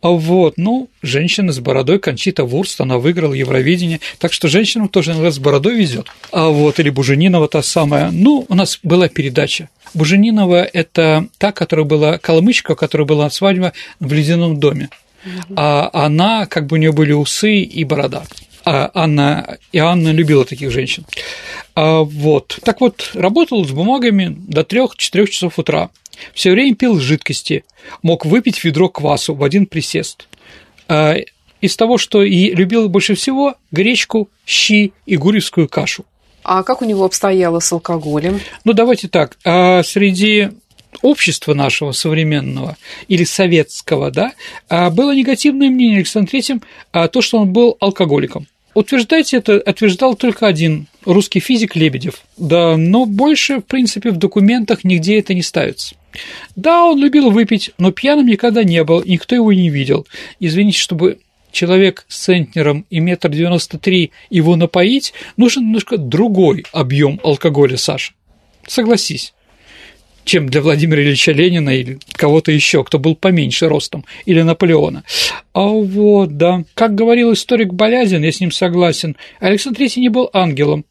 Вот, 0.00 0.54
ну, 0.56 0.88
женщина 1.02 1.52
с 1.52 1.58
бородой, 1.58 1.98
Кончита 1.98 2.44
Вурст, 2.44 2.80
она 2.80 2.98
выиграла 2.98 3.34
Евровидение, 3.34 4.00
так 4.18 4.32
что 4.32 4.46
женщинам 4.46 4.88
тоже 4.88 5.12
иногда 5.12 5.32
с 5.32 5.40
бородой 5.40 5.76
везет. 5.76 6.06
А 6.30 6.48
вот, 6.48 6.78
или 6.78 6.90
Буженинова 6.90 7.48
та 7.48 7.62
самая. 7.62 8.10
Ну, 8.12 8.46
у 8.48 8.54
нас 8.54 8.78
была 8.82 9.08
передача. 9.08 9.68
Буженинова– 9.96 10.62
это 10.72 11.26
та, 11.38 11.52
которая 11.52 11.86
была, 11.86 12.18
калмычка, 12.18 12.74
которая 12.74 13.06
была 13.06 13.30
свадьба 13.30 13.72
в 13.98 14.12
ледяном 14.12 14.60
доме. 14.60 14.90
А 15.56 15.90
она, 15.92 16.46
как 16.46 16.66
бы 16.66 16.76
у 16.76 16.78
нее 16.78 16.92
были 16.92 17.12
усы 17.12 17.62
и 17.62 17.84
борода. 17.84 18.24
А 18.64 18.90
Анна, 18.94 19.58
и 19.72 19.78
Анна 19.78 20.10
любила 20.10 20.44
таких 20.44 20.70
женщин. 20.70 21.04
А 21.74 22.00
вот. 22.00 22.58
Так 22.62 22.80
вот, 22.80 23.10
работал 23.14 23.64
с 23.64 23.70
бумагами 23.70 24.36
до 24.36 24.62
3-4 24.62 25.26
часов 25.28 25.58
утра. 25.58 25.90
Все 26.34 26.50
время 26.50 26.74
пил 26.74 26.98
жидкости, 26.98 27.64
мог 28.02 28.26
выпить 28.26 28.62
ведро 28.64 28.88
квасу 28.88 29.34
в 29.34 29.42
один 29.44 29.66
присест. 29.66 30.28
А 30.88 31.16
из 31.60 31.76
того, 31.76 31.98
что 31.98 32.22
и 32.22 32.54
любил 32.54 32.88
больше 32.88 33.14
всего, 33.14 33.54
гречку, 33.70 34.28
щи 34.44 34.92
и 35.06 35.16
гурьевскую 35.16 35.68
кашу. 35.68 36.04
А 36.48 36.62
как 36.62 36.80
у 36.80 36.84
него 36.84 37.04
обстояло 37.04 37.58
с 37.58 37.72
алкоголем? 37.72 38.40
Ну, 38.62 38.72
давайте 38.72 39.08
так. 39.08 39.36
А 39.44 39.82
среди 39.82 40.50
общества 41.02 41.54
нашего 41.54 41.90
современного 41.90 42.76
или 43.08 43.24
советского, 43.24 44.12
да, 44.12 44.32
было 44.70 45.12
негативное 45.12 45.70
мнение 45.70 45.96
Александра 45.98 46.30
Третьим, 46.30 46.62
то, 46.92 47.20
что 47.20 47.38
он 47.38 47.52
был 47.52 47.76
алкоголиком. 47.80 48.46
Утверждать 48.74 49.34
это 49.34 49.60
утверждал 49.66 50.14
только 50.14 50.46
один 50.46 50.86
русский 51.04 51.40
физик 51.40 51.74
Лебедев. 51.74 52.22
Да, 52.36 52.76
но 52.76 53.06
больше, 53.06 53.58
в 53.58 53.62
принципе, 53.62 54.10
в 54.10 54.16
документах 54.16 54.84
нигде 54.84 55.18
это 55.18 55.34
не 55.34 55.42
ставится. 55.42 55.96
Да, 56.54 56.84
он 56.84 56.98
любил 56.98 57.30
выпить, 57.30 57.72
но 57.76 57.90
пьяным 57.90 58.26
никогда 58.26 58.62
не 58.62 58.84
был, 58.84 59.02
никто 59.04 59.34
его 59.34 59.52
не 59.52 59.68
видел. 59.68 60.06
Извините, 60.38 60.78
чтобы 60.78 61.18
человек 61.56 62.04
с 62.08 62.18
центнером 62.24 62.86
и 62.90 63.00
метр 63.00 63.30
девяносто 63.30 63.78
три 63.78 64.12
его 64.30 64.56
напоить, 64.56 65.14
нужен 65.36 65.64
немножко 65.64 65.96
другой 65.96 66.64
объем 66.72 67.18
алкоголя, 67.24 67.76
Саша. 67.76 68.12
Согласись 68.66 69.32
чем 70.24 70.48
для 70.48 70.60
Владимира 70.60 71.00
Ильича 71.00 71.30
Ленина 71.30 71.70
или 71.70 72.00
кого-то 72.12 72.50
еще, 72.50 72.82
кто 72.82 72.98
был 72.98 73.14
поменьше 73.14 73.68
ростом, 73.68 74.04
или 74.24 74.42
Наполеона. 74.42 75.04
А 75.52 75.66
вот, 75.68 76.36
да. 76.36 76.64
Как 76.74 76.96
говорил 76.96 77.32
историк 77.32 77.72
Болязин, 77.72 78.24
я 78.24 78.32
с 78.32 78.40
ним 78.40 78.50
согласен, 78.50 79.16
Александр 79.38 79.82
III 79.82 80.00
не 80.00 80.08
был 80.08 80.28
ангелом, 80.32 80.84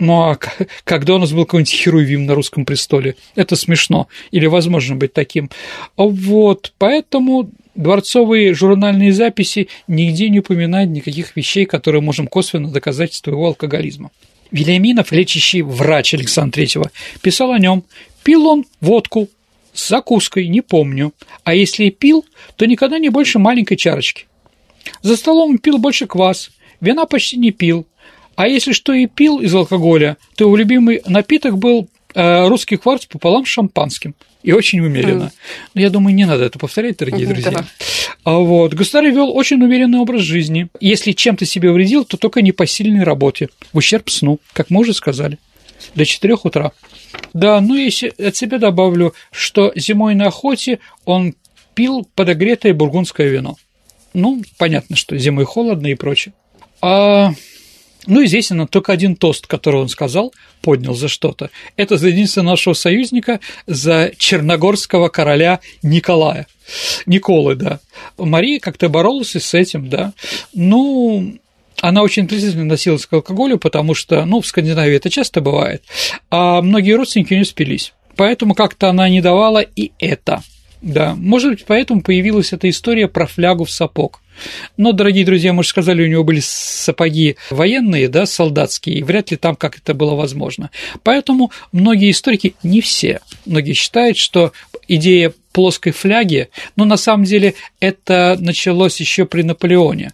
ну 0.00 0.22
а 0.22 0.38
когда 0.84 1.14
у 1.14 1.18
нас 1.18 1.30
был 1.32 1.44
какой-нибудь 1.44 1.72
Херувим 1.72 2.26
на 2.26 2.34
русском 2.34 2.64
престоле? 2.64 3.14
Это 3.36 3.54
смешно. 3.54 4.08
Или 4.32 4.46
возможно 4.46 4.96
быть 4.96 5.12
таким. 5.12 5.50
Вот, 5.96 6.72
поэтому 6.78 7.50
дворцовые 7.80 8.54
журнальные 8.54 9.12
записи 9.12 9.68
нигде 9.88 10.28
не 10.28 10.40
упоминают 10.40 10.90
никаких 10.90 11.34
вещей, 11.34 11.64
которые 11.64 12.02
можем 12.02 12.26
косвенно 12.26 12.70
доказать 12.70 13.20
его 13.24 13.46
алкоголизма. 13.46 14.10
Вильяминов, 14.50 15.12
лечащий 15.12 15.62
врач 15.62 16.14
Александра 16.14 16.60
III, 16.60 16.90
писал 17.22 17.52
о 17.52 17.58
нем. 17.58 17.84
Пил 18.22 18.46
он 18.46 18.66
водку 18.80 19.28
с 19.72 19.88
закуской, 19.88 20.48
не 20.48 20.60
помню. 20.60 21.12
А 21.44 21.54
если 21.54 21.84
и 21.84 21.90
пил, 21.90 22.24
то 22.56 22.66
никогда 22.66 22.98
не 22.98 23.08
больше 23.08 23.38
маленькой 23.38 23.76
чарочки. 23.76 24.26
За 25.02 25.16
столом 25.16 25.58
пил 25.58 25.78
больше 25.78 26.06
квас, 26.06 26.50
вина 26.80 27.06
почти 27.06 27.38
не 27.38 27.50
пил. 27.50 27.86
А 28.34 28.48
если 28.48 28.72
что 28.72 28.92
и 28.92 29.06
пил 29.06 29.40
из 29.40 29.54
алкоголя, 29.54 30.16
то 30.36 30.44
его 30.44 30.56
любимый 30.56 31.02
напиток 31.06 31.58
был 31.58 31.88
русский 32.14 32.76
кварц 32.76 33.06
пополам 33.06 33.44
с 33.46 33.48
шампанским. 33.48 34.14
И 34.42 34.52
очень 34.52 34.80
умеренно. 34.80 35.32
Но 35.74 35.80
я 35.80 35.90
думаю, 35.90 36.14
не 36.14 36.24
надо 36.24 36.44
это 36.44 36.58
повторять, 36.58 36.96
дорогие 36.96 37.26
друзья. 37.26 37.50
Да. 37.50 37.66
А 38.24 38.38
вот. 38.38 38.72
Государь 38.72 39.10
вел 39.10 39.36
очень 39.36 39.62
уверенный 39.62 39.98
образ 39.98 40.22
жизни. 40.22 40.68
Если 40.80 41.12
чем-то 41.12 41.44
себе 41.44 41.70
вредил, 41.70 42.04
то 42.04 42.16
только 42.16 42.40
непосильной 42.40 43.04
работе, 43.04 43.50
в 43.72 43.76
ущерб 43.76 44.08
сну, 44.08 44.38
как 44.54 44.70
мы 44.70 44.80
уже 44.80 44.94
сказали, 44.94 45.38
до 45.94 46.06
4 46.06 46.36
утра. 46.42 46.72
Да, 47.34 47.60
ну 47.60 47.74
если 47.74 48.14
от 48.18 48.34
себя 48.34 48.58
добавлю, 48.58 49.14
что 49.30 49.72
зимой 49.74 50.14
на 50.14 50.28
охоте 50.28 50.78
он 51.04 51.34
пил 51.74 52.08
подогретое 52.14 52.72
бургундское 52.72 53.28
вино. 53.28 53.56
Ну, 54.12 54.42
понятно, 54.58 54.96
что 54.96 55.16
зимой 55.18 55.44
холодно 55.44 55.88
и 55.88 55.94
прочее. 55.94 56.34
А 56.82 57.32
Ну, 58.06 58.20
естественно, 58.20 58.66
только 58.66 58.92
один 58.92 59.14
тост, 59.14 59.46
который 59.46 59.80
он 59.80 59.88
сказал, 59.88 60.32
поднял 60.62 60.94
за 60.94 61.08
что-то. 61.08 61.50
Это 61.76 61.96
за 61.96 62.08
единственного 62.08 62.52
нашего 62.52 62.74
союзника, 62.74 63.40
за 63.66 64.12
черногорского 64.16 65.08
короля 65.08 65.60
Николая. 65.82 66.46
Николы, 67.06 67.56
да. 67.56 67.80
Мария 68.16 68.58
как-то 68.58 68.88
боролась 68.88 69.36
с 69.36 69.54
этим, 69.54 69.88
да. 69.88 70.12
Ну, 70.54 71.38
она 71.80 72.02
очень 72.02 72.22
интенсивно 72.22 72.64
носилась 72.64 73.06
к 73.06 73.12
алкоголю, 73.12 73.58
потому 73.58 73.94
что, 73.94 74.24
ну, 74.24 74.40
в 74.40 74.46
Скандинавии 74.46 74.96
это 74.96 75.10
часто 75.10 75.40
бывает, 75.40 75.82
а 76.30 76.62
многие 76.62 76.92
родственники 76.92 77.34
не 77.34 77.44
спились. 77.44 77.92
Поэтому 78.16 78.54
как-то 78.54 78.90
она 78.90 79.08
не 79.08 79.20
давала 79.20 79.60
и 79.60 79.92
это. 79.98 80.42
Да, 80.82 81.14
может 81.14 81.50
быть, 81.50 81.64
поэтому 81.66 82.02
появилась 82.02 82.52
эта 82.52 82.68
история 82.70 83.06
про 83.06 83.26
флягу 83.26 83.64
в 83.64 83.70
сапог. 83.70 84.22
Но, 84.78 84.92
дорогие 84.92 85.26
друзья, 85.26 85.52
мы 85.52 85.62
же 85.62 85.68
сказали, 85.68 86.02
у 86.02 86.08
него 86.08 86.24
были 86.24 86.40
сапоги 86.42 87.36
военные, 87.50 88.08
да, 88.08 88.24
солдатские, 88.24 88.96
и 88.96 89.02
вряд 89.02 89.30
ли 89.30 89.36
там 89.36 89.56
как 89.56 89.76
это 89.76 89.92
было 89.92 90.14
возможно. 90.14 90.70
Поэтому 91.02 91.52
многие 91.72 92.10
историки, 92.10 92.54
не 92.62 92.80
все, 92.80 93.20
многие 93.44 93.74
считают, 93.74 94.16
что 94.16 94.52
идея 94.88 95.32
плоской 95.52 95.92
фляги, 95.92 96.48
но 96.76 96.84
на 96.84 96.96
самом 96.96 97.24
деле 97.24 97.54
это 97.80 98.36
началось 98.40 98.98
еще 99.00 99.26
при 99.26 99.42
Наполеоне. 99.42 100.12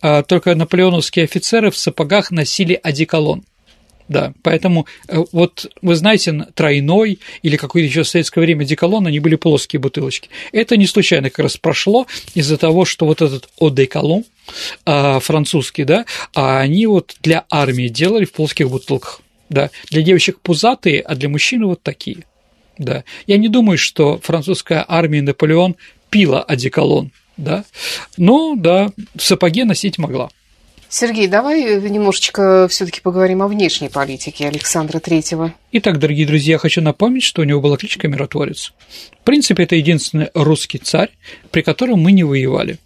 А, 0.00 0.22
только 0.22 0.54
наполеоновские 0.54 1.24
офицеры 1.24 1.70
в 1.70 1.76
сапогах 1.76 2.30
носили 2.30 2.78
одеколон. 2.82 3.44
Да, 4.08 4.32
поэтому 4.42 4.86
э, 5.06 5.22
вот 5.32 5.70
вы 5.82 5.94
знаете, 5.94 6.46
тройной 6.54 7.18
или 7.42 7.56
какое-то 7.56 7.88
еще 7.88 8.02
в 8.02 8.08
советское 8.08 8.40
время 8.40 8.64
деколон, 8.64 9.06
они 9.06 9.20
были 9.20 9.36
плоские 9.36 9.80
бутылочки. 9.80 10.30
Это 10.52 10.78
не 10.78 10.86
случайно 10.86 11.28
как 11.28 11.40
раз 11.40 11.58
прошло 11.58 12.06
из-за 12.34 12.56
того, 12.56 12.86
что 12.86 13.04
вот 13.04 13.20
этот 13.20 13.50
одеколон 13.60 14.24
а, 14.86 15.20
французский, 15.20 15.84
да, 15.84 16.06
а 16.34 16.60
они 16.60 16.86
вот 16.86 17.16
для 17.22 17.44
армии 17.50 17.88
делали 17.88 18.24
в 18.24 18.32
плоских 18.32 18.70
бутылках. 18.70 19.20
Да, 19.50 19.70
для 19.90 20.02
девочек 20.02 20.40
пузатые, 20.40 21.00
а 21.00 21.14
для 21.14 21.28
мужчин 21.28 21.66
вот 21.66 21.82
такие. 21.82 22.24
Да. 22.76 23.04
Я 23.26 23.38
не 23.38 23.48
думаю, 23.48 23.78
что 23.78 24.18
французская 24.22 24.84
армия 24.86 25.22
Наполеон 25.22 25.76
пила 26.10 26.42
одеколон, 26.42 27.12
да, 27.36 27.64
но, 28.16 28.54
да, 28.56 28.90
в 29.14 29.22
сапоге 29.22 29.64
носить 29.64 29.98
могла. 29.98 30.30
Сергей, 30.90 31.26
давай 31.26 31.80
немножечко 31.80 32.66
все-таки 32.68 33.00
поговорим 33.02 33.42
о 33.42 33.48
внешней 33.48 33.90
политике 33.90 34.48
Александра 34.48 35.00
Третьего. 35.00 35.52
Итак, 35.72 35.98
дорогие 35.98 36.26
друзья, 36.26 36.54
я 36.54 36.58
хочу 36.58 36.80
напомнить, 36.80 37.24
что 37.24 37.42
у 37.42 37.44
него 37.44 37.60
была 37.60 37.76
кличка 37.76 38.08
Миротворец. 38.08 38.72
В 39.20 39.24
принципе, 39.24 39.64
это 39.64 39.76
единственный 39.76 40.30
русский 40.32 40.78
царь, 40.78 41.10
при 41.50 41.60
котором 41.60 42.00
мы 42.00 42.12
не 42.12 42.24
воевали. 42.24 42.78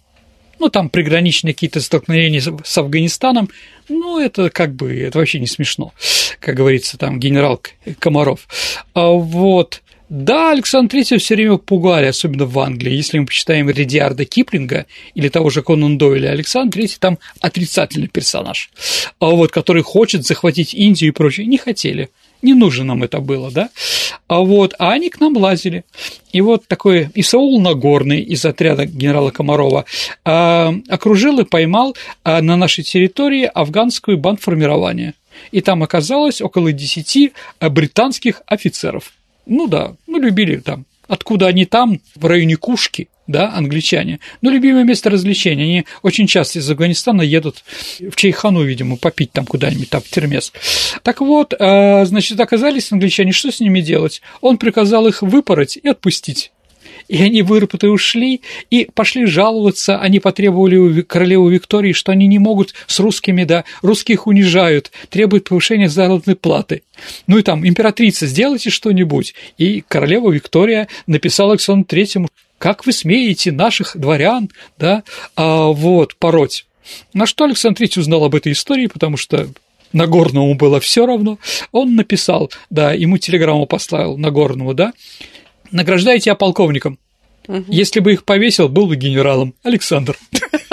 Ну, 0.59 0.69
там 0.69 0.89
приграничные 0.89 1.53
какие-то 1.53 1.79
столкновения 1.79 2.41
с 2.41 2.77
Афганистаном, 2.77 3.49
ну, 3.87 4.19
это 4.19 4.49
как 4.49 4.75
бы, 4.75 4.97
это 4.99 5.19
вообще 5.19 5.39
не 5.39 5.47
смешно, 5.47 5.93
как 6.39 6.55
говорится, 6.55 6.97
там 6.97 7.19
генерал 7.19 7.61
Комаров. 7.99 8.47
А 8.93 9.11
вот, 9.11 9.81
да, 10.15 10.51
Александр 10.51 10.97
III 10.97 11.17
все 11.17 11.33
время 11.33 11.57
пугали, 11.57 12.05
особенно 12.05 12.45
в 12.45 12.59
Англии. 12.59 12.93
Если 12.93 13.17
мы 13.17 13.25
почитаем 13.25 13.67
Редиарда 13.67 14.25
Киплинга 14.25 14.85
или 15.15 15.27
того 15.27 15.49
же 15.49 15.63
Конан 15.63 15.97
Дойля, 15.97 16.29
Александр 16.29 16.81
III 16.81 16.97
там 16.99 17.17
отрицательный 17.41 18.09
персонаж, 18.09 18.69
а 19.17 19.31
вот, 19.31 19.51
который 19.51 19.81
хочет 19.81 20.23
захватить 20.23 20.75
Индию 20.75 21.09
и 21.09 21.13
прочее. 21.15 21.47
Не 21.47 21.57
хотели. 21.57 22.09
Не 22.43 22.53
нужно 22.53 22.83
нам 22.83 23.01
это 23.01 23.21
было, 23.21 23.49
да? 23.49 23.69
А 24.27 24.41
вот, 24.41 24.75
а 24.77 24.91
они 24.91 25.09
к 25.09 25.19
нам 25.19 25.35
лазили. 25.35 25.83
И 26.31 26.41
вот 26.41 26.67
такой 26.67 27.09
Исаул 27.15 27.59
Нагорный 27.59 28.21
из 28.21 28.45
отряда 28.45 28.85
генерала 28.85 29.31
Комарова 29.31 29.85
а, 30.23 30.75
окружил 30.89 31.39
и 31.39 31.43
поймал 31.43 31.95
а, 32.23 32.39
на 32.43 32.55
нашей 32.55 32.83
территории 32.83 33.49
афганскую 33.51 34.19
бандформирование. 34.19 35.15
И 35.51 35.61
там 35.61 35.81
оказалось 35.81 36.39
около 36.39 36.71
10 36.71 37.33
британских 37.71 38.43
офицеров. 38.45 39.11
Ну 39.45 39.67
да, 39.67 39.95
ну 40.07 40.19
любили 40.19 40.57
там. 40.57 40.85
Откуда 41.07 41.47
они 41.47 41.65
там, 41.65 41.99
в 42.15 42.25
районе 42.25 42.55
Кушки, 42.55 43.09
да, 43.27 43.53
англичане. 43.53 44.19
Ну, 44.41 44.49
любимое 44.49 44.83
место 44.83 45.09
развлечения. 45.09 45.63
Они 45.63 45.85
очень 46.01 46.27
часто 46.27 46.59
из 46.59 46.69
Афганистана 46.69 47.21
едут 47.21 47.63
в 47.99 48.15
Чайхану, 48.15 48.63
видимо, 48.63 48.97
попить 48.97 49.31
там 49.31 49.45
куда-нибудь, 49.45 49.89
там, 49.89 50.01
в 50.01 50.09
Термес. 50.09 50.53
Так 51.03 51.21
вот, 51.21 51.53
а, 51.59 52.05
значит, 52.05 52.39
оказались 52.39 52.91
англичане, 52.91 53.33
что 53.33 53.51
с 53.51 53.59
ними 53.59 53.81
делать? 53.81 54.21
Он 54.41 54.57
приказал 54.57 55.07
их 55.07 55.21
выпороть 55.21 55.77
и 55.77 55.87
отпустить 55.87 56.52
и 57.13 57.21
они 57.21 57.43
выработали 57.43 57.91
ушли 57.91 58.41
и 58.71 58.89
пошли 58.91 59.27
жаловаться, 59.27 59.99
они 59.99 60.19
потребовали 60.19 60.77
у 60.77 61.03
королевы 61.03 61.53
Виктории, 61.53 61.93
что 61.93 62.11
они 62.11 62.25
не 62.25 62.39
могут 62.39 62.73
с 62.87 62.99
русскими, 62.99 63.43
да, 63.43 63.65
русских 63.83 64.25
унижают, 64.25 64.91
требуют 65.11 65.47
повышения 65.47 65.89
заработной 65.89 66.35
платы. 66.35 66.81
Ну 67.27 67.37
и 67.37 67.43
там, 67.43 67.67
императрица, 67.67 68.25
сделайте 68.25 68.71
что-нибудь. 68.71 69.35
И 69.59 69.83
королева 69.87 70.31
Виктория 70.31 70.87
написала 71.05 71.51
Александру 71.51 71.85
Третьему, 71.85 72.29
как 72.57 72.83
вы 72.87 72.93
смеете 72.93 73.51
наших 73.51 73.95
дворян, 73.95 74.49
да, 74.79 75.03
а, 75.35 75.67
вот, 75.67 76.15
пороть. 76.15 76.65
На 77.13 77.27
что 77.27 77.43
Александр 77.43 77.77
Третий 77.77 77.99
узнал 77.99 78.23
об 78.23 78.33
этой 78.33 78.53
истории, 78.53 78.87
потому 78.87 79.17
что 79.17 79.49
Нагорному 79.91 80.55
было 80.55 80.79
все 80.79 81.05
равно, 81.05 81.37
он 81.71 81.95
написал, 81.95 82.51
да, 82.71 82.91
ему 82.91 83.19
телеграмму 83.19 83.67
послал 83.67 84.17
Нагорному, 84.17 84.73
да, 84.73 84.93
награждаю 85.69 86.19
тебя 86.19 86.33
полковником. 86.33 86.97
Угу. 87.47 87.65
Если 87.67 87.99
бы 87.99 88.13
их 88.13 88.23
повесил, 88.25 88.69
был 88.69 88.87
бы 88.87 88.95
генералом. 88.95 89.53
Александр. 89.63 90.17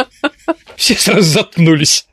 Все 0.77 0.95
сразу 0.95 1.23
заткнулись. 1.23 2.07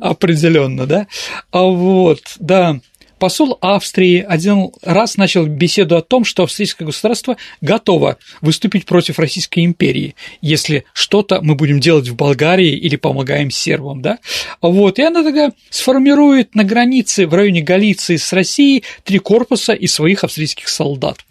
Определенно, 0.00 0.86
да? 0.86 1.06
А 1.50 1.62
вот, 1.62 2.20
да. 2.38 2.80
Посол 3.18 3.56
Австрии 3.62 4.20
один 4.20 4.70
раз 4.82 5.16
начал 5.16 5.46
беседу 5.46 5.96
о 5.96 6.02
том, 6.02 6.24
что 6.24 6.42
австрийское 6.42 6.84
государство 6.84 7.36
готово 7.60 8.18
выступить 8.40 8.84
против 8.84 9.18
Российской 9.18 9.64
империи, 9.64 10.14
если 10.42 10.84
что-то 10.92 11.40
мы 11.40 11.54
будем 11.54 11.80
делать 11.80 12.08
в 12.08 12.16
Болгарии 12.16 12.76
или 12.76 12.96
помогаем 12.96 13.50
сербам, 13.50 14.02
да? 14.02 14.18
Вот, 14.60 14.98
и 14.98 15.02
она 15.02 15.22
тогда 15.22 15.52
сформирует 15.70 16.54
на 16.54 16.64
границе 16.64 17.26
в 17.26 17.32
районе 17.32 17.62
Галиции 17.62 18.16
с 18.16 18.32
Россией 18.32 18.84
три 19.04 19.18
корпуса 19.20 19.72
из 19.72 19.94
своих 19.94 20.24
австрийских 20.24 20.68
солдат. 20.68 21.24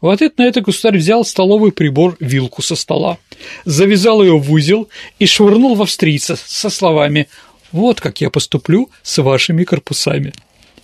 В 0.00 0.08
ответ 0.08 0.38
на 0.38 0.42
это 0.42 0.60
государь 0.60 0.98
взял 0.98 1.24
столовый 1.24 1.72
прибор, 1.72 2.16
вилку 2.20 2.62
со 2.62 2.76
стола, 2.76 3.18
завязал 3.64 4.22
ее 4.22 4.38
в 4.38 4.52
узел 4.52 4.88
и 5.18 5.26
швырнул 5.26 5.74
в 5.74 5.82
австрийца 5.82 6.36
со 6.36 6.70
словами 6.70 7.28
«Вот 7.72 8.00
как 8.00 8.20
я 8.20 8.30
поступлю 8.30 8.90
с 9.02 9.22
вашими 9.22 9.64
корпусами». 9.64 10.32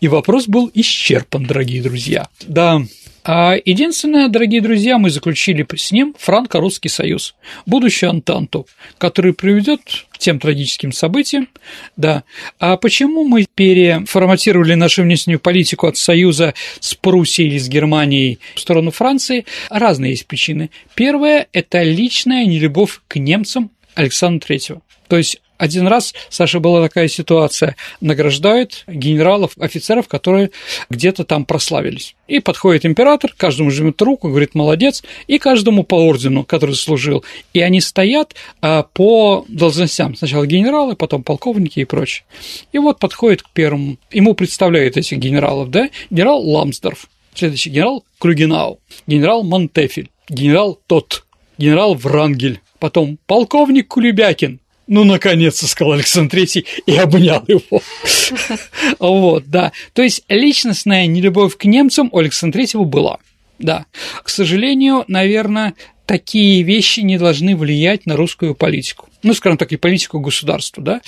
И 0.00 0.08
вопрос 0.08 0.48
был 0.48 0.70
исчерпан, 0.74 1.46
дорогие 1.46 1.80
друзья. 1.80 2.28
Да, 2.40 2.82
единственное, 3.24 4.28
дорогие 4.28 4.60
друзья, 4.60 4.98
мы 4.98 5.10
заключили 5.10 5.66
с 5.76 5.92
ним 5.92 6.14
франко-русский 6.18 6.88
союз, 6.88 7.34
будущую 7.66 8.10
Антанту, 8.10 8.66
который 8.98 9.32
приведет 9.32 9.80
к 10.10 10.18
тем 10.18 10.38
трагическим 10.38 10.92
событиям. 10.92 11.48
Да. 11.96 12.24
А 12.58 12.76
почему 12.76 13.24
мы 13.24 13.46
переформатировали 13.54 14.74
нашу 14.74 15.02
внешнюю 15.02 15.40
политику 15.40 15.86
от 15.86 15.96
союза 15.96 16.54
с 16.80 16.94
Пруссией 16.94 17.48
или 17.48 17.58
с 17.58 17.68
Германией 17.68 18.38
в 18.54 18.60
сторону 18.60 18.90
Франции? 18.90 19.44
Разные 19.70 20.12
есть 20.12 20.26
причины. 20.26 20.70
Первое– 20.94 21.48
это 21.52 21.82
личная 21.82 22.46
нелюбовь 22.46 23.00
к 23.08 23.16
немцам 23.16 23.70
Александра 23.94 24.46
Третьего. 24.46 24.82
То 25.08 25.18
есть 25.18 25.41
один 25.62 25.86
раз, 25.86 26.12
Саша, 26.28 26.58
была 26.58 26.82
такая 26.82 27.06
ситуация, 27.06 27.76
награждают 28.00 28.82
генералов, 28.88 29.52
офицеров, 29.60 30.08
которые 30.08 30.50
где-то 30.90 31.22
там 31.22 31.44
прославились. 31.44 32.16
И 32.26 32.40
подходит 32.40 32.84
император, 32.84 33.32
каждому 33.36 33.70
жмет 33.70 34.02
руку, 34.02 34.28
говорит 34.28 34.56
«молодец», 34.56 35.04
и 35.28 35.38
каждому 35.38 35.84
по 35.84 35.94
ордену, 35.94 36.42
который 36.42 36.74
служил. 36.74 37.24
И 37.54 37.60
они 37.60 37.80
стоят 37.80 38.34
а, 38.60 38.82
по 38.82 39.44
должностям. 39.46 40.16
Сначала 40.16 40.48
генералы, 40.48 40.96
потом 40.96 41.22
полковники 41.22 41.78
и 41.78 41.84
прочее. 41.84 42.24
И 42.72 42.78
вот 42.78 42.98
подходит 42.98 43.42
к 43.42 43.50
первому, 43.50 43.98
ему 44.10 44.34
представляют 44.34 44.96
этих 44.96 45.18
генералов, 45.18 45.70
да, 45.70 45.90
генерал 46.10 46.42
Ламсдорф, 46.42 47.06
следующий 47.34 47.70
генерал 47.70 48.04
Клюгенау, 48.18 48.80
генерал 49.06 49.44
Монтефель, 49.44 50.10
генерал 50.28 50.80
Тот, 50.88 51.24
генерал 51.56 51.94
Врангель, 51.94 52.58
потом 52.80 53.16
полковник 53.28 53.86
Кулебякин, 53.86 54.58
ну, 54.92 55.04
наконец-то, 55.04 55.66
сказал 55.66 55.94
Александр 55.94 56.32
Третий 56.32 56.66
и 56.84 56.94
обнял 56.96 57.42
его. 57.48 57.80
Вот, 58.98 59.44
да. 59.46 59.72
То 59.94 60.02
есть 60.02 60.22
личностная 60.28 61.06
нелюбовь 61.06 61.56
к 61.56 61.64
немцам 61.64 62.10
у 62.12 62.18
Александра 62.18 62.58
Третьего 62.58 62.84
была. 62.84 63.16
Да. 63.58 63.86
К 64.22 64.28
сожалению, 64.28 65.04
наверное, 65.08 65.72
такие 66.04 66.62
вещи 66.62 67.00
не 67.00 67.16
должны 67.16 67.56
влиять 67.56 68.04
на 68.04 68.16
русскую 68.16 68.54
политику. 68.54 69.08
Ну, 69.22 69.32
скажем 69.32 69.56
так, 69.56 69.72
и 69.72 69.76
политику 69.76 70.20
государства, 70.20 70.82
да. 70.82 71.00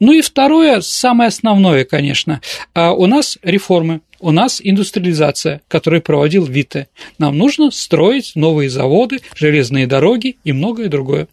Ну 0.00 0.12
и 0.12 0.20
второе, 0.20 0.82
самое 0.82 1.28
основное, 1.28 1.86
конечно, 1.86 2.42
а 2.74 2.92
у 2.92 3.06
нас 3.06 3.38
реформы, 3.42 4.02
у 4.18 4.32
нас 4.32 4.60
индустриализация, 4.62 5.62
которую 5.66 6.02
проводил 6.02 6.44
Витте. 6.44 6.88
Нам 7.16 7.38
нужно 7.38 7.70
строить 7.70 8.32
новые 8.34 8.68
заводы, 8.68 9.20
железные 9.34 9.86
дороги 9.86 10.36
и 10.44 10.52
многое 10.52 10.88
другое. 10.88 11.26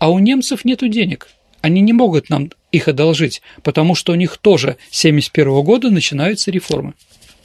А 0.00 0.10
у 0.10 0.18
немцев 0.18 0.64
нет 0.64 0.80
денег 0.90 1.28
Они 1.62 1.80
не 1.80 1.92
могут 1.92 2.28
нам 2.28 2.50
их 2.72 2.88
одолжить, 2.88 3.40
потому 3.62 3.94
что 3.94 4.12
у 4.12 4.16
них 4.16 4.36
тоже 4.36 4.76
с 4.90 4.98
71 4.98 5.62
года 5.62 5.90
начинаются 5.90 6.50
реформы. 6.50 6.94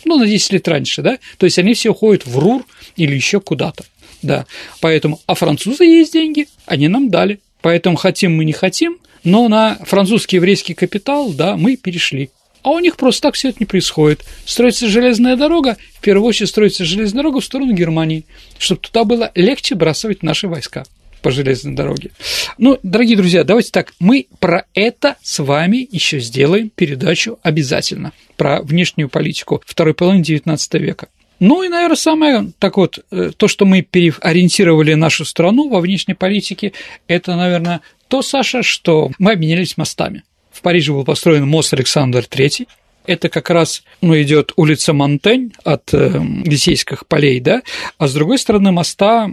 Ну, 0.05 0.18
на 0.18 0.26
10 0.26 0.53
лет 0.53 0.68
раньше, 0.68 1.01
да? 1.01 1.20
То 1.38 1.45
есть 1.45 1.59
они 1.59 1.74
все 1.76 1.91
уходят 1.91 2.26
в 2.26 2.38
РУР 2.38 2.65
или 2.95 3.15
еще 3.15 3.39
куда-то. 3.39 3.86
Да, 4.24 4.47
поэтому, 4.82 5.22
а 5.28 5.36
французы 5.36 5.86
есть 5.86 6.13
деньги, 6.13 6.47
они 6.65 6.88
нам 6.88 7.09
дали. 7.09 7.39
Поэтому 7.61 7.95
хотим 7.95 8.36
мы 8.36 8.45
не 8.45 8.53
хотим, 8.53 8.97
но 9.24 9.47
на 9.47 9.76
французский 9.86 10.38
еврейский 10.38 10.74
капитал, 10.74 11.32
да, 11.32 11.55
мы 11.55 11.76
перешли. 11.76 12.32
А 12.63 12.72
у 12.72 12.80
них 12.80 12.97
просто 12.97 13.22
так 13.24 13.36
все 13.36 13.49
это 13.49 13.57
не 13.59 13.65
происходит. 13.68 14.26
Строится 14.45 14.88
железная 14.88 15.36
дорога, 15.36 15.78
в 15.99 16.01
первую 16.01 16.28
очередь 16.28 16.49
строится 16.49 16.86
железная 16.86 17.22
дорога 17.22 17.39
в 17.39 17.45
сторону 17.45 17.74
Германии, 17.74 18.26
чтобы 18.57 18.82
туда 18.82 19.03
было 19.03 19.32
легче 19.36 19.76
бросать 19.76 20.24
наши 20.24 20.47
войска 20.47 20.86
по 21.22 21.32
железной 21.32 21.74
дороге. 21.74 22.11
Ну, 22.57 22.80
дорогие 22.84 23.18
друзья, 23.18 23.43
давайте 23.43 23.72
так, 23.72 23.93
мы 23.99 24.28
про 24.39 24.65
это 24.74 25.15
с 25.22 25.39
вами 25.39 25.88
еще 25.91 26.20
сделаем 26.20 26.70
передачу 26.70 27.39
обязательно, 27.43 28.13
про 28.36 28.61
внешнюю 28.61 29.09
политику 29.09 29.61
второй 29.65 29.93
половины 29.93 30.22
XIX 30.22 30.57
века. 30.80 31.07
Ну 31.39 31.61
и, 31.61 31.70
наверное, 31.70 31.95
самое 31.95 32.51
так 32.57 32.78
вот, 32.78 32.99
э, 33.11 33.32
то, 33.36 33.47
что 33.47 33.65
мы 33.65 33.84
переориентировали 33.84 34.95
нашу 34.95 35.24
страну 35.24 35.70
во 35.70 35.82
внешней 35.82 36.15
политике, 36.15 36.74
это, 37.07 37.36
наверное, 37.36 37.82
то, 38.07 38.22
Саша, 38.22 38.63
что 38.63 39.11
мы 39.20 39.34
обменялись 39.34 39.78
мостами. 39.78 40.24
В 40.51 40.61
Париже 40.61 40.91
был 40.91 41.03
построен 41.03 41.47
мост 41.47 41.74
Александр 41.74 42.26
III, 42.28 42.68
это 43.08 43.30
как 43.30 43.49
раз 43.49 43.84
ну, 44.01 44.20
идет 44.22 44.51
улица 44.58 44.93
Монтень 44.93 45.53
от 45.64 45.93
э, 45.93 46.22
Лисейских 46.45 47.08
полей, 47.08 47.39
да, 47.39 47.64
а 47.97 48.08
с 48.08 48.14
другой 48.14 48.38
стороны 48.38 48.72
моста 48.72 49.28
э, 49.28 49.30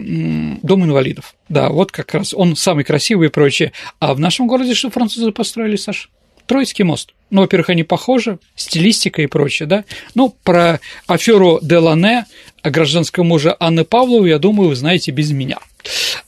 Дом 0.63 0.83
инвалидов. 0.83 1.35
Да, 1.49 1.69
вот 1.69 1.91
как 1.91 2.13
раз 2.13 2.33
он 2.33 2.55
самый 2.55 2.83
красивый 2.83 3.27
и 3.27 3.31
прочее. 3.31 3.73
А 3.99 4.13
в 4.13 4.19
нашем 4.19 4.47
городе 4.47 4.73
что 4.73 4.89
французы 4.89 5.31
построили, 5.31 5.75
Саш? 5.75 6.09
Троицкий 6.47 6.83
мост. 6.83 7.13
Ну, 7.31 7.41
во-первых, 7.41 7.69
они 7.69 7.83
похожи, 7.83 8.37
стилистика 8.55 9.21
и 9.21 9.27
прочее, 9.27 9.67
да. 9.67 9.83
Ну, 10.13 10.35
про 10.43 10.79
аферу 11.07 11.59
Делане, 11.61 12.25
гражданского 12.63 13.23
мужа 13.23 13.55
Анны 13.59 13.83
Павловой, 13.83 14.29
я 14.29 14.39
думаю, 14.39 14.69
вы 14.69 14.75
знаете 14.75 15.11
без 15.11 15.31
меня. 15.31 15.57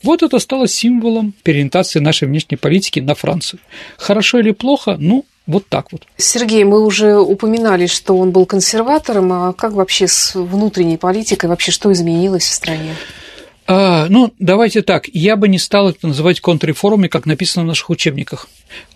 Вот 0.02 0.22
это 0.22 0.38
стало 0.38 0.68
символом 0.68 1.34
переориентации 1.42 2.00
нашей 2.00 2.28
внешней 2.28 2.56
политики 2.56 3.00
на 3.00 3.14
Францию. 3.14 3.60
Хорошо 3.96 4.40
или 4.40 4.50
плохо? 4.50 4.96
Ну, 4.98 5.24
вот 5.48 5.66
так 5.66 5.90
вот. 5.92 6.02
Сергей, 6.18 6.62
мы 6.62 6.84
уже 6.84 7.16
упоминали, 7.16 7.86
что 7.86 8.16
он 8.16 8.30
был 8.30 8.44
консерватором, 8.44 9.32
а 9.32 9.52
как 9.54 9.72
вообще 9.72 10.06
с 10.06 10.34
внутренней 10.34 10.98
политикой, 10.98 11.46
вообще 11.46 11.72
что 11.72 11.90
изменилось 11.90 12.44
в 12.44 12.52
стране? 12.52 12.94
А, 13.66 14.06
ну, 14.10 14.32
давайте 14.38 14.82
так, 14.82 15.08
я 15.08 15.36
бы 15.36 15.48
не 15.48 15.58
стал 15.58 15.88
это 15.88 16.06
называть 16.06 16.40
контрреформой, 16.40 17.08
как 17.08 17.24
написано 17.24 17.64
в 17.64 17.68
наших 17.68 17.88
учебниках. 17.90 18.46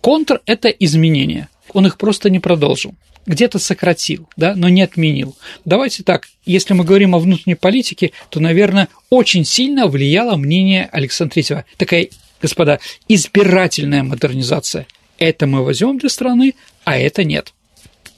Контр– 0.02 0.42
это 0.46 0.68
изменения, 0.68 1.48
он 1.72 1.86
их 1.86 1.96
просто 1.96 2.30
не 2.30 2.38
продолжил 2.38 2.94
где-то 3.24 3.60
сократил, 3.60 4.28
да, 4.36 4.56
но 4.56 4.68
не 4.68 4.82
отменил. 4.82 5.36
Давайте 5.64 6.02
так, 6.02 6.26
если 6.44 6.74
мы 6.74 6.82
говорим 6.82 7.14
о 7.14 7.20
внутренней 7.20 7.54
политике, 7.54 8.10
то, 8.30 8.40
наверное, 8.40 8.88
очень 9.10 9.44
сильно 9.44 9.86
влияло 9.86 10.34
мнение 10.34 10.88
Александра 10.90 11.34
Третьего. 11.34 11.64
Такая, 11.76 12.08
господа, 12.42 12.80
избирательная 13.06 14.02
модернизация– 14.02 14.88
это 15.22 15.46
мы 15.46 15.64
возьмем 15.64 15.98
для 15.98 16.08
страны, 16.08 16.54
а 16.84 16.98
это 16.98 17.22
нет. 17.24 17.52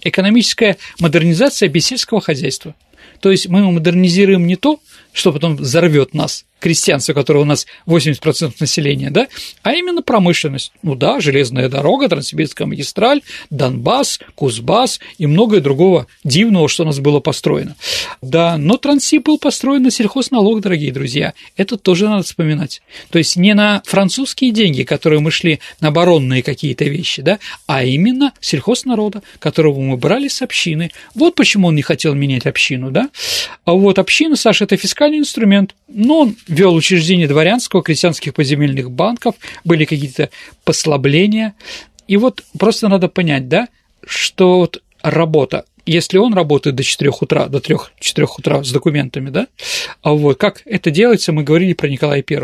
Экономическая 0.03 0.79
модернизация 0.99 1.69
без 1.69 1.87
сельского 1.87 2.21
хозяйства. 2.21 2.75
То 3.21 3.31
есть 3.31 3.49
мы 3.49 3.71
модернизируем 3.71 4.47
не 4.47 4.57
то, 4.57 4.81
что 5.15 5.33
потом 5.33 5.57
взорвет 5.57 6.13
нас, 6.13 6.45
крестьянство, 6.65 7.13
которое 7.13 7.41
у 7.41 7.45
нас 7.45 7.67
80% 7.87 8.55
населения, 8.59 9.11
да, 9.11 9.29
а 9.63 9.75
именно 9.75 10.03
промышленность. 10.03 10.73
Ну 10.83 10.95
да, 10.95 11.21
железная 11.21 11.69
дорога, 11.69 12.09
Транссибирская 12.09 12.67
магистраль, 12.67 13.21
Донбасс, 13.51 14.19
Кузбасс 14.35 14.99
и 15.19 15.27
многое 15.27 15.61
другого 15.61 16.07
дивного, 16.25 16.69
что 16.69 16.85
у 16.85 16.87
нас 16.87 17.01
было 17.01 17.21
построено. 17.21 17.77
Да, 18.23 18.57
но 18.57 18.77
Транссиб 18.77 19.25
был 19.25 19.39
построен 19.39 19.83
на 19.83 19.91
сельхозналог, 19.91 20.63
дорогие 20.63 20.91
друзья, 20.91 21.35
это 21.57 21.77
тоже 21.77 22.09
надо 22.09 22.23
вспоминать. 22.23 22.83
То 23.11 23.19
есть 23.19 23.37
не 23.37 23.55
на 23.55 23.83
французские 23.85 24.51
деньги, 24.51 24.83
которые 24.83 25.21
мы 25.21 25.31
шли 25.31 25.61
на 25.81 25.89
оборонные 25.89 26.43
какие-то 26.43 26.85
вещи, 26.85 27.23
да, 27.23 27.39
а 27.67 27.85
именно 27.85 28.33
сельхознарода, 28.41 29.23
которого 29.39 29.81
мы 29.81 29.97
брали 29.97 30.29
с 30.29 30.43
общины. 30.43 30.91
Вот 31.15 31.35
почему 31.35 31.69
он 31.69 31.75
не 31.75 31.83
хотел 31.83 32.15
менять 32.15 32.47
общину, 32.47 32.91
да. 32.91 33.11
А 33.65 33.73
вот 33.73 33.99
община, 33.99 34.35
Саша, 34.35 34.65
это 34.65 34.77
фискальный 35.05 35.19
инструмент, 35.19 35.75
но 35.89 36.21
он 36.21 36.37
вел 36.49 36.75
учреждение 36.75 37.29
дворянского, 37.29 37.83
крестьянских 37.83 38.33
поземельных 38.35 38.91
банков, 38.91 39.35
были 39.65 39.85
какие-то 39.85 40.31
послабления. 40.65 41.55
И 42.09 42.17
вот 42.17 42.43
просто 42.59 42.89
надо 42.89 43.09
понять, 43.09 43.49
да, 43.49 43.69
что 44.07 44.59
вот 44.59 44.83
работа, 45.03 45.65
если 45.87 46.19
он 46.19 46.33
работает 46.33 46.77
до 46.77 46.83
4 46.83 47.11
утра, 47.21 47.47
до 47.49 47.59
3-4 47.59 48.27
утра 48.39 48.65
с 48.65 48.73
документами, 48.73 49.31
да, 49.31 49.47
а 50.03 50.13
вот 50.13 50.39
как 50.39 50.63
это 50.65 50.91
делается, 50.91 51.33
мы 51.33 51.43
говорили 51.43 51.75
про 51.75 51.89
Николая 51.89 52.25
I, 52.29 52.41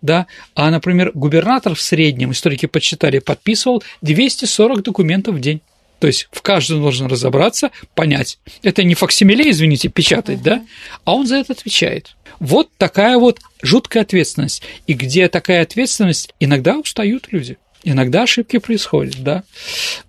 да, 0.00 0.26
а, 0.54 0.70
например, 0.70 1.12
губернатор 1.14 1.74
в 1.74 1.80
среднем, 1.80 2.32
историки 2.32 2.66
подсчитали, 2.66 3.18
подписывал 3.18 3.82
240 4.00 4.82
документов 4.82 5.34
в 5.34 5.40
день. 5.40 5.60
То 5.98 6.06
есть 6.06 6.28
в 6.30 6.42
каждом 6.42 6.80
должен 6.80 7.06
разобраться, 7.06 7.70
понять. 7.94 8.38
Это 8.62 8.84
не 8.84 8.94
факсимиле, 8.94 9.50
извините, 9.50 9.88
печатать, 9.88 10.42
да, 10.42 10.64
а 11.04 11.14
он 11.14 11.26
за 11.26 11.36
это 11.36 11.52
отвечает. 11.52 12.14
Вот 12.40 12.68
такая 12.76 13.18
вот 13.18 13.40
жуткая 13.62 14.04
ответственность. 14.04 14.62
И 14.86 14.94
где 14.94 15.28
такая 15.28 15.62
ответственность, 15.62 16.32
иногда 16.38 16.78
устают 16.78 17.28
люди. 17.32 17.58
Иногда 17.84 18.22
ошибки 18.24 18.58
происходят, 18.58 19.22
да. 19.22 19.44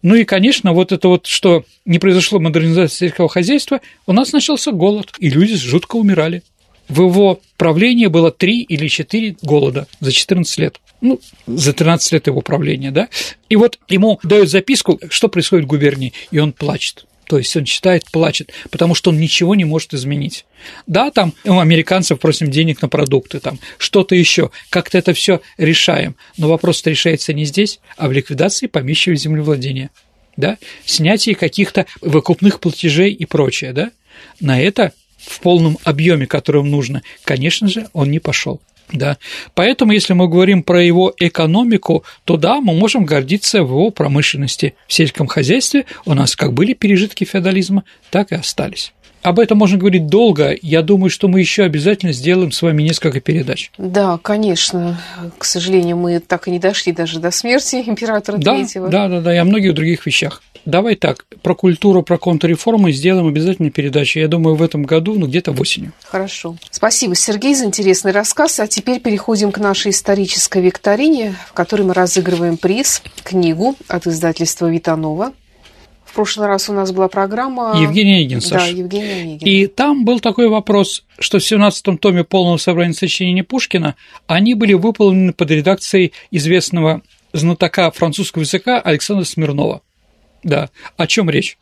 Ну 0.02 0.16
и, 0.16 0.26
конечно, 0.26 0.74
вот 0.74 0.92
это 0.92 1.08
вот, 1.08 1.28
что 1.28 1.66
не 1.86 2.00
произошло 2.00 2.40
модернизация 2.40 3.08
сельского 3.08 3.30
хозяйства, 3.30 3.80
у 4.06 4.14
нас 4.14 4.32
начался 4.32 4.72
голод, 4.72 5.14
и 5.20 5.30
люди 5.30 5.56
жутко 5.56 5.96
умирали. 5.96 6.44
В 6.88 7.04
его 7.04 7.40
правлении 7.58 8.08
было 8.08 8.32
три 8.32 8.62
или 8.62 8.88
четыре 8.88 9.36
голода 9.42 9.88
за 10.00 10.12
14 10.12 10.58
лет. 10.58 10.80
Ну, 11.02 11.20
за 11.48 11.74
13 11.74 12.12
лет 12.12 12.28
его 12.28 12.42
правления, 12.42 12.92
да. 12.92 13.10
И 13.48 13.56
вот 13.56 13.80
ему 13.88 14.20
дают 14.24 14.50
записку, 14.50 15.00
что 15.10 15.30
происходит 15.30 15.66
в 15.66 15.70
губернии, 15.70 16.14
и 16.32 16.40
он 16.40 16.52
плачет. 16.52 17.06
То 17.30 17.38
есть 17.38 17.56
он 17.56 17.64
читает, 17.64 18.06
плачет, 18.12 18.52
потому 18.72 18.96
что 18.96 19.12
он 19.12 19.20
ничего 19.20 19.54
не 19.54 19.64
может 19.64 19.94
изменить. 19.94 20.46
Да, 20.88 21.12
там 21.12 21.36
у 21.46 21.60
американцев 21.60 22.20
просим 22.20 22.50
денег 22.50 22.82
на 22.82 22.90
продукты, 22.90 23.40
там 23.40 23.60
что-то 23.78 24.16
еще, 24.16 24.50
как-то 24.72 24.98
это 24.98 25.14
все 25.14 25.40
решаем. 25.60 26.16
Но 26.38 26.50
вопрос 26.50 26.84
решается 26.86 27.34
не 27.34 27.46
здесь, 27.46 27.82
а 27.98 28.08
в 28.08 28.14
ликвидации 28.14 28.66
помещичьего 28.66 29.16
землевладения. 29.16 29.92
Да? 30.38 30.58
Снятие 30.86 31.36
каких-то 31.36 31.86
выкупных 32.02 32.60
платежей 32.60 33.14
и 33.14 33.26
прочее. 33.26 33.74
Да? 33.74 33.92
На 34.40 34.60
это 34.60 34.94
в 35.18 35.40
полном 35.42 35.78
объеме, 35.84 36.26
которым 36.26 36.72
нужно, 36.72 37.04
конечно 37.24 37.68
же, 37.68 37.90
он 37.94 38.10
не 38.10 38.20
пошел. 38.20 38.60
Да. 38.92 39.18
Поэтому, 39.54 39.92
если 39.92 40.14
мы 40.14 40.28
говорим 40.28 40.64
про 40.64 40.84
его 40.84 41.14
экономику, 41.18 42.04
то 42.26 42.38
да, 42.38 42.60
мы 42.60 42.74
можем 42.74 43.06
гордиться 43.06 43.64
в 43.64 43.70
его 43.70 43.92
промышленности. 43.92 44.76
В 44.88 44.94
сельском 44.94 45.28
хозяйстве 45.28 45.86
у 46.06 46.14
нас 46.14 46.36
как 46.36 46.54
были 46.54 46.74
пережитки 46.74 47.24
феодализма, 47.24 47.84
так 48.10 48.32
и 48.32 48.36
остались. 48.36 48.94
Об 49.22 49.40
этом 49.40 49.58
можно 49.58 49.78
говорить 49.78 50.08
долго. 50.08 50.56
Я 50.62 50.82
думаю, 50.82 51.10
что 51.10 51.28
мы 51.28 51.40
еще 51.40 51.64
обязательно 51.64 52.14
сделаем 52.14 52.52
с 52.52 52.62
вами 52.62 52.84
несколько 52.84 53.20
передач. 53.20 53.72
Да, 53.78 54.18
конечно. 54.22 55.00
К 55.38 55.44
сожалению, 55.44 55.98
мы 55.98 56.20
так 56.20 56.48
и 56.48 56.52
не 56.52 56.60
дошли 56.60 56.94
даже 56.94 57.20
до 57.20 57.32
смерти 57.32 57.84
императора 57.86 58.38
да, 58.38 58.56
Третьего. 58.56 58.88
Да, 58.90 59.08
да, 59.08 59.22
да, 59.22 59.34
и 59.34 59.38
о 59.38 59.46
многих 59.46 59.74
других 59.74 60.06
вещах. 60.06 60.42
Давай 60.66 60.96
так, 60.96 61.26
про 61.42 61.56
культуру, 61.56 62.04
про 62.04 62.18
контрреформы 62.18 62.92
сделаем 62.92 63.28
обязательно 63.28 63.72
передачу. 63.72 64.20
Я 64.20 64.28
думаю, 64.28 64.56
в 64.56 64.62
этом 64.62 64.84
году, 64.84 65.16
ну, 65.18 65.28
где-то 65.28 65.52
в 65.52 65.62
осенью. 65.62 65.94
Хорошо. 66.04 66.58
Спасибо, 66.70 67.16
Сергей, 67.16 67.56
за 67.56 67.66
интересный 67.66 68.12
рассказ. 68.12 68.60
А 68.60 68.68
теперь 68.68 69.00
переходим 69.00 69.52
к 69.52 69.58
нашей 69.58 69.92
исторической 69.92 70.62
викторине, 70.62 71.34
в 71.48 71.54
которой 71.54 71.84
мы 71.84 71.94
разыгрываем 71.94 72.58
приз, 72.58 73.02
книгу 73.24 73.76
от 73.88 74.08
издательства 74.08 74.68
«Витанова». 74.70 75.34
В 76.10 76.14
прошлый 76.14 76.48
раз 76.48 76.68
у 76.70 76.74
нас 76.74 76.92
была 76.92 77.08
программа... 77.08 77.80
Евгений 77.80 78.16
Онегин, 78.16 78.42
Саша. 78.42 78.66
Да, 78.66 78.72
Евгений 78.72 79.22
Онегин. 79.22 79.48
И 79.48 79.68
там 79.68 80.06
был 80.06 80.20
такой 80.20 80.50
вопрос, 80.50 81.04
что 81.20 81.38
в 81.38 81.44
17-м 81.44 82.00
томе 82.00 82.24
полного 82.24 82.58
собрания 82.58 82.94
сочинений 82.94 83.44
Пушкина 83.44 83.96
они 84.26 84.56
были 84.56 84.74
выполнены 84.74 85.34
под 85.34 85.52
редакцией 85.52 86.14
известного 86.32 87.04
знатока 87.32 87.92
французского 87.92 88.42
языка 88.42 88.80
Александра 88.80 89.24
Смирнова. 89.24 89.82
Да, 90.42 90.72
о 90.98 91.06
чем 91.06 91.30
речь? 91.30 91.60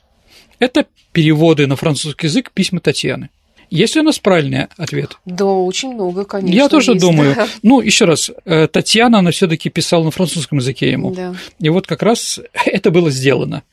Это 0.59 0.85
переводы 1.11 1.67
на 1.67 1.75
французский 1.75 2.27
язык 2.27 2.51
письма 2.53 2.79
Татьяны. 2.79 3.29
Есть 3.69 3.95
ли 3.95 4.01
у 4.01 4.03
нас 4.03 4.19
правильный 4.19 4.67
ответ? 4.77 5.17
Да, 5.25 5.45
очень 5.45 5.93
много, 5.93 6.23
конечно. 6.23 6.55
Я 6.55 6.69
тоже 6.69 6.91
есть, 6.91 7.01
думаю. 7.01 7.35
Ну, 7.63 7.81
еще 7.81 8.05
раз, 8.05 8.31
э, 8.45 8.67
Татьяна, 8.67 9.19
она 9.19 9.31
все-таки 9.31 9.69
писала 9.69 10.03
на 10.03 10.11
французском 10.11 10.59
языке 10.59 10.91
ему. 10.91 11.11
Да. 11.11 11.35
И 11.59 11.69
вот 11.69 11.87
как 11.87 12.01
раз 12.03 12.39
это 12.65 12.91
было 12.91 13.11
сделано. 13.11 13.63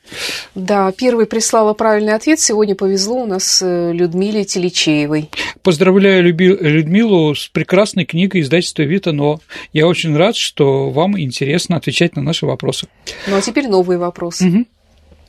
Да, 0.55 0.91
первой 0.93 1.27
прислала 1.27 1.75
правильный 1.75 2.15
ответ. 2.15 2.41
Сегодня 2.41 2.75
повезло 2.75 3.23
у 3.23 3.27
нас 3.27 3.63
э, 3.63 3.93
Людмиле 3.93 4.45
Телечеевой. 4.45 5.31
Поздравляю 5.63 6.25
Людмилу 6.25 7.35
с 7.35 7.49
прекрасной 7.49 8.05
книгой 8.05 8.41
издательства 8.41 8.83
Вита, 8.83 9.13
но 9.13 9.41
я 9.73 9.87
очень 9.87 10.17
рад, 10.17 10.37
что 10.37 10.91
вам 10.91 11.19
интересно 11.19 11.77
отвечать 11.77 12.17
на 12.17 12.23
наши 12.23 12.47
вопросы. 12.47 12.89
Ну 13.29 13.37
а 13.37 13.41
теперь 13.41 13.69
новый 13.69 13.99
вопрос. 13.99 14.41
Мгм. 14.41 14.67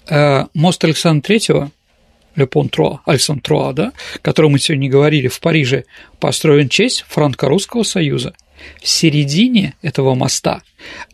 Э, 0.08 0.46
Мост 0.54 0.84
Александра 0.84 1.26
Третьего, 1.26 1.72
Ле 2.36 2.48
Пон 2.48 2.70
Троа, 2.70 3.02
Александр 3.06 3.42
Троа, 3.42 3.74
да, 3.74 3.94
о 4.16 4.20
котором 4.20 4.52
мы 4.52 4.60
сегодня 4.60 4.90
говорили, 4.90 5.28
в 5.28 5.40
Париже, 5.40 5.86
построен 6.20 6.70
честь 6.70 7.06
Франко-Русского 7.08 7.84
союза. 7.84 8.34
В 8.82 8.88
середине 8.88 9.76
этого 9.82 10.16
моста, 10.16 10.62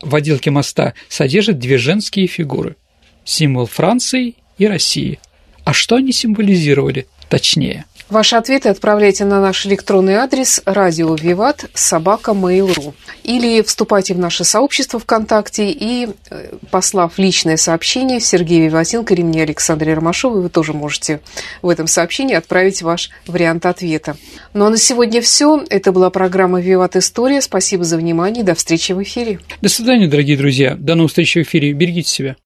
в 0.00 0.14
отделке 0.14 0.50
моста, 0.50 0.94
содержит 1.08 1.58
две 1.58 1.78
женские 1.78 2.26
фигуры– 2.26 2.76
символ 3.24 3.66
Франции 3.66 4.36
и 4.58 4.66
России. 4.66 5.18
А 5.64 5.72
что 5.72 5.96
они 5.96 6.12
символизировали 6.12 7.06
точнее? 7.28 7.84
Ваши 8.12 8.36
ответы 8.36 8.68
отправляйте 8.68 9.24
на 9.24 9.40
наш 9.40 9.64
электронный 9.64 10.16
адрес 10.16 10.60
радио 10.66 11.14
Виват 11.14 11.70
собака 11.72 12.32
Mail.ru 12.32 12.92
или 13.24 13.62
вступайте 13.62 14.12
в 14.12 14.18
наше 14.18 14.44
сообщество 14.44 15.00
ВКонтакте 15.00 15.70
и, 15.70 16.10
э, 16.28 16.56
послав 16.70 17.16
личное 17.16 17.56
сообщение 17.56 18.20
Сергею 18.20 18.66
Виватенко 18.66 19.14
или 19.14 19.22
мне 19.22 19.44
Александре 19.44 19.94
Ромашовой, 19.94 20.42
вы 20.42 20.50
тоже 20.50 20.74
можете 20.74 21.20
в 21.62 21.70
этом 21.70 21.86
сообщении 21.86 22.34
отправить 22.34 22.82
ваш 22.82 23.08
вариант 23.26 23.64
ответа. 23.64 24.18
Ну 24.52 24.66
а 24.66 24.68
на 24.68 24.76
сегодня 24.76 25.22
все. 25.22 25.64
Это 25.70 25.90
была 25.90 26.10
программа 26.10 26.60
Виват 26.60 26.96
История. 26.96 27.40
Спасибо 27.40 27.84
за 27.84 27.96
внимание. 27.96 28.44
До 28.44 28.54
встречи 28.54 28.92
в 28.92 29.02
эфире. 29.02 29.40
До 29.62 29.70
свидания, 29.70 30.06
дорогие 30.06 30.36
друзья. 30.36 30.76
До 30.78 30.96
новых 30.96 31.12
встреч 31.12 31.36
в 31.36 31.38
эфире. 31.38 31.72
Берегите 31.72 32.10
себя. 32.10 32.36